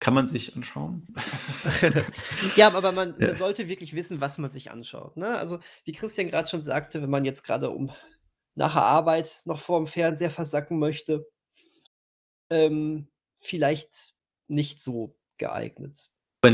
[0.00, 1.06] Kann man sich anschauen?
[2.56, 5.36] Ja, aber man man sollte wirklich wissen, was man sich anschaut, ne?
[5.36, 7.90] Also, wie Christian gerade schon sagte, wenn man jetzt gerade um
[8.54, 11.28] nach der Arbeit noch vor dem Fernseher versacken möchte,
[12.50, 14.14] ähm, vielleicht
[14.48, 16.10] nicht so geeignet.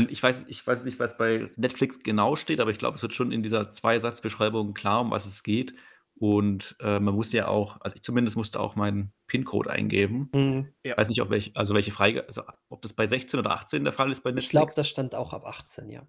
[0.09, 3.13] Ich weiß, ich weiß nicht, was bei Netflix genau steht, aber ich glaube, es wird
[3.13, 5.75] schon in dieser Zweisatzbeschreibung klar, um was es geht.
[6.17, 10.29] Und äh, man muss ja auch, also ich zumindest musste auch meinen PIN-Code eingeben.
[10.33, 10.73] Mhm.
[10.83, 10.97] Ja.
[10.97, 13.91] Weiß nicht, ob welche, also welche Freige, also ob das bei 16 oder 18 der
[13.91, 14.45] Fall ist bei Netflix.
[14.45, 16.07] Ich glaube, das stand auch ab 18, ja.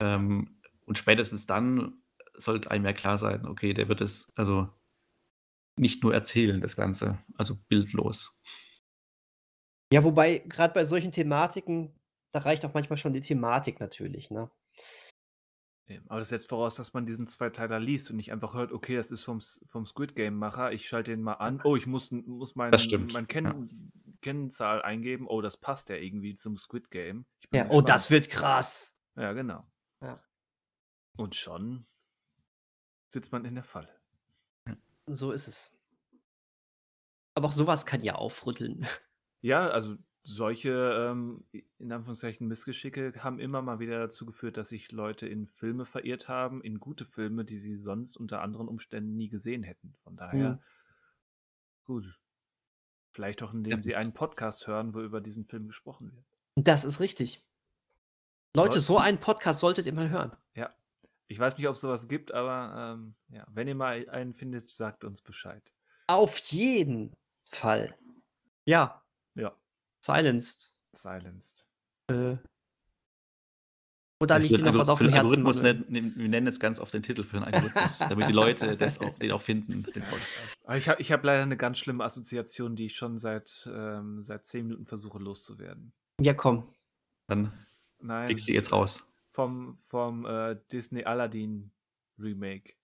[0.00, 2.02] Ähm, und spätestens dann
[2.36, 4.68] sollte einem ja klar sein, okay, der wird es, also
[5.76, 8.32] nicht nur erzählen, das Ganze, also bildlos.
[9.92, 11.94] Ja, wobei gerade bei solchen Thematiken,
[12.32, 14.50] da reicht auch manchmal schon die Thematik natürlich, ne?
[16.08, 19.10] Aber das setzt voraus, dass man diesen Zweiteiler liest und nicht einfach hört, okay, das
[19.10, 22.70] ist vom, vom Squid Game-Macher, ich schalte den mal an, oh, ich muss, muss mein,
[23.12, 23.54] mein Ken ja.
[24.22, 27.26] Kennzahl eingeben, oh, das passt ja irgendwie zum Squid Game.
[27.52, 28.98] Ja, oh, das wird krass.
[29.16, 29.66] Ja, genau.
[30.00, 30.22] Ja.
[31.16, 31.86] Und schon
[33.08, 33.94] sitzt man in der Falle.
[35.06, 35.70] So ist es.
[37.34, 38.86] Aber auch sowas kann ja aufrütteln.
[39.42, 40.70] Ja, also solche,
[41.10, 41.44] ähm,
[41.78, 46.28] in Anführungszeichen, Missgeschicke haben immer mal wieder dazu geführt, dass sich Leute in Filme verirrt
[46.28, 49.94] haben, in gute Filme, die sie sonst unter anderen Umständen nie gesehen hätten.
[50.02, 50.58] Von daher, Mhm.
[51.84, 52.18] gut.
[53.12, 56.24] Vielleicht auch, indem sie einen Podcast hören, wo über diesen Film gesprochen wird.
[56.56, 57.44] Das ist richtig.
[58.56, 60.32] Leute, so einen Podcast solltet ihr mal hören.
[60.54, 60.74] Ja.
[61.26, 64.68] Ich weiß nicht, ob es sowas gibt, aber ähm, ja, wenn ihr mal einen findet,
[64.68, 65.72] sagt uns Bescheid.
[66.06, 67.12] Auf jeden
[67.44, 67.96] Fall.
[68.64, 69.02] Ja.
[69.34, 69.56] Ja.
[70.04, 70.70] Silenced.
[70.92, 71.66] Silenced.
[72.10, 72.36] Äh,
[74.20, 75.20] Oder liegt dir noch was auf dem Herzen?
[75.20, 78.76] Algorithmus nennen, wir nennen jetzt ganz oft den Titel für den Algorithmus, damit die Leute
[78.76, 80.62] das auch, den auch finden, den Podcast.
[80.74, 84.46] Ich habe ich hab leider eine ganz schlimme Assoziation, die ich schon seit, ähm, seit
[84.46, 85.94] zehn Minuten versuche loszuwerden.
[86.20, 86.68] Ja, komm.
[87.26, 87.52] Dann
[88.00, 89.06] Nein, kriegst du jetzt raus.
[89.30, 91.72] Vom, vom äh, Disney Aladdin
[92.18, 92.74] Remake.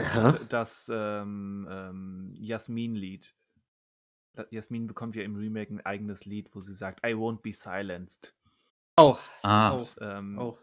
[0.00, 0.32] Ja.
[0.48, 3.36] Das ähm, ähm, Jasmin-Lied.
[4.50, 8.34] Jasmin bekommt ja im Remake ein eigenes Lied, wo sie sagt, I won't be silenced.
[8.96, 9.16] Oh.
[9.42, 9.70] Ah.
[9.70, 10.58] Und, ähm, oh.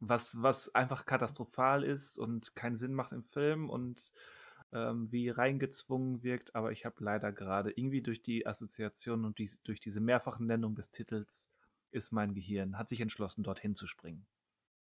[0.00, 4.12] Was, was einfach katastrophal ist und keinen Sinn macht im Film und
[4.72, 9.50] ähm, wie reingezwungen wirkt, aber ich habe leider gerade irgendwie durch die Assoziation und die,
[9.64, 11.52] durch diese mehrfache Nennung des Titels
[11.92, 14.26] ist mein Gehirn, hat sich entschlossen, dorthin zu springen.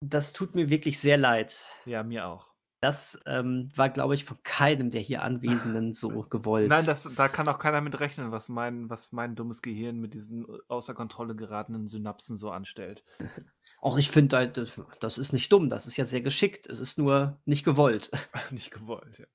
[0.00, 1.80] Das tut mir wirklich sehr leid.
[1.84, 2.51] Ja, mir auch.
[2.82, 6.68] Das ähm, war, glaube ich, von keinem der hier Anwesenden so gewollt.
[6.68, 10.14] Nein, das, da kann auch keiner mit rechnen, was mein, was mein dummes Gehirn mit
[10.14, 13.04] diesen außer Kontrolle geratenen Synapsen so anstellt.
[13.80, 14.52] Auch ich finde,
[15.00, 16.68] das ist nicht dumm, das ist ja sehr geschickt.
[16.68, 18.12] Es ist nur nicht gewollt.
[18.52, 19.26] nicht gewollt, ja.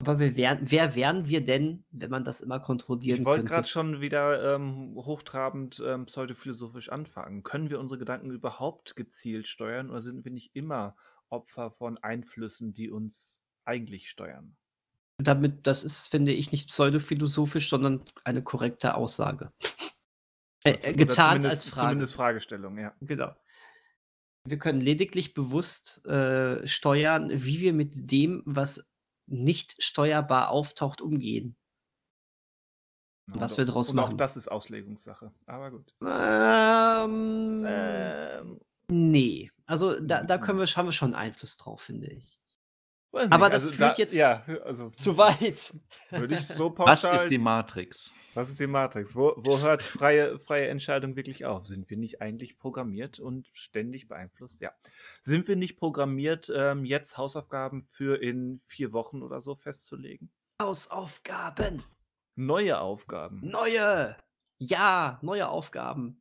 [0.00, 3.40] Aber wer wären, wer wären wir denn, wenn man das immer kontrollieren ich könnte?
[3.40, 7.42] Ich wollte gerade schon wieder ähm, hochtrabend ähm, pseudophilosophisch anfangen.
[7.42, 10.96] Können wir unsere Gedanken überhaupt gezielt steuern oder sind wir nicht immer
[11.32, 14.56] Opfer von Einflüssen, die uns eigentlich steuern.
[15.18, 19.52] Damit, das ist, finde ich, nicht pseudophilosophisch, sondern eine korrekte Aussage.
[20.64, 21.88] äh, äh getarnt als Frage.
[21.88, 22.94] Zumindest Fragestellung, ja.
[23.00, 23.34] Genau.
[24.44, 28.90] Wir können lediglich bewusst äh, steuern, wie wir mit dem, was
[29.26, 31.56] nicht steuerbar auftaucht, umgehen.
[33.28, 34.14] Ja, was wir daraus machen.
[34.14, 35.32] Auch das ist Auslegungssache.
[35.46, 35.94] Aber gut.
[36.02, 39.51] Ähm, ähm, nee.
[39.66, 42.38] Also da, da können wir, haben wir schon Einfluss drauf, finde ich.
[43.12, 45.74] Aber das also führt da, jetzt ja, also, zu weit.
[46.10, 48.12] Würde ich so pauschal, Was ist die Matrix?
[48.32, 49.14] Was ist die Matrix?
[49.14, 51.66] Wo, wo hört freie, freie Entscheidung wirklich auf?
[51.66, 54.62] Sind wir nicht eigentlich programmiert und ständig beeinflusst?
[54.62, 54.72] Ja.
[55.22, 60.30] Sind wir nicht programmiert, ähm, jetzt Hausaufgaben für in vier Wochen oder so festzulegen?
[60.62, 61.82] Hausaufgaben.
[62.34, 63.40] Neue Aufgaben.
[63.42, 64.16] Neue.
[64.56, 66.16] Ja, neue Aufgaben.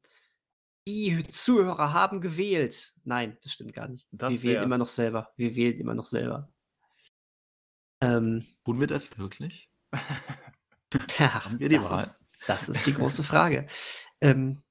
[0.88, 2.94] Die Zuhörer haben gewählt.
[3.04, 4.08] Nein, das stimmt gar nicht.
[4.12, 5.32] Das wir wählen immer noch selber.
[5.36, 6.52] Wir wählen immer noch selber.
[8.02, 9.70] Ähm, Tun wir das wirklich?
[11.20, 12.04] ja, haben wir die das Wahl?
[12.04, 13.68] Ist, das ist die große Frage.
[14.22, 14.64] ähm,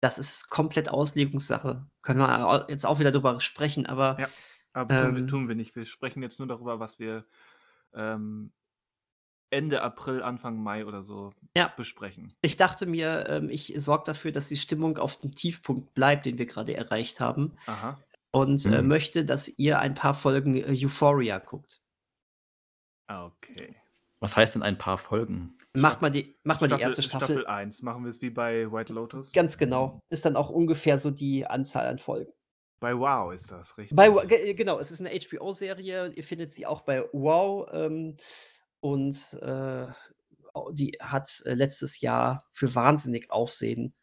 [0.00, 1.86] das ist komplett Auslegungssache.
[2.02, 4.18] Können wir jetzt auch wieder darüber sprechen, aber.
[4.20, 4.28] Ja,
[4.74, 5.74] aber tun, wir, ähm tun wir nicht.
[5.76, 7.26] Wir sprechen jetzt nur darüber, was wir
[7.94, 8.52] ähm,
[9.54, 11.72] Ende April, Anfang Mai oder so ja.
[11.76, 12.34] besprechen.
[12.42, 16.38] Ich dachte mir, ähm, ich sorge dafür, dass die Stimmung auf dem Tiefpunkt bleibt, den
[16.38, 17.56] wir gerade erreicht haben.
[17.66, 17.98] Aha.
[18.32, 18.88] Und äh, mhm.
[18.88, 21.80] möchte, dass ihr ein paar Folgen äh, Euphoria guckt.
[23.06, 23.76] Okay.
[24.20, 25.56] Was heißt denn ein paar Folgen?
[25.74, 27.36] Macht mal die, macht mal die erste Staffel.
[27.36, 27.82] Staffel 1.
[27.82, 29.32] Machen wir es wie bei White Lotus?
[29.32, 30.00] Ganz genau.
[30.08, 32.32] Ist dann auch ungefähr so die Anzahl an Folgen.
[32.80, 33.96] Bei Wow ist das, richtig?
[33.96, 34.10] Bei,
[34.54, 36.12] genau, es ist eine HBO-Serie.
[36.14, 37.68] Ihr findet sie auch bei Wow.
[37.72, 38.16] Ähm,
[38.84, 39.86] und äh,
[40.72, 43.94] die hat äh, letztes Jahr für wahnsinnig Aufsehen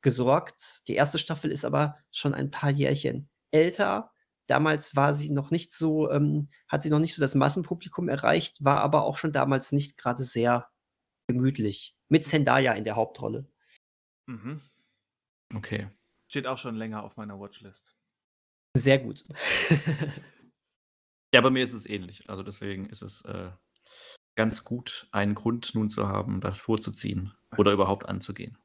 [0.00, 0.88] gesorgt.
[0.88, 4.10] Die erste Staffel ist aber schon ein paar Jährchen älter.
[4.46, 8.64] Damals war sie noch nicht so, ähm, hat sie noch nicht so das Massenpublikum erreicht,
[8.64, 10.70] war aber auch schon damals nicht gerade sehr
[11.26, 11.94] gemütlich.
[12.08, 13.46] Mit Zendaya in der Hauptrolle.
[14.26, 14.62] Mhm.
[15.54, 15.90] Okay.
[16.28, 17.94] Steht auch schon länger auf meiner Watchlist.
[18.74, 19.22] Sehr gut.
[21.34, 22.30] ja, bei mir ist es ähnlich.
[22.30, 23.50] Also deswegen ist es äh,
[24.40, 28.56] ganz gut, einen Grund nun zu haben, das vorzuziehen oder überhaupt anzugehen.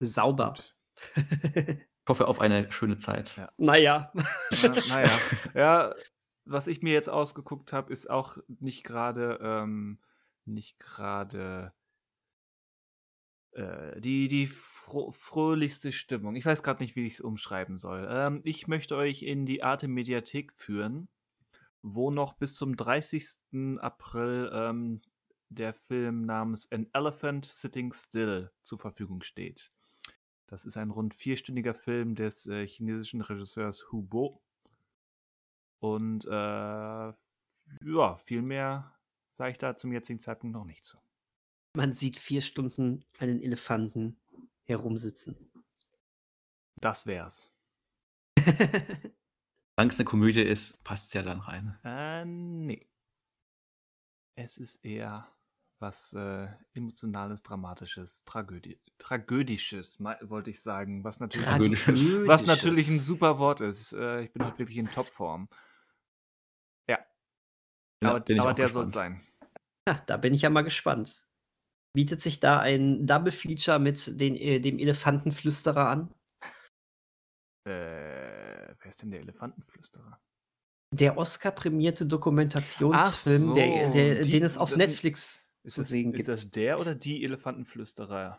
[0.00, 0.54] Sauber.
[1.14, 1.78] ich
[2.08, 3.36] hoffe auf eine schöne Zeit.
[3.36, 3.52] Ja.
[3.56, 4.12] Naja.
[4.62, 5.18] Na, naja.
[5.54, 5.94] Ja,
[6.44, 10.00] was ich mir jetzt ausgeguckt habe, ist auch nicht gerade ähm,
[10.44, 11.72] nicht gerade
[13.52, 16.34] äh, die, die fro fröhlichste Stimmung.
[16.34, 18.08] Ich weiß gerade nicht, wie ich es umschreiben soll.
[18.10, 21.08] Ähm, ich möchte euch in die Arte Mediathek führen
[21.88, 23.78] wo noch bis zum 30.
[23.78, 25.02] April ähm,
[25.50, 29.70] der Film namens An Elephant Sitting Still zur Verfügung steht.
[30.48, 34.42] Das ist ein rund vierstündiger Film des äh, chinesischen Regisseurs Hu Bo.
[35.78, 38.92] Und äh, ja, viel mehr
[39.34, 40.98] sage ich da zum jetzigen Zeitpunkt noch nicht zu.
[41.74, 44.18] Man sieht vier Stunden einen Elefanten
[44.64, 45.36] herumsitzen.
[46.80, 47.52] Das wär's.
[49.76, 51.78] Solange es eine Komödie ist, passt es ja dann rein.
[51.84, 52.88] Äh, nee.
[54.34, 55.28] Es ist eher
[55.78, 62.26] was äh, emotionales, dramatisches, Tragödie, tragödisches, wollte ich sagen, was natürlich, tragödisches.
[62.26, 63.92] was natürlich ein super Wort ist.
[63.92, 65.48] Äh, ich bin halt wirklich in Topform.
[66.88, 66.98] Ja.
[68.02, 69.20] ja aber, aber der soll sein.
[69.86, 71.26] Ja, da bin ich ja mal gespannt.
[71.94, 76.14] Bietet sich da ein Double Feature mit den, äh, dem Elefantenflüsterer an?
[77.66, 80.20] Äh, wer ist denn der Elefantenflüsterer?
[80.92, 86.12] Der Oscar-prämierte Dokumentationsfilm, so, der, der, die- den es auf Netflix Ist zu das, sehen
[86.12, 86.28] ist gibt.
[86.28, 88.38] das der oder die Elefantenflüsterer?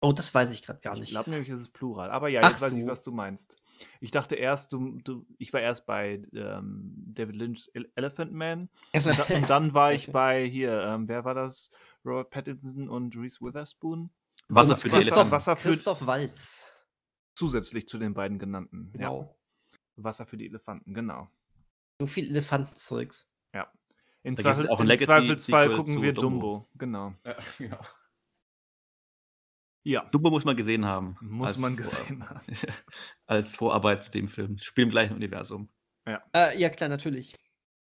[0.00, 1.10] oh, das weiß ich gerade gar Ich nicht.
[1.10, 2.12] glaube nämlich, es ist Plural.
[2.12, 2.86] Aber ja, Ach jetzt weiß ich, so.
[2.86, 3.56] was du meinst.
[4.00, 8.68] Ich dachte erst, du, du ich war erst bei ähm, David Lynch's Ele- Elephant Man.
[8.92, 10.12] Also, Da, und dann war ich Okay.
[10.12, 11.72] bei hier, ähm, wer war das?
[12.04, 14.10] Robert Pattinson und Reese Witherspoon.
[14.48, 15.32] Wasser Und für die Christoph- Elefanten.
[15.32, 16.64] Wasser für Christoph Walz.
[17.38, 18.90] Zusätzlich zu den beiden genannten.
[18.94, 19.34] Ja, Genau.
[19.96, 21.28] Wasser für die Elefanten, genau.
[22.00, 23.32] So viel Elefantenzeugs.
[24.24, 26.40] In, Da gibt's Zweifel, auch ein im Legacy- Zweifelsfall Sequel gucken wir Dumbo.
[26.40, 26.68] Dumbo.
[26.74, 27.14] Genau.
[27.24, 27.80] Ja, genau.
[29.84, 31.16] Ja, Dumbo muss man gesehen haben.
[31.20, 32.40] muss man Vor- gesehen haben.
[33.26, 34.58] als Vorarbeit zu dem Film.
[34.58, 35.68] Spielen im gleichen Universum.
[36.04, 37.34] Äh, ja, klar, natürlich.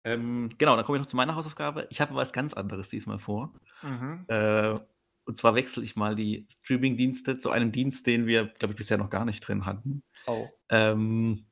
[0.06, 1.88] Ähm, genau, dann komme ich noch zu meiner Hausaufgabe.
[1.90, 3.52] Ich habe was ganz anderes diesmal vor.
[3.82, 4.26] Mhm.
[4.28, 4.80] Äh,
[5.30, 8.98] und zwar wechsle ich mal die Streaming-Dienste zu einem Dienst, den wir, glaube ich, bisher
[8.98, 10.02] noch gar nicht drin hatten.
[10.26, 10.48] Oh.
[10.70, 11.46] Ähm,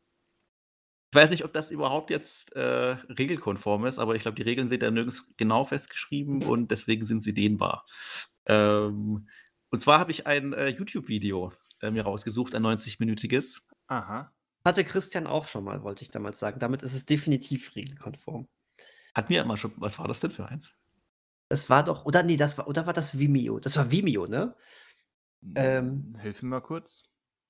[1.11, 4.67] ich weiß nicht, ob das überhaupt jetzt äh, regelkonform ist, aber ich glaube, die Regeln
[4.67, 7.85] sind da nirgends genau festgeschrieben und deswegen sind sie dehnbar.
[8.47, 9.29] Ähm,
[9.69, 13.61] und zwar habe ich ein äh, YouTube-Video äh, mir rausgesucht, ein 90-minütiges.
[13.85, 14.33] Aha.
[14.65, 16.57] Hatte Christian auch schon mal, wollte ich damals sagen.
[16.57, 18.47] Damit ist es definitiv regelkonform.
[19.13, 20.73] Hat mir immer schon, was war das denn für eins?
[21.49, 23.60] Es war doch, oder nee, das war, oder war das Vimeo?
[23.60, 24.56] Das war Vimeo, ne?
[25.56, 26.18] Ähm.
[26.22, 27.03] Hilf mir mal kurz.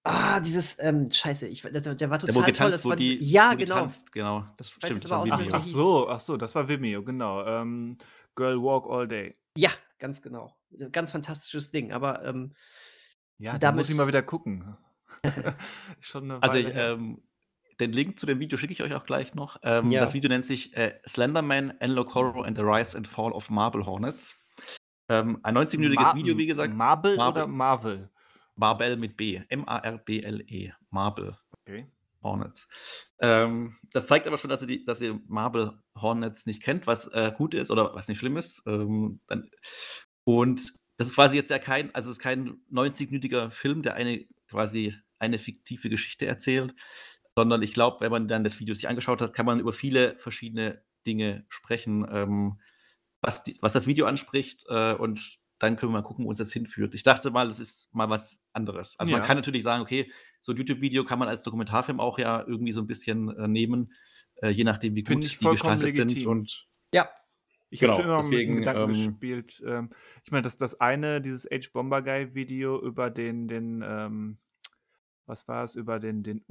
[0.04, 2.44] Ah, dieses, ähm, scheiße, ich, das, der war Der, total toll.
[2.46, 3.76] getanzt, Das wo war die, dieses, ja, wo genau.
[3.76, 4.46] tanzt, genau.
[4.56, 5.50] Das stimmt, das war auch Vimeo.
[5.52, 7.46] Ach, so, ach so, das war Vimeo, genau.
[7.46, 7.98] Ähm,
[8.36, 9.36] Girl Walk All Day.
[9.58, 10.56] Ja, ganz genau.
[10.92, 12.54] Ganz fantastisches Ding, aber ähm,
[13.38, 14.78] Ja, da muss ich mal wieder gucken.
[16.00, 17.22] Schon eine Also ich, ähm,
[17.80, 19.58] den Link zu dem Video schicke ich euch auch gleich noch.
[19.64, 20.02] Ähm, Ja.
[20.02, 23.86] Das Video nennt sich äh, Slenderman, Enlock Horror and the Rise and Fall of Marble
[23.86, 24.36] Hornets.
[25.10, 26.74] Ähm, ein 90-minütiges Ma- Video, wie gesagt.
[26.74, 27.44] Marble, Marble.
[27.44, 28.10] oder Marvel?
[28.56, 29.42] Marble mit B.
[29.50, 30.72] M-A-R-B-L-E.
[30.90, 31.38] Marble
[31.68, 31.88] Okay.
[32.24, 32.68] Hornets.
[33.20, 37.08] Ähm, das zeigt aber schon, dass ihr, die, dass ihr Marble Hornets nicht kennt, was
[37.10, 38.64] äh, gut ist oder was nicht schlimm ist.
[38.66, 39.50] Ähm, dann,
[40.24, 44.26] und das ist quasi jetzt ja kein, also es ist kein 90-minütiger Film, der eine
[44.50, 46.74] quasi eine fiktive Geschichte erzählt,
[47.38, 50.18] sondern ich glaube, wenn man dann das Video sich angeschaut hat, kann man über viele
[50.18, 52.60] verschiedene Dinge sprechen, ähm,
[53.22, 56.40] was, die, was das Video anspricht äh, und dann können wir mal gucken, wo uns
[56.40, 56.96] das hinführt.
[56.96, 58.98] Ich dachte mal, das ist mal was anderes.
[58.98, 59.28] Also man Ja.
[59.28, 60.12] kann natürlich sagen, okay,
[60.42, 63.94] so ein YouTube-Video kann man als Dokumentarfilm auch ja irgendwie so ein bisschen äh, nehmen,
[64.42, 66.10] äh, je nachdem, wie Finde gut ich die gestaltet sind.
[66.10, 66.30] legitim.
[66.30, 67.08] Und ja,
[67.70, 69.64] Ich Genau, habe schon immer deswegen, mit Gedanken ähm, gespielt.
[69.64, 69.90] Ähm,
[70.24, 74.38] ich meine, das, das eine, dieses Age Bomber Guy Video über den, den, ähm,
[75.28, 76.44] was war es, über den, den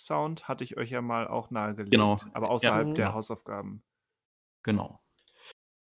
[0.00, 1.90] Umf-Sound hatte ich euch ja mal auch nahegelegt.
[1.92, 2.18] Genau.
[2.34, 2.94] Aber außerhalb Ja.
[2.94, 3.14] der Genau.
[3.14, 3.82] Hausaufgaben.
[4.62, 5.00] genau.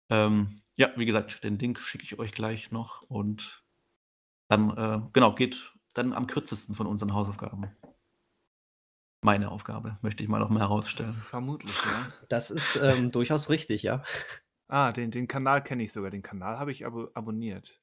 [0.09, 3.63] Ähm, ja, wie gesagt, den Link schicke ich euch gleich noch und
[4.47, 7.75] dann, äh, genau, geht dann am kürzesten von unseren Hausaufgaben.
[9.21, 11.13] Meine Aufgabe, möchte ich mal noch mal herausstellen.
[11.13, 12.11] Vermutlich, ja.
[12.29, 14.03] das ist ähm, durchaus richtig, ja.
[14.67, 16.11] Ah, den, den Kanal kenne ich sogar.
[16.11, 17.81] Den Kanal habe ich abo abonniert.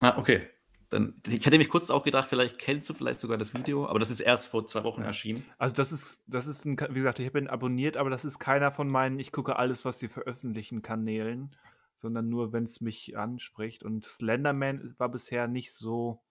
[0.00, 0.48] Ah, okay.
[0.90, 4.00] Dann, ich hätte mich kurz auch gedacht, vielleicht kennst du vielleicht sogar das Video, aber
[4.00, 5.06] das ist erst vor zwei Wochen Ja.
[5.06, 5.44] erschienen.
[5.56, 8.72] Also das ist, das ist ein, wie gesagt, ich ihn abonniert, aber das ist keiner
[8.72, 11.56] von meinen, ich gucke alles, was die veröffentlichen, Kanälen,
[11.96, 13.84] sondern nur, wenn es mich anspricht.
[13.84, 16.22] Und Slenderman war bisher nicht so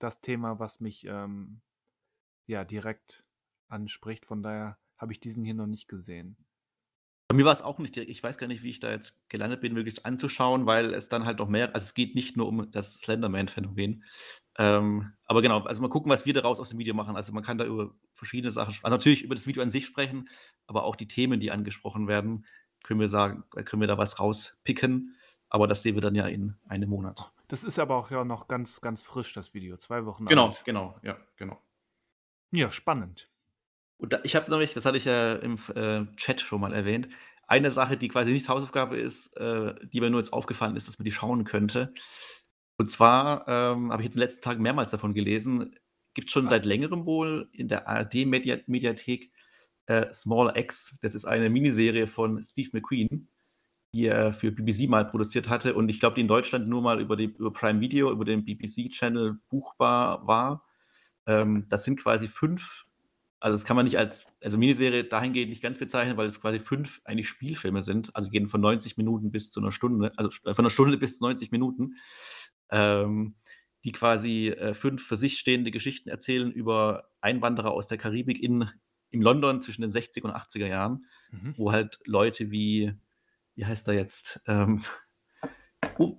[0.00, 1.60] das Thema, was mich ähm,
[2.46, 3.24] ja direkt
[3.68, 4.26] anspricht.
[4.26, 6.36] Von daher habe ich diesen hier noch nicht gesehen.
[7.32, 9.26] Bei mir war es auch nicht, direkt- ich weiß gar nicht, wie ich da jetzt
[9.30, 12.46] gelandet bin, wirklich anzuschauen, weil es dann halt noch mehr, also es geht nicht nur
[12.46, 14.04] um das Slenderman-Phänomen.
[14.58, 17.16] Ähm, aber genau, also mal gucken, was wir daraus aus dem Video machen.
[17.16, 20.28] Also man kann da über verschiedene Sachen, also natürlich über das Video an sich sprechen,
[20.66, 22.44] aber auch die Themen, die angesprochen werden,
[22.84, 25.16] können wir sagen, können wir da was rauspicken.
[25.48, 27.32] Aber das sehen wir dann ja in einem Monat.
[27.48, 29.78] Das ist aber auch ja noch ganz, ganz frisch, das Video.
[29.78, 30.62] Zwei Wochen Genau, alt.
[30.66, 31.58] genau, ja, genau.
[32.50, 33.30] Ja, spannend.
[34.02, 37.08] Und da, ich habe nämlich, das hatte ich ja im äh, Chat schon mal erwähnt,
[37.46, 40.98] eine Sache, die quasi nicht Hausaufgabe ist, äh, die mir nur jetzt aufgefallen ist, dass
[40.98, 41.94] man die schauen könnte.
[42.78, 45.76] Und zwar ähm, habe ich jetzt in den letzten Tagen mehrmals davon gelesen,
[46.14, 49.30] gibt es schon seit längerem wohl in der ARD-Mediathek
[49.86, 50.96] äh, Small X.
[51.00, 53.28] Das ist eine Miniserie von Steve McQueen,
[53.94, 57.00] die er für BBC mal produziert hatte und ich glaube, die in Deutschland nur mal
[57.00, 60.66] über, die, über Prime Video, über den BBC-Channel buchbar war.
[61.26, 62.86] Ähm, das sind quasi fünf
[63.42, 66.60] also das kann man nicht als, also Miniserie dahingehend nicht ganz bezeichnen, weil es quasi
[66.60, 70.54] fünf eigentlich Spielfilme sind, also gehen von 90 Minuten bis zu einer Stunde, also äh,
[70.54, 71.96] von einer Stunde bis 90 Minuten,
[72.70, 73.34] ähm,
[73.84, 78.68] die quasi äh, fünf für sich stehende Geschichten erzählen über Einwanderer aus der Karibik in,
[79.10, 81.54] in London zwischen den 60er und 80er Jahren, Mhm.
[81.56, 82.94] wo halt Leute wie,
[83.56, 84.80] wie heißt er jetzt, ähm,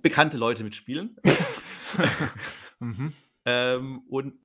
[0.02, 1.16] bekannte Leute mitspielen.
[2.80, 3.12] mhm.
[3.46, 4.38] Ähm, und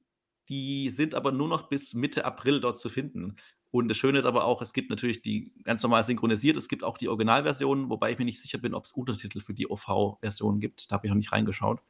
[0.50, 3.36] Die sind aber nur noch bis Mitte April dort zu finden.
[3.72, 6.84] Und das Schöne ist aber auch, es gibt natürlich die ganz normal synchronisiert, es gibt
[6.84, 10.60] auch die Originalversion, wobei ich mir nicht sicher bin, ob es Untertitel für die OV-Version
[10.60, 10.90] gibt.
[10.90, 11.82] Da habe ich noch nicht reingeschaut.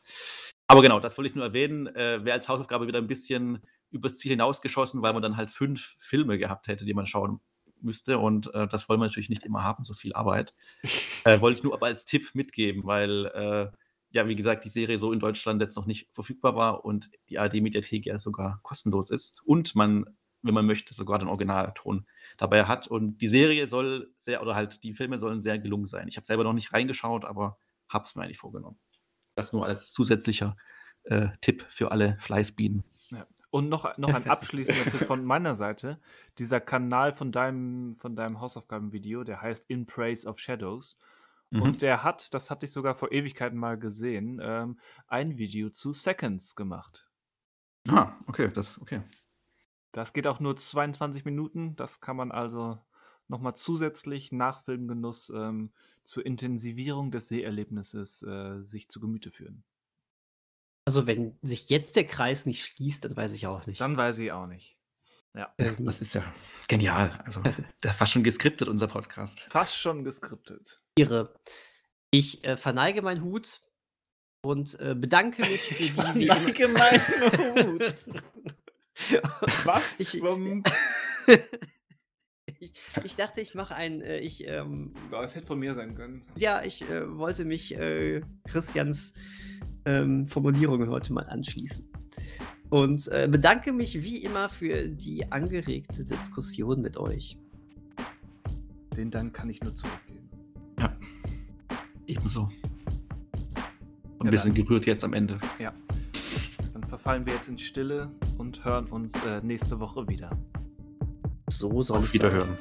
[0.67, 1.87] Aber genau, das wollte ich nur erwähnen.
[1.87, 3.59] Äh, Wäre als Hausaufgabe wieder ein bisschen
[3.91, 7.39] übers Ziel hinausgeschossen, weil man dann halt fünf Filme gehabt hätte, die man schauen
[7.81, 8.19] müsste.
[8.19, 10.53] Und äh, das wollen wir natürlich nicht immer haben, so viel Arbeit.
[11.23, 13.71] äh, wollte ich nur aber als Tipp mitgeben, weil, äh,
[14.11, 17.37] ja, wie gesagt, die Serie so in Deutschland jetzt noch nicht verfügbar war und die
[17.37, 19.41] ARD-Mediathek ja sogar kostenlos ist.
[19.45, 20.05] Und man
[20.41, 22.05] wenn man möchte, sogar den Originalton
[22.37, 22.87] dabei hat.
[22.87, 26.07] Und die Serie soll sehr, oder halt die Filme sollen sehr gelungen sein.
[26.07, 27.57] Ich habe selber noch nicht reingeschaut, aber
[27.89, 28.79] habe es mir eigentlich vorgenommen.
[29.35, 30.55] Das nur als zusätzlicher
[31.03, 32.83] äh, Tipp für alle Fleißbienen.
[33.09, 33.27] Ja.
[33.51, 35.99] Und noch, noch ein abschließender Tipp von meiner Seite.
[36.37, 40.97] Dieser Kanal von deinem, von deinem Hausaufgabenvideo, der heißt In Praise of Shadows.
[41.51, 41.61] Mhm.
[41.61, 45.93] Und der hat, das hatte ich sogar vor Ewigkeiten mal gesehen, ähm, ein Video zu
[45.93, 47.09] Seconds gemacht.
[47.87, 49.01] Ah, okay, das, okay.
[49.91, 51.75] Das geht auch nur 22 Minuten.
[51.75, 52.79] Das kann man also
[53.27, 55.71] nochmal zusätzlich nach Filmgenuss ähm,
[56.03, 59.63] zur Intensivierung des Seherlebnisses äh, sich zu Gemüte führen.
[60.85, 63.79] Also wenn sich jetzt der Kreis nicht schließt, dann weiß ich auch nicht.
[63.79, 64.75] Dann weiß ich auch nicht.
[65.35, 65.53] Ja.
[65.59, 66.23] Ähm, das ist ja
[66.67, 67.21] genial.
[67.25, 67.41] Also
[67.95, 69.41] fast schon geskriptet, unser Podcast.
[69.41, 70.81] Fast schon geskriptet.
[70.99, 71.33] Ihre.
[72.11, 73.61] Ich äh, verneige meinen Hut
[74.41, 75.61] und äh, bedanke mich
[75.93, 76.27] für die.
[76.27, 77.95] Verneige meinen Hut.
[79.63, 80.61] Was ich, zum.
[82.59, 82.73] ich,
[83.05, 84.01] ich, dachte, ich mache ein.
[84.01, 86.21] Äh, ich, ähm, das hätte von mir sein können.
[86.35, 89.13] Ja, ich äh, wollte mich äh, Christians
[89.85, 91.87] ähm, Formulierungen heute mal anschließen.
[92.69, 97.37] Und äh, bedanke mich wie immer für die angeregte Diskussion mit euch.
[98.97, 100.08] Den Dank kann ich nur zurückgeben.
[102.09, 102.49] Ebenso.
[104.17, 105.39] Und ja, wir sind gerührt jetzt am Ende.
[105.59, 105.73] Ja
[106.89, 110.31] verfallen wir jetzt in Stille und hören uns äh, nächste Woche wieder.
[111.49, 112.57] So soll es Wiederhören.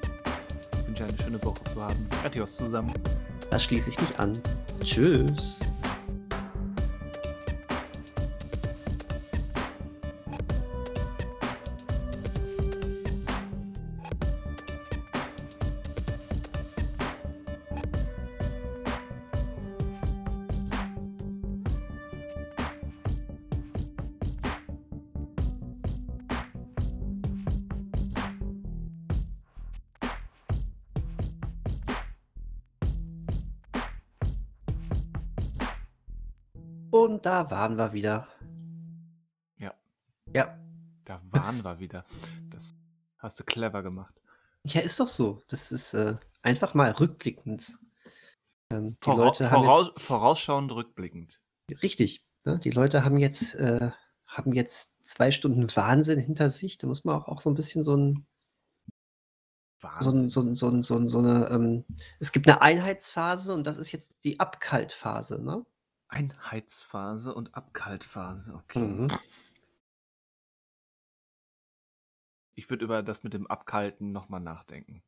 [0.81, 2.07] Ich wünsche eine schöne Woche zu haben.
[2.25, 2.93] Adios zusammen.
[3.51, 4.41] Da schließe ich mich an.
[4.85, 5.59] Tschüss.
[37.29, 38.27] Da waren wir wieder.
[39.59, 39.75] Ja.
[40.35, 40.59] Ja.
[41.05, 42.07] Da waren wir wieder.
[42.51, 42.75] Das
[43.19, 44.15] hast du clever gemacht.
[44.65, 45.43] Ja, ist doch so.
[45.49, 47.79] Das ist äh, einfach mal rückblickend.
[48.73, 51.43] Ähm, die Vora Leute haben voraus jetzt, vorausschauend rückblickend.
[51.83, 52.25] Richtig.
[52.47, 52.59] Ne?
[52.61, 53.91] Die Leute haben jetzt, äh,
[54.31, 56.79] haben jetzt zwei Stunden Wahnsinn hinter sich.
[56.79, 58.27] Da muss man auch, auch so ein bisschen so ein
[60.01, 61.85] so, ein, so, ein, so, ein, so, ein, so eine, ähm,
[62.21, 65.67] es gibt eine Einheitsphase und das ist jetzt die Abkaltphase, ne?
[66.09, 68.81] Einheitsphase und Abkaltphase, okay.
[68.81, 69.19] Mhm.
[72.55, 75.03] Ich würde über das mit dem Abkalten nochmal nachdenken.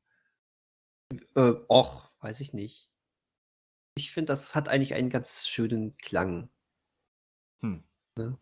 [1.35, 2.91] Äh, och, weiß ich nicht.
[3.97, 6.49] Ich finde, das hat eigentlich einen ganz schönen Klang.
[7.61, 7.83] Hm.
[8.17, 8.39] Ne?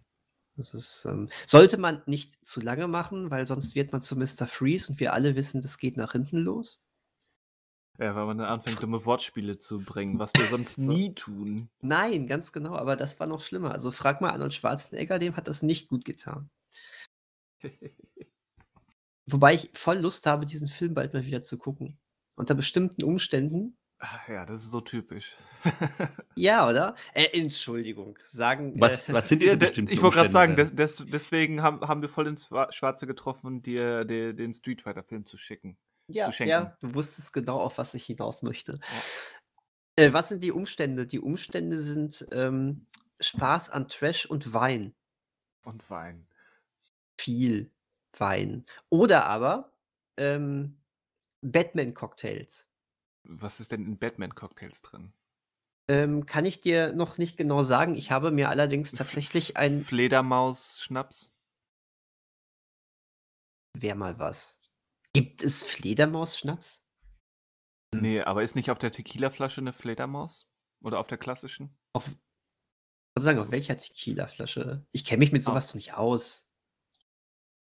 [0.57, 4.47] Das ist, ähm, sollte man nicht zu lange machen, weil sonst wird man zu Mr.
[4.47, 6.88] Freeze und wir alle wissen, das geht nach hinten los.
[7.99, 10.83] Ja, weil man dann anfängt, dumme Wortspiele zu bringen, was wir sonst so.
[10.83, 11.69] nie tun.
[11.81, 13.73] Nein, ganz genau, aber das war noch schlimmer.
[13.73, 16.49] Also frag mal Arnold Schwarzenegger, dem hat das nicht gut getan.
[19.27, 21.99] Wobei ich voll Lust habe, diesen Film bald mal wieder zu gucken.
[22.37, 23.77] Unter bestimmten Umständen.
[24.29, 25.37] Ja, das ist so typisch.
[26.37, 26.95] ja, oder?
[27.15, 28.17] Äh, Entschuldigung.
[28.23, 28.81] Sagen.
[28.81, 32.01] Was, äh, was sind diese bestimmten Ich wollte gerade sagen, des, des, deswegen haben, haben
[32.01, 35.77] wir voll ins Schwarze getroffen, dir, dir den Street Fighter-Film zu schicken
[36.09, 36.51] ja, zu schenken.
[36.51, 38.81] Ja, du wusstest genau, auf was ich hinaus möchte.
[39.99, 40.05] Ja.
[40.05, 41.07] Äh, was sind die Umstände?
[41.07, 42.87] Die Umstände sind ähm,
[43.21, 44.95] Spaß an Trash und Wein.
[45.65, 46.29] Und Wein.
[47.21, 47.73] Viel
[48.17, 48.65] Wein.
[48.91, 49.73] Oder aber
[50.17, 50.81] ähm,
[51.43, 52.71] Batman-Cocktails.
[53.25, 55.13] Was ist denn in Batman-Cocktails drin?
[55.89, 57.95] Ähm, kann ich dir noch nicht genau sagen.
[57.95, 59.81] Ich habe mir allerdings tatsächlich ein.
[59.81, 61.33] Fledermaus-Schnaps?
[63.75, 64.58] Wäre mal was.
[65.19, 66.87] Gibt es Fledermaus-Schnaps?
[67.93, 70.49] Nee, aber ist nicht auf der Tequila-Flasche eine Fledermaus?
[70.81, 71.77] Oder auf der klassischen?
[71.93, 72.15] Auf,
[73.17, 74.87] ich sagen, auf welcher Tequila-Flasche?
[74.93, 76.47] Ich kenne mich mit sowas doch nicht aus.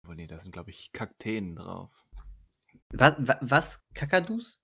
[0.07, 1.91] Oh nee, da sind, glaube ich, Kakteen drauf.
[2.91, 3.15] Was?
[3.41, 3.89] was?
[3.95, 4.63] Kakadus?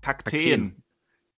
[0.00, 0.82] Kakteen.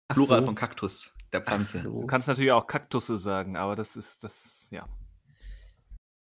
[0.09, 0.47] Plural so.
[0.47, 1.83] von Kaktus, der Pflanze.
[1.83, 2.01] So.
[2.01, 4.89] Du kannst natürlich auch Kaktusse sagen, aber das ist das, ja.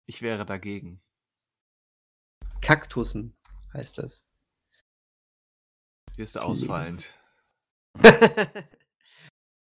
[0.05, 1.01] Ich wäre dagegen.
[2.59, 3.37] Kaktussen
[3.71, 4.25] heißt das.
[6.17, 7.13] Ist er ausfallend.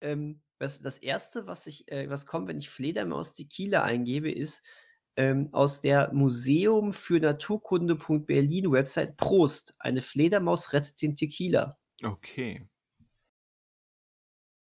[0.00, 4.64] ähm, was, das erste, was ich, äh, was kommt, wenn ich Fledermaus Tequila eingebe, ist
[5.16, 9.74] ähm, aus der Museum für Naturkunde.berlin Website Prost.
[9.78, 11.78] Eine Fledermaus rettet den Tequila.
[12.02, 12.68] Okay.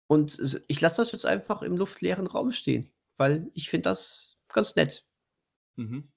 [0.08, 4.76] Und ich lasse das jetzt einfach im luftleeren Raum stehen, weil ich finde das ganz
[4.76, 5.06] nett.
[5.76, 6.12] Mhm.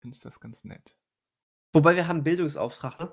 [0.00, 0.96] Findest das ganz nett.
[1.72, 2.98] Wobei wir haben Bildungsauftrag.
[2.98, 3.12] Ne?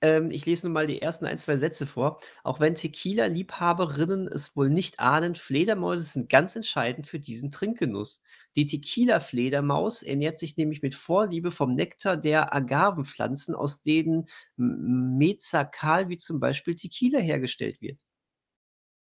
[0.00, 2.18] Ähm, ich lese nun mal die ersten ein, zwei Sätze vor.
[2.44, 8.20] Auch wenn Tequila-Liebhaberinnen es wohl nicht ahnen, Fledermäuse sind ganz entscheidend für diesen Trinkgenuss.
[8.54, 16.16] Die Tequila-Fledermaus ernährt sich nämlich mit Vorliebe vom Nektar der Agavenpflanzen, aus denen Mezakal wie
[16.18, 18.02] zum Beispiel Tequila hergestellt wird.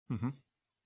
[0.10, 0.42] Mhm.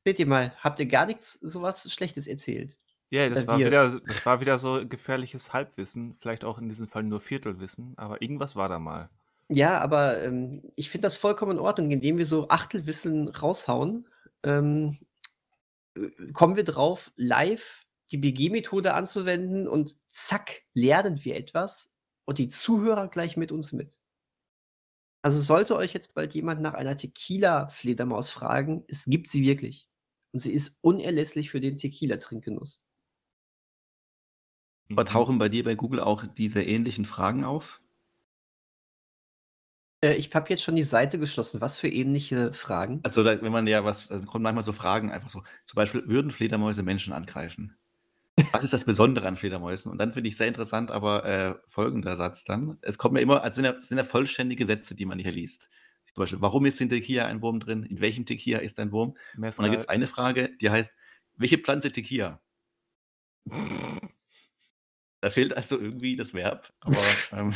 [0.06, 2.78] Seht ihr mal, habt ihr gar nichts sowas Schlechtes erzählt?
[3.10, 3.66] Ja, das Oder war, wir.
[3.68, 8.22] wieder, das war wieder so gefährliches Halbwissen, vielleicht auch in diesem Fall nur Viertelwissen, aber
[8.22, 9.10] irgendwas war da mal.
[9.48, 14.08] Ja, aber ähm, ich finde das vollkommen in Ordnung, indem wir so Achtelwissen raushauen.
[14.44, 14.98] Ähm,
[15.96, 21.92] äh, kommen wir drauf, live die BG-Methode anzuwenden und zack, lernen wir etwas
[22.26, 24.00] und die Zuhörer gleich mit uns mit.
[25.22, 29.90] Also sollte euch jetzt bald jemand nach einer Tequila-Fledermaus fragen, es gibt sie wirklich.
[30.34, 32.84] Und sie ist unerlässlich für den Tequila-Trinkgenuss.
[34.92, 35.10] Aber Mhm.
[35.12, 37.82] tauchen bei dir bei Google auch diese ähnlichen Fragen auf?
[40.02, 41.60] Äh, ich habe jetzt schon die Seite geschlossen.
[41.62, 43.04] Was für ähnliche Fragen?
[43.04, 45.44] Also, da, wenn man ja was, also kommen manchmal so Fragen einfach so.
[45.66, 47.78] Zum Beispiel, würden Fledermäuse Menschen angreifen?
[48.52, 49.92] Was ist das Besondere an Fledermäusen?
[49.92, 52.78] Und dann finde ich sehr interessant, aber äh, folgender Satz dann.
[52.82, 55.70] Es kommt mir immer, also sind ja, sind ja vollständige Sätze, die man hier liest.
[56.14, 57.84] Zum Beispiel, warum ist in Tequila ein Wurm drin?
[57.84, 59.12] In welchem Tequila ist ein Wurm?
[59.58, 59.72] Und dann Mescal.
[59.72, 60.92] gibt es eine Frage, die heißt,
[61.38, 62.42] welche Pflanze Tequila?
[65.26, 67.56] Da fehlt also irgendwie das Verb, aber ähm,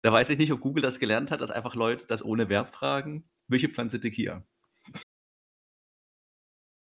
[0.00, 2.74] da weiß ich nicht, ob Google das gelernt hat, dass einfach Leute das ohne Verb
[2.74, 3.28] fragen.
[3.48, 4.42] Welche Pflanze Tequila?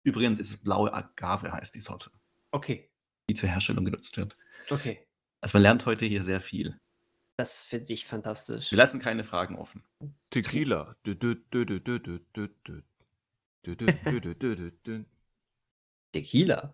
[0.03, 2.11] Übrigens ist es blaue Agave, heißt die Sorte,
[2.51, 2.91] Okay,
[3.29, 4.35] die zur Herstellung genutzt wird.
[4.69, 5.07] okay.
[5.39, 6.77] Also man lernt heute hier sehr viel.
[7.37, 8.69] Das finde ich fantastisch.
[8.71, 9.85] Wir lassen keine Fragen offen.
[10.29, 10.97] Tequila.
[16.11, 16.73] Tequila.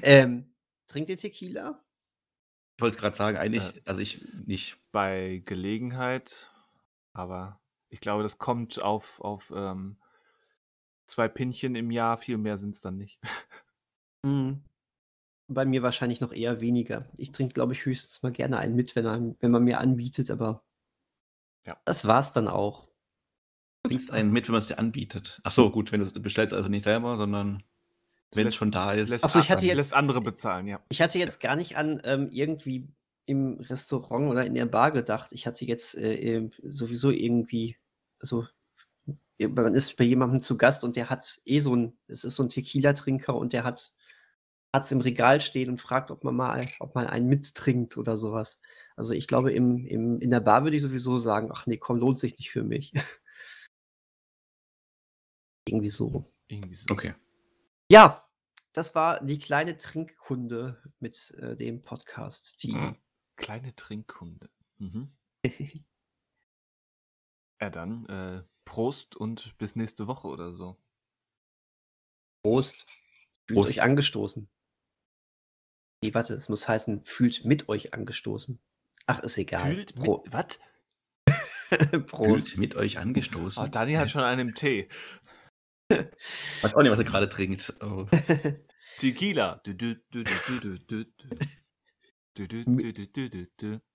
[0.00, 0.54] Ähm,
[0.86, 1.85] trinkt ihr Tequila?
[2.76, 3.80] Ich wollte es gerade sagen, eigentlich, Äh.
[3.86, 4.76] also ich nicht.
[4.92, 6.50] Bei Gelegenheit,
[7.14, 9.96] aber ich glaube, das kommt auf, auf ähm,
[11.06, 13.18] zwei Pinchen im Jahr, viel mehr sind es dann nicht.
[14.24, 14.62] Mhm.
[15.48, 17.06] Bei mir wahrscheinlich noch eher weniger.
[17.16, 20.30] Ich trinke, glaube ich, höchstens mal gerne einen mit, wenn, einem, wenn man mir anbietet,
[20.30, 20.64] aber
[21.66, 21.76] Ja.
[21.84, 22.88] das war's dann auch.
[23.84, 25.40] Du trinkst einen mit, wenn man es dir anbietet.
[25.44, 27.62] Ach so, gut, wenn du du bestellst also nicht selber, sondern
[28.34, 29.10] wenn es schon da ist.
[29.10, 30.80] Lässt, Ach so, ich hatte jetzt- lässt andere bezahlen, ja.
[30.90, 32.88] Ich hatte jetzt gar nicht an ähm, irgendwie
[33.26, 35.32] im Restaurant oder in der Bar gedacht.
[35.32, 37.76] Ich hatte jetzt äh, sowieso irgendwie,
[38.20, 38.46] also
[39.38, 42.42] man ist bei jemandem zu Gast und der hat eh so ein, es ist so
[42.42, 43.92] ein Tequila-Trinker und der hat
[44.72, 48.60] es im Regal stehen und fragt, ob man mal, ob man einen mittrinkt oder sowas.
[48.94, 51.98] Also ich glaube, im, im, in der Bar würde ich sowieso sagen, ach nee, komm,
[51.98, 52.92] lohnt sich nicht für mich.
[55.68, 56.24] Irgendwie so.
[56.48, 56.84] Irgendwie so.
[56.90, 57.14] Okay.
[57.90, 58.28] Ja,
[58.72, 62.62] das war die kleine Trinkkunde mit äh, dem Podcast.
[62.62, 62.76] Die
[63.36, 64.50] Kleine Trinkkunde.
[64.78, 65.16] Mhm.
[67.58, 70.76] Ja, dann äh, Prost und bis nächste Woche oder so.
[72.42, 72.84] Prost.
[73.46, 73.70] Fühlt Prost.
[73.70, 74.50] euch angestoßen.
[76.02, 78.60] Nee, warte, es muss heißen, fühlt mit euch angestoßen.
[79.06, 79.74] Ach, ist egal.
[79.74, 80.34] Kühlt Pro mit.
[80.34, 80.60] Was?
[82.08, 82.48] Prost.
[82.48, 83.64] Fühlt mit euch angestoßen.
[83.64, 84.90] Oh, Dani hat schon einen im Tee.
[85.88, 87.72] Weiß auch nicht, was er gerade trinkt.
[87.80, 88.06] Oh.
[88.98, 89.60] Tequila.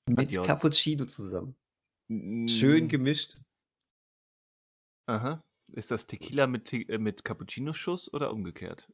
[0.07, 0.31] Mit.
[0.43, 1.55] Cappuccino zusammen.
[2.07, 3.37] Mm, Schön gemischt.
[5.07, 5.43] Aha.
[5.73, 8.91] Ist das Tequila mit, Te äh, mit Cappuccino-Schuss oder umgekehrt?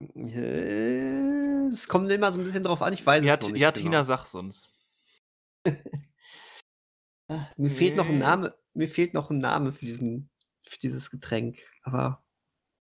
[0.00, 3.60] Äh, Es kommt immer so ein bisschen drauf an, ich weiß Ja, es noch nicht
[3.60, 3.84] ja genau.
[3.84, 4.70] Tina, sag's uns.
[7.56, 8.18] Mir fehlt noch ein Nee.
[8.18, 10.30] Name, mir fehlt noch ein Name für diesen,
[10.74, 11.58] für dieses Getränk.
[11.82, 12.22] Aber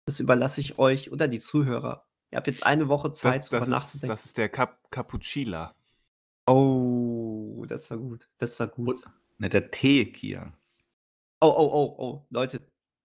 [0.05, 2.05] das überlasse ich euch oder die Zuhörer.
[2.31, 4.13] Ihr habt jetzt eine Woche Zeit, Das, darüber das, ist, nachzudenken.
[4.13, 5.75] das ist der Cap Cappuccilla.
[6.47, 8.27] Oh, das war gut.
[8.37, 8.97] Das war gut.
[9.37, 10.53] Ne, der Tequila.
[11.41, 12.61] Oh, oh, oh, oh, Leute,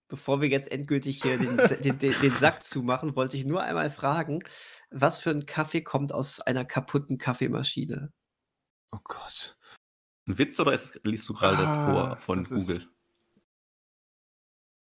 [0.08, 3.90] bevor wir jetzt endgültig hier den, den, den, den Sack zumachen, wollte ich nur einmal
[3.90, 4.40] fragen,
[4.90, 8.12] was für ein Kaffee kommt aus einer kaputten Kaffeemaschine?
[8.92, 9.56] Oh Gott.
[10.26, 12.88] Ein Witz oder ist, liest du gerade das Ah, vor von das ist- Google?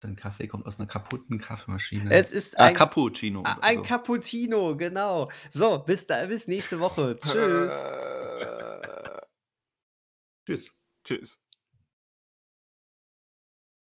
[0.05, 2.11] Dein Kaffee kommt aus einer kaputten Kaffeemaschine.
[2.11, 3.43] Es ist ah, ein, Cappuccino.
[3.43, 3.83] a- ein so.
[3.85, 5.31] Cappuccino, genau.
[5.49, 7.19] So, bis, da, bis nächste Woche.
[7.23, 7.73] Tschüss.
[10.45, 10.75] Tschüss.
[11.05, 11.41] Tschüss.